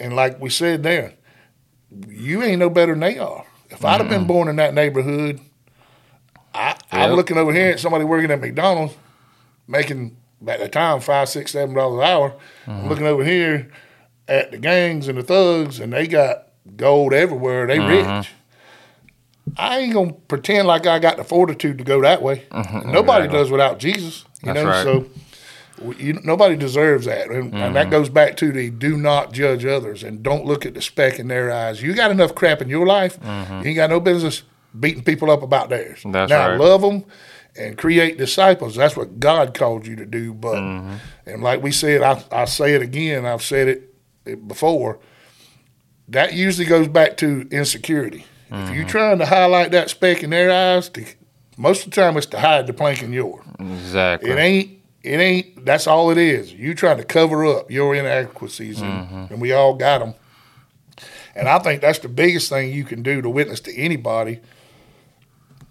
and 0.00 0.16
like 0.16 0.40
we 0.40 0.50
said 0.50 0.82
there, 0.82 1.14
you 2.08 2.42
ain't 2.42 2.58
no 2.58 2.70
better 2.70 2.92
than 2.92 3.00
they 3.00 3.18
are. 3.18 3.44
If 3.70 3.84
I'd 3.84 4.00
have 4.00 4.08
been 4.08 4.26
born 4.26 4.48
in 4.48 4.56
that 4.56 4.74
neighborhood, 4.74 5.40
I, 6.54 6.76
I'm 6.92 7.12
looking 7.12 7.36
over 7.36 7.52
here 7.52 7.70
at 7.72 7.80
somebody 7.80 8.04
working 8.04 8.30
at 8.30 8.40
McDonald's 8.40 8.94
making 9.68 10.16
at 10.46 10.60
the 10.60 10.68
time 10.68 11.00
five, 11.00 11.28
six, 11.28 11.50
seven 11.52 11.74
dollars 11.74 11.98
an 11.98 12.04
hour. 12.08 12.34
I'm 12.66 12.88
looking 12.88 13.06
over 13.06 13.24
here 13.24 13.70
at 14.28 14.50
the 14.50 14.58
gangs 14.58 15.08
and 15.08 15.18
the 15.18 15.22
thugs, 15.22 15.80
and 15.80 15.92
they 15.92 16.06
got 16.06 16.48
gold 16.76 17.12
everywhere. 17.12 17.66
They 17.66 17.78
mm-hmm. 17.78 18.18
rich. 18.18 18.30
I 19.56 19.78
ain't 19.78 19.94
gonna 19.94 20.12
pretend 20.12 20.66
like 20.66 20.86
I 20.86 20.98
got 20.98 21.16
the 21.16 21.24
fortitude 21.24 21.78
to 21.78 21.84
go 21.84 22.02
that 22.02 22.22
way. 22.22 22.44
Mm-hmm. 22.50 22.76
Mm-hmm. 22.76 22.92
Nobody 22.92 23.24
Exactly. 23.26 23.38
does 23.38 23.50
without 23.50 23.78
Jesus, 23.78 24.24
you 24.42 24.52
That's 24.52 24.64
know. 24.64 24.70
right. 24.70 24.82
So 24.82 25.92
you, 25.98 26.18
nobody 26.24 26.56
deserves 26.56 27.06
that, 27.06 27.28
and, 27.30 27.54
and 27.54 27.76
that 27.76 27.90
goes 27.90 28.08
back 28.08 28.36
to 28.38 28.50
the 28.50 28.70
do 28.70 28.96
not 28.96 29.32
judge 29.32 29.64
others 29.64 30.02
and 30.02 30.22
don't 30.22 30.46
look 30.46 30.64
at 30.64 30.74
the 30.74 30.80
speck 30.80 31.18
in 31.18 31.28
their 31.28 31.52
eyes. 31.52 31.82
You 31.82 31.94
got 31.94 32.10
enough 32.10 32.34
crap 32.34 32.62
in 32.62 32.68
your 32.68 32.86
life, 32.86 33.18
you 33.22 33.28
ain't 33.30 33.76
got 33.76 33.90
no 33.90 34.00
business 34.00 34.42
beating 34.78 35.04
people 35.04 35.30
up 35.30 35.42
about 35.42 35.68
theirs. 35.68 36.02
That's 36.04 36.30
now 36.30 36.50
right. 36.50 36.60
love 36.60 36.80
them 36.80 37.04
and 37.58 37.76
create 37.76 38.18
disciples. 38.18 38.74
That's 38.74 38.96
what 38.96 39.20
God 39.20 39.54
called 39.54 39.86
you 39.86 39.96
to 39.96 40.06
do. 40.06 40.34
But 40.34 40.58
and 41.26 41.42
like 41.42 41.62
we 41.62 41.72
said, 41.72 42.02
I 42.02 42.22
I 42.32 42.46
say 42.46 42.74
it 42.74 42.82
again. 42.82 43.26
I've 43.26 43.42
said 43.42 43.68
it 43.68 43.94
before. 44.34 44.98
That 46.08 46.34
usually 46.34 46.66
goes 46.66 46.88
back 46.88 47.16
to 47.18 47.48
insecurity. 47.50 48.24
If 48.48 48.52
you're 48.52 48.84
mm-hmm. 48.84 48.86
trying 48.86 49.18
to 49.18 49.26
highlight 49.26 49.72
that 49.72 49.90
speck 49.90 50.22
in 50.22 50.30
their 50.30 50.52
eyes, 50.52 50.88
to, 50.90 51.04
most 51.56 51.84
of 51.84 51.90
the 51.90 52.00
time 52.00 52.16
it's 52.16 52.26
to 52.26 52.38
hide 52.38 52.68
the 52.68 52.72
plank 52.72 53.02
in 53.02 53.12
yours. 53.12 53.44
Exactly. 53.58 54.30
It 54.30 54.38
ain't. 54.38 54.70
It 55.02 55.20
ain't. 55.20 55.64
That's 55.64 55.86
all 55.86 56.10
it 56.10 56.18
is. 56.18 56.52
You 56.52 56.74
trying 56.74 56.98
to 56.98 57.04
cover 57.04 57.44
up 57.44 57.70
your 57.70 57.94
inadequacies, 57.94 58.80
and, 58.80 59.06
mm-hmm. 59.06 59.32
and 59.32 59.40
we 59.40 59.52
all 59.52 59.74
got 59.74 59.98
them. 59.98 60.14
And 61.34 61.48
I 61.48 61.58
think 61.58 61.80
that's 61.80 61.98
the 61.98 62.08
biggest 62.08 62.48
thing 62.48 62.72
you 62.72 62.84
can 62.84 63.02
do 63.02 63.20
to 63.20 63.28
witness 63.28 63.60
to 63.60 63.76
anybody 63.76 64.40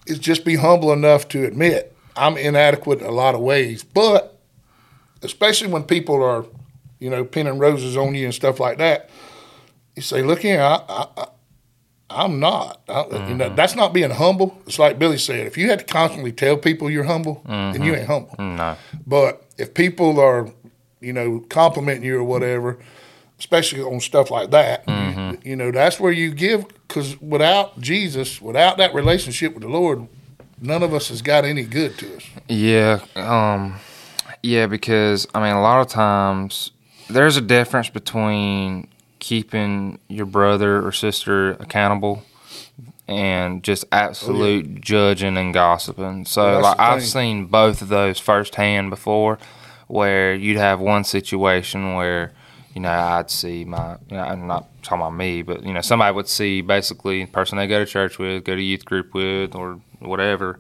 is 0.05 0.19
just 0.19 0.45
be 0.45 0.55
humble 0.55 0.93
enough 0.93 1.27
to 1.29 1.45
admit 1.45 1.95
I'm 2.15 2.37
inadequate 2.37 3.01
in 3.01 3.07
a 3.07 3.11
lot 3.11 3.35
of 3.35 3.41
ways. 3.41 3.83
But 3.83 4.39
especially 5.21 5.71
when 5.71 5.83
people 5.83 6.23
are, 6.23 6.45
you 6.99 7.09
know, 7.09 7.23
pinning 7.23 7.57
roses 7.57 7.97
on 7.97 8.15
you 8.15 8.25
and 8.25 8.33
stuff 8.33 8.59
like 8.59 8.77
that, 8.77 9.09
you 9.95 10.01
say, 10.01 10.21
"Look 10.21 10.39
here, 10.39 10.61
I, 10.61 10.81
I, 10.89 11.27
I'm 12.09 12.39
not. 12.39 12.81
I, 12.87 13.03
you 13.03 13.09
know, 13.35 13.45
mm-hmm. 13.45 13.55
that's 13.55 13.75
not 13.75 13.93
being 13.93 14.11
humble. 14.11 14.61
It's 14.67 14.79
like 14.79 14.99
Billy 14.99 15.17
said. 15.17 15.47
If 15.47 15.57
you 15.57 15.69
had 15.69 15.79
to 15.79 15.85
constantly 15.85 16.31
tell 16.31 16.57
people 16.57 16.89
you're 16.89 17.03
humble, 17.03 17.41
then 17.45 17.81
you 17.83 17.91
mm-hmm. 17.91 17.95
ain't 17.95 18.07
humble. 18.07 18.35
Mm, 18.37 18.57
no. 18.57 18.77
But 19.05 19.43
if 19.57 19.73
people 19.73 20.19
are, 20.19 20.49
you 21.01 21.13
know, 21.13 21.39
complimenting 21.49 22.05
you 22.05 22.17
or 22.17 22.23
whatever, 22.23 22.77
especially 23.39 23.81
on 23.81 23.99
stuff 23.99 24.29
like 24.29 24.51
that, 24.51 24.83
you, 24.87 25.51
you 25.51 25.55
know, 25.55 25.71
that's 25.71 25.99
where 25.99 26.11
you 26.11 26.31
give. 26.31 26.65
Because 26.87 27.19
without 27.19 27.79
Jesus, 27.81 28.41
without 28.41 28.77
that 28.77 28.93
relationship 28.93 29.53
with 29.53 29.63
the 29.63 29.69
Lord, 29.69 30.07
none 30.61 30.83
of 30.83 30.93
us 30.93 31.09
has 31.09 31.21
got 31.21 31.43
any 31.43 31.63
good 31.63 31.97
to 31.97 32.17
us. 32.17 32.23
Yeah, 32.47 32.99
um, 33.15 33.75
yeah, 34.43 34.67
because 34.67 35.27
I 35.33 35.41
mean, 35.41 35.55
a 35.55 35.61
lot 35.61 35.81
of 35.81 35.87
times 35.87 36.71
there's 37.09 37.37
a 37.37 37.41
difference 37.41 37.89
between 37.89 38.87
keeping 39.19 39.99
your 40.07 40.25
brother 40.25 40.85
or 40.85 40.91
sister 40.91 41.51
accountable 41.51 42.23
and 43.07 43.63
just 43.63 43.85
absolute 43.91 44.81
judging 44.81 45.37
and 45.37 45.53
gossiping. 45.53 46.25
So, 46.25 46.43
Well, 46.43 46.61
like, 46.61 46.79
I've 46.79 47.03
seen 47.03 47.45
both 47.45 47.81
of 47.81 47.89
those 47.89 48.19
firsthand 48.19 48.89
before, 48.89 49.37
where 49.87 50.33
you'd 50.33 50.57
have 50.57 50.79
one 50.79 51.03
situation 51.03 51.95
where. 51.95 52.31
You 52.73 52.81
know, 52.81 52.91
I'd 52.91 53.31
see 53.31 53.63
my. 53.63 53.95
You 54.09 54.17
know, 54.17 54.23
I'm 54.23 54.47
not 54.47 54.67
talking 54.83 54.99
about 55.01 55.15
me, 55.15 55.43
but 55.43 55.63
you 55.63 55.71
know, 55.71 55.79
somebody 55.79 56.13
would 56.13 56.27
see 56.27 56.59
basically 56.59 57.23
the 57.23 57.31
person 57.31 57.57
they 57.57 57.67
go 57.67 57.79
to 57.79 57.85
church 57.85 58.19
with, 58.19 58.43
go 58.43 58.53
to 58.53 58.61
youth 58.61 58.83
group 58.83 59.13
with, 59.13 59.55
or 59.55 59.79
whatever, 59.99 60.59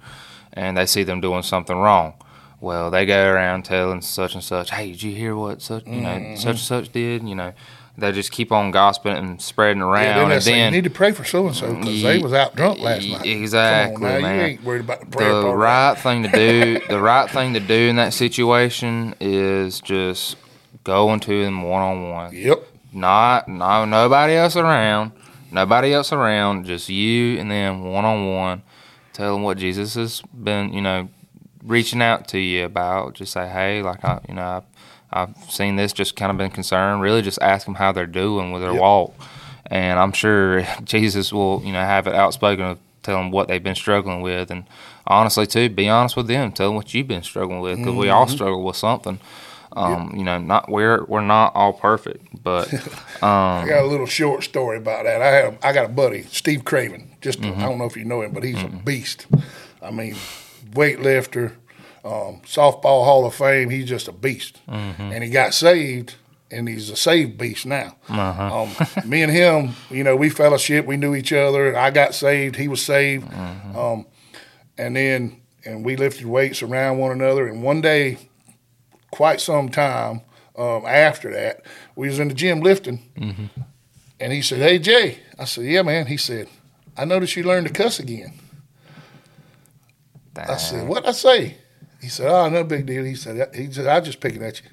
and 0.53 0.77
they 0.77 0.85
see 0.85 1.03
them 1.03 1.19
doing 1.19 1.43
something 1.43 1.75
wrong. 1.75 2.13
Well, 2.65 2.89
they 2.89 3.05
go 3.05 3.29
around 3.31 3.63
telling 3.63 4.01
such 4.01 4.33
and 4.33 4.43
such, 4.43 4.71
"Hey, 4.71 4.89
did 4.91 5.03
you 5.03 5.11
hear 5.13 5.35
what 5.35 5.61
such 5.61 5.85
you 5.85 6.01
know 6.01 6.09
mm-hmm. 6.09 6.35
such 6.35 6.55
and 6.55 6.59
such 6.59 6.91
did?" 6.91 7.21
You 7.27 7.35
know, 7.35 7.53
they 7.95 8.11
just 8.11 8.31
keep 8.31 8.51
on 8.51 8.71
gossiping 8.71 9.15
and 9.15 9.39
spreading 9.39 9.81
Yeah, 9.81 9.87
around, 9.87 10.29
they 10.29 10.35
and 10.35 10.43
then 10.43 10.73
you 10.73 10.81
need 10.81 10.83
to 10.85 10.89
pray 10.89 11.11
for 11.11 11.23
so 11.23 11.45
and 11.45 11.55
so 11.55 11.75
because 11.75 12.01
they 12.01 12.17
was 12.17 12.33
out 12.33 12.55
drunk 12.55 12.79
last 12.79 13.07
night. 13.07 13.23
exactly, 13.23 14.15
on 14.15 14.21
man. 14.23 14.35
You 14.35 14.45
ain't 14.47 14.63
worried 14.63 14.81
about 14.81 15.01
the 15.01 15.05
prayer 15.05 15.41
the 15.41 15.55
right 15.55 15.93
thing 15.93 16.23
to 16.23 16.29
do 16.29 16.79
the 16.89 16.99
right 16.99 17.29
thing 17.29 17.53
to 17.53 17.59
do 17.59 17.73
in 17.89 17.97
that 17.97 18.13
situation 18.13 19.13
is 19.19 19.79
just 19.79 20.35
going 20.83 21.19
to 21.19 21.43
them 21.43 21.61
one 21.61 21.83
on 21.83 22.09
one 22.09 22.33
Yep. 22.35 22.63
not 22.91 23.47
no 23.47 23.85
nobody 23.85 24.33
else 24.33 24.55
around 24.55 25.11
nobody 25.51 25.93
else 25.93 26.11
around 26.11 26.65
just 26.65 26.89
you 26.89 27.37
and 27.39 27.51
them 27.51 27.91
one 27.91 28.05
on 28.05 28.33
one 28.35 28.63
tell 29.13 29.33
them 29.35 29.43
what 29.43 29.57
jesus 29.57 29.93
has 29.93 30.21
been 30.33 30.73
you 30.73 30.81
know 30.81 31.07
reaching 31.65 32.01
out 32.01 32.27
to 32.29 32.39
you 32.39 32.63
about 32.65 33.13
just 33.15 33.33
say 33.33 33.47
hey 33.47 33.81
like 33.81 34.03
i 34.05 34.19
you 34.27 34.33
know 34.35 34.63
i've, 35.11 35.29
I've 35.29 35.51
seen 35.51 35.75
this 35.75 35.93
just 35.93 36.15
kind 36.15 36.31
of 36.31 36.37
been 36.37 36.51
concerned 36.51 37.01
really 37.01 37.21
just 37.21 37.41
ask 37.41 37.65
them 37.65 37.75
how 37.75 37.91
they're 37.91 38.05
doing 38.05 38.51
with 38.51 38.61
their 38.61 38.71
Yep. 38.73 38.81
walk 38.81 39.13
and 39.67 39.99
i'm 39.99 40.11
sure 40.11 40.65
jesus 40.83 41.33
will 41.33 41.61
you 41.65 41.73
know 41.73 41.81
have 41.81 42.07
it 42.07 42.13
outspoken 42.15 42.65
of 42.65 42.79
tell 43.03 43.17
them 43.17 43.31
what 43.31 43.47
they've 43.47 43.63
been 43.63 43.75
struggling 43.75 44.21
with 44.21 44.49
and 44.51 44.63
honestly 45.07 45.45
too 45.47 45.69
be 45.69 45.87
honest 45.89 46.15
with 46.15 46.27
them 46.27 46.51
tell 46.51 46.67
them 46.69 46.75
what 46.75 46.93
you've 46.93 47.07
been 47.07 47.23
struggling 47.23 47.59
with 47.61 47.77
because 47.77 47.95
we 47.95 48.09
all 48.09 48.27
struggle 48.27 48.63
with 48.63 48.75
something 48.75 49.19
um, 49.77 50.13
you 50.15 50.23
know 50.23 50.37
not 50.37 50.69
we're 50.69 51.03
we're 51.05 51.19
not 51.21 51.53
all 51.55 51.73
perfect 51.73 52.41
but 52.43 52.71
I 53.21 53.65
got 53.67 53.83
a 53.83 53.87
little 53.87 54.05
short 54.05 54.43
story 54.43 54.77
about 54.77 55.03
that. 55.03 55.21
I 55.21 55.27
have 55.27 55.57
I 55.63 55.73
got 55.73 55.85
a 55.85 55.89
buddy, 55.89 56.23
Steve 56.23 56.63
Craven. 56.63 57.09
Just 57.21 57.41
Mm-hmm. 57.41 57.59
I 57.59 57.63
don't 57.65 57.77
know 57.79 57.85
if 57.85 57.97
you 57.97 58.05
know 58.05 58.21
him, 58.21 58.31
but 58.31 58.43
he's 58.43 58.61
a 58.63 58.67
beast. 58.69 59.25
I 59.81 59.91
mean, 59.91 60.15
weightlifter, 60.75 61.53
um, 62.03 62.41
softball 62.45 63.03
Hall 63.03 63.25
of 63.25 63.33
Fame. 63.33 63.69
He's 63.69 63.85
just 63.85 64.07
a 64.07 64.11
beast. 64.11 64.61
Mm-hmm. 64.67 65.01
And 65.01 65.23
he 65.23 65.29
got 65.29 65.53
saved, 65.53 66.15
and 66.51 66.69
he's 66.69 66.89
a 66.89 66.95
saved 66.95 67.37
beast 67.37 67.65
now. 67.65 67.95
Uh-huh. 68.07 68.63
Um, 68.63 69.09
me 69.09 69.23
and 69.23 69.31
him, 69.31 69.75
you 69.89 70.03
know, 70.03 70.15
we 70.15 70.29
fellowship. 70.29 70.85
We 70.85 70.97
knew 70.97 71.15
each 71.15 71.33
other. 71.33 71.75
I 71.75 71.89
got 71.89 72.13
saved. 72.13 72.55
He 72.55 72.67
was 72.67 72.81
saved. 72.81 73.27
Mm-hmm. 73.27 73.77
Um, 73.77 74.05
and 74.77 74.95
then 74.95 75.41
and 75.65 75.83
we 75.83 75.95
lifted 75.95 76.25
weights 76.25 76.61
around 76.61 76.99
one 76.99 77.11
another. 77.11 77.47
And 77.47 77.63
one 77.63 77.81
day, 77.81 78.17
quite 79.11 79.41
some 79.41 79.69
time 79.69 80.21
um, 80.55 80.85
after 80.85 81.31
that, 81.31 81.65
we 81.95 82.07
was 82.07 82.19
in 82.19 82.27
the 82.27 82.33
gym 82.33 82.61
lifting, 82.61 83.01
and 84.19 84.31
he 84.33 84.41
said, 84.41 84.59
"Hey 84.59 84.79
Jay," 84.79 85.19
I 85.37 85.45
said, 85.45 85.65
"Yeah, 85.65 85.81
man." 85.81 86.05
He 86.07 86.17
said, 86.17 86.47
"I 86.95 87.05
noticed 87.05 87.35
you 87.35 87.43
learned 87.43 87.67
to 87.67 87.73
cuss 87.73 87.99
again." 87.99 88.33
I 90.37 90.57
said, 90.57 90.87
"What 90.87 91.07
I 91.07 91.11
say?" 91.11 91.57
He 92.01 92.09
said, 92.09 92.27
"Oh, 92.27 92.49
no 92.49 92.63
big 92.63 92.85
deal." 92.85 93.03
He 93.03 93.15
said, 93.15 93.53
"He 93.55 93.71
said 93.71 93.87
I 93.87 93.99
just 94.01 94.19
picking 94.19 94.43
at 94.43 94.61
you." 94.61 94.69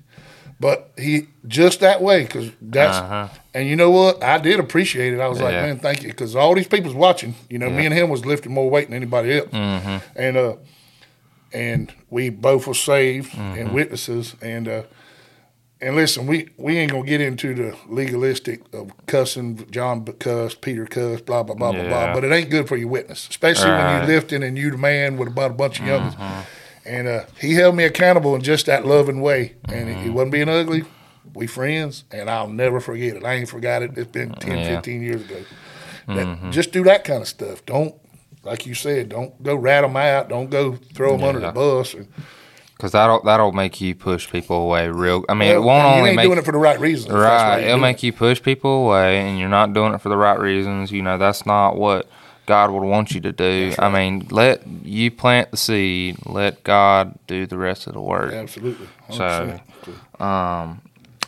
But 0.61 0.93
he 0.97 1.27
just 1.49 1.81
that 1.81 2.01
way 2.03 2.23
because 2.23 2.51
that's 2.61 2.97
Uh-huh. 2.99 3.29
and 3.53 3.67
you 3.69 3.75
know 3.75 3.91
what 3.91 4.23
I 4.23 4.39
did 4.39 4.61
appreciate 4.61 5.13
it. 5.13 5.19
I 5.19 5.27
was 5.27 5.41
like, 5.41 5.55
man, 5.55 5.79
thank 5.81 6.03
you 6.05 6.11
because 6.11 6.37
all 6.37 6.55
these 6.55 6.69
people's 6.69 6.95
watching. 6.95 7.35
You 7.51 7.59
know, 7.59 7.69
me 7.69 7.85
and 7.85 7.93
him 7.95 8.11
was 8.11 8.25
lifting 8.25 8.53
more 8.53 8.71
weight 8.71 8.87
than 8.89 8.95
anybody 8.97 9.39
else, 9.39 9.49
Mm-hmm. 9.51 9.97
and 10.15 10.37
uh, 10.37 10.57
and 11.53 11.93
we 12.11 12.29
both 12.31 12.67
were 12.67 12.75
saved 12.75 13.33
Mm-hmm. 13.33 13.59
and 13.61 13.73
witnesses. 13.73 14.37
And 14.41 14.69
uh, 14.69 14.83
and 15.83 15.97
listen, 15.97 16.27
we 16.27 16.49
we 16.57 16.79
ain't 16.79 16.93
gonna 16.93 17.05
get 17.05 17.21
into 17.21 17.55
the 17.55 17.77
legalistic 17.89 18.63
of 18.73 18.91
cussing. 19.07 19.67
John 19.71 20.05
cussed, 20.05 20.61
Peter 20.61 20.87
cussed, 20.87 21.27
blah 21.27 21.43
blah 21.43 21.55
blah 21.55 21.73
blah 21.73 21.83
Yeah. 21.83 21.89
blah. 21.89 22.15
But 22.15 22.25
it 22.25 22.33
ain't 22.33 22.51
good 22.51 22.69
for 22.69 22.77
your 22.77 22.89
witness, 22.89 23.29
especially 23.29 23.71
when 23.71 23.99
you're 23.99 24.07
lifting 24.17 24.43
and 24.43 24.57
you 24.57 24.71
the 24.71 24.79
man 24.79 25.17
with 25.19 25.29
about 25.29 25.51
a 25.51 25.55
bunch 25.55 25.81
of 25.81 25.87
youngins. 25.87 26.15
Mm-hmm. 26.17 26.41
And 26.85 27.07
uh, 27.09 27.25
he 27.41 27.55
held 27.55 27.77
me 27.77 27.85
accountable 27.85 28.35
in 28.35 28.43
just 28.43 28.67
that 28.67 28.87
loving 28.87 29.21
way, 29.21 29.55
and 29.69 29.89
Mm-hmm. 29.89 30.13
wasn't 30.15 30.33
being 30.33 30.49
ugly. 30.49 30.85
We 31.35 31.47
friends, 31.47 32.05
and 32.11 32.29
I'll 32.29 32.49
never 32.49 32.81
forget 32.81 33.17
it. 33.17 33.25
I 33.25 33.35
ain't 33.35 33.49
forgot 33.49 33.83
it. 33.83 33.97
It's 33.97 34.11
been 34.11 34.33
10, 34.35 34.59
Yeah. 34.59 34.75
15 34.77 35.03
years 35.03 35.23
ago. 35.23 35.37
That, 36.09 36.27
Mm-hmm. 36.27 36.51
Just 36.51 36.73
do 36.73 36.83
that 36.85 37.05
kind 37.05 37.23
of 37.23 37.29
stuff. 37.29 37.65
Don't, 37.65 37.95
like 38.43 38.67
you 38.67 38.75
said, 38.75 39.09
don't 39.09 39.41
go 39.43 39.55
rat 39.55 39.83
them 39.83 39.97
out. 39.97 40.29
Don't 40.29 40.51
go 40.51 40.75
throw 40.95 41.17
them 41.17 41.25
under 41.27 41.41
the 41.41 41.53
bus. 41.53 41.95
And, 41.95 42.09
because 42.83 42.91
that'll 42.91 43.23
that'll 43.23 43.53
make 43.53 43.81
you 43.81 43.95
push 43.95 44.29
people 44.29 44.57
away 44.57 44.89
real. 44.89 45.25
I 45.29 45.35
mean, 45.35 45.51
it 45.51 45.63
won't 45.63 45.85
only 45.85 46.09
ain't 46.09 46.17
make 46.17 46.27
doing 46.27 46.39
it 46.39 46.45
for 46.45 46.51
the 46.51 46.59
right 46.59 46.81
reasons. 46.81 47.07
if 47.07 47.13
that's 47.13 47.43
why 47.43 47.59
right. 47.59 47.65
It'll 47.65 47.79
make 47.79 48.03
you 48.03 48.13
push 48.13 48.43
people 48.43 48.87
away, 48.87 49.21
and 49.21 49.39
you're 49.39 49.49
not 49.49 49.73
doing 49.73 49.95
it 49.95 49.99
for 49.99 50.09
the 50.09 50.17
right 50.17 50.37
reasons. 50.37 50.91
You 50.91 51.01
know, 51.01 51.17
that's 51.17 51.47
not 51.47 51.77
what 51.77 52.11
God 52.47 52.73
would 52.73 52.83
want 52.83 53.13
you 53.13 53.21
to 53.21 53.31
do. 53.31 53.73
I 53.79 53.89
mean, 53.89 54.27
let 54.33 54.67
you 54.67 55.13
plant 55.13 55.53
the 55.53 55.59
seed. 55.59 56.17
Let 56.27 56.65
God 56.65 57.17
do 57.29 57.47
the 57.47 57.57
rest 57.57 57.87
of 57.87 57.93
the 57.93 58.01
work. 58.01 58.33
it. 58.33 58.37
Absolutely. 58.37 58.89
So, 59.11 59.61
100%. 60.19 60.21
Um, 60.21 60.81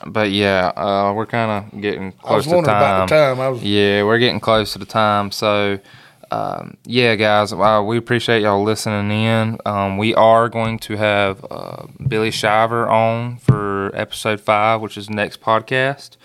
but 0.05 0.33
yeah, 0.33 0.73
uh, 0.75 1.13
we're 1.15 1.25
kind 1.27 1.73
of 1.73 1.81
getting 1.81 2.11
close 2.11 2.47
to 2.47 2.51
time. 2.51 2.65
about 2.65 3.09
the 3.09 3.15
time. 3.15 3.39
I 3.39 3.49
was 3.49 3.63
Yeah, 3.63 4.03
we're 4.03 4.19
getting 4.19 4.41
close 4.41 4.73
to 4.73 4.81
the 4.81 4.87
time. 4.87 5.31
So, 5.31 5.79
um, 6.35 6.77
yeah, 6.85 7.15
guys, 7.15 7.53
uh, 7.53 7.83
we 7.87 7.97
appreciate 7.97 8.43
y'all 8.43 8.63
listening 8.63 9.11
in. 9.11 9.59
Um, 9.65 9.99
we 9.99 10.15
are 10.15 10.49
going 10.49 10.81
to 10.81 10.97
have 10.97 11.47
uh, 11.49 11.87
Billy 12.09 12.33
Shiver 12.33 12.89
on 12.89 13.37
for 13.37 13.93
episode 13.95 14.41
five, 14.41 14.81
which 14.81 14.97
is 14.97 15.09
next 15.09 15.41
podcast. 15.41 16.17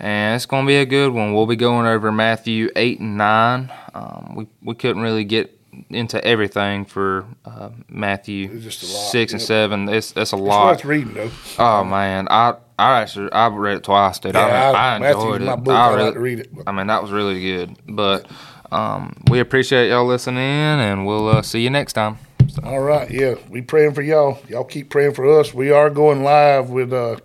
And 0.00 0.34
it's 0.36 0.46
going 0.46 0.64
to 0.64 0.68
be 0.68 0.76
a 0.76 0.86
good 0.86 1.12
one. 1.12 1.34
We'll 1.34 1.46
be 1.46 1.56
going 1.56 1.86
over 1.86 2.10
Matthew 2.10 2.68
8 2.74 2.98
and 3.00 3.16
9. 3.16 3.72
Um, 3.94 4.34
we, 4.36 4.46
we 4.62 4.74
couldn't 4.74 5.02
really 5.02 5.24
get 5.24 5.56
into 5.90 6.24
everything 6.24 6.84
for 6.84 7.24
uh, 7.44 7.70
Matthew 7.88 8.60
6 8.60 9.32
and 9.32 9.40
yep. 9.40 9.46
7. 9.46 9.88
It's, 9.88 10.10
it's 10.10 10.16
a 10.16 10.20
it's 10.20 10.32
lot. 10.32 10.84
reading 10.84 11.14
though. 11.14 11.30
Oh 11.58 11.84
man, 11.84 12.26
I 12.30 12.56
I 12.78 13.00
actually 13.02 13.30
I 13.32 13.48
read 13.48 13.78
it 13.78 13.84
twice, 13.84 14.18
dude. 14.18 14.34
Yeah, 14.34 14.40
I, 14.46 14.70
I- 14.70 14.96
I 14.96 15.10
enjoyed 15.10 15.42
it. 15.42 15.48
I, 15.48 15.54
like 15.54 15.96
really- 15.96 16.12
to 16.12 16.20
read 16.20 16.38
it. 16.40 16.50
I 16.66 16.72
mean, 16.72 16.88
that 16.88 17.02
was 17.02 17.10
really 17.12 17.40
good. 17.40 17.76
But 17.88 18.28
um, 18.70 19.14
we 19.30 19.40
appreciate 19.40 19.88
y'all 19.90 20.06
listening, 20.06 20.38
and 20.38 21.06
we'll 21.06 21.28
uh, 21.28 21.42
see 21.42 21.60
you 21.60 21.70
next 21.70 21.94
time. 21.94 22.18
All 22.62 22.80
right, 22.80 23.10
yeah, 23.10 23.34
we 23.48 23.62
praying 23.62 23.94
for 23.94 24.02
y'all. 24.02 24.40
Y'all 24.48 24.64
keep 24.64 24.90
praying 24.90 25.14
for 25.14 25.38
us. 25.38 25.54
We 25.54 25.70
are 25.70 25.90
going 25.90 26.22
live 26.22 26.70
with 26.70 26.92
uh, 26.92 27.18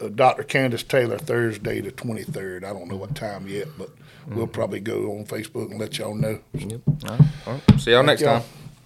uh, 0.00 0.08
Dr. 0.08 0.42
Candace 0.44 0.82
Taylor 0.82 1.18
Thursday 1.18 1.80
the 1.80 1.90
twenty 1.90 2.22
third. 2.22 2.64
I 2.64 2.72
don't 2.72 2.88
know 2.88 2.96
what 2.96 3.14
time 3.14 3.46
yet, 3.48 3.68
but 3.78 3.90
we'll 4.28 4.46
probably 4.46 4.80
go 4.80 5.18
on 5.18 5.24
Facebook 5.24 5.70
and 5.70 5.80
let 5.80 5.98
y'all 5.98 6.14
know. 6.14 6.38
All 6.54 6.68
right. 7.08 7.20
All 7.46 7.52
right. 7.68 7.80
See 7.80 7.90
y'all 7.92 8.02
next 8.02 8.22
y'all. 8.22 8.44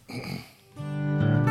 time. 0.09 0.45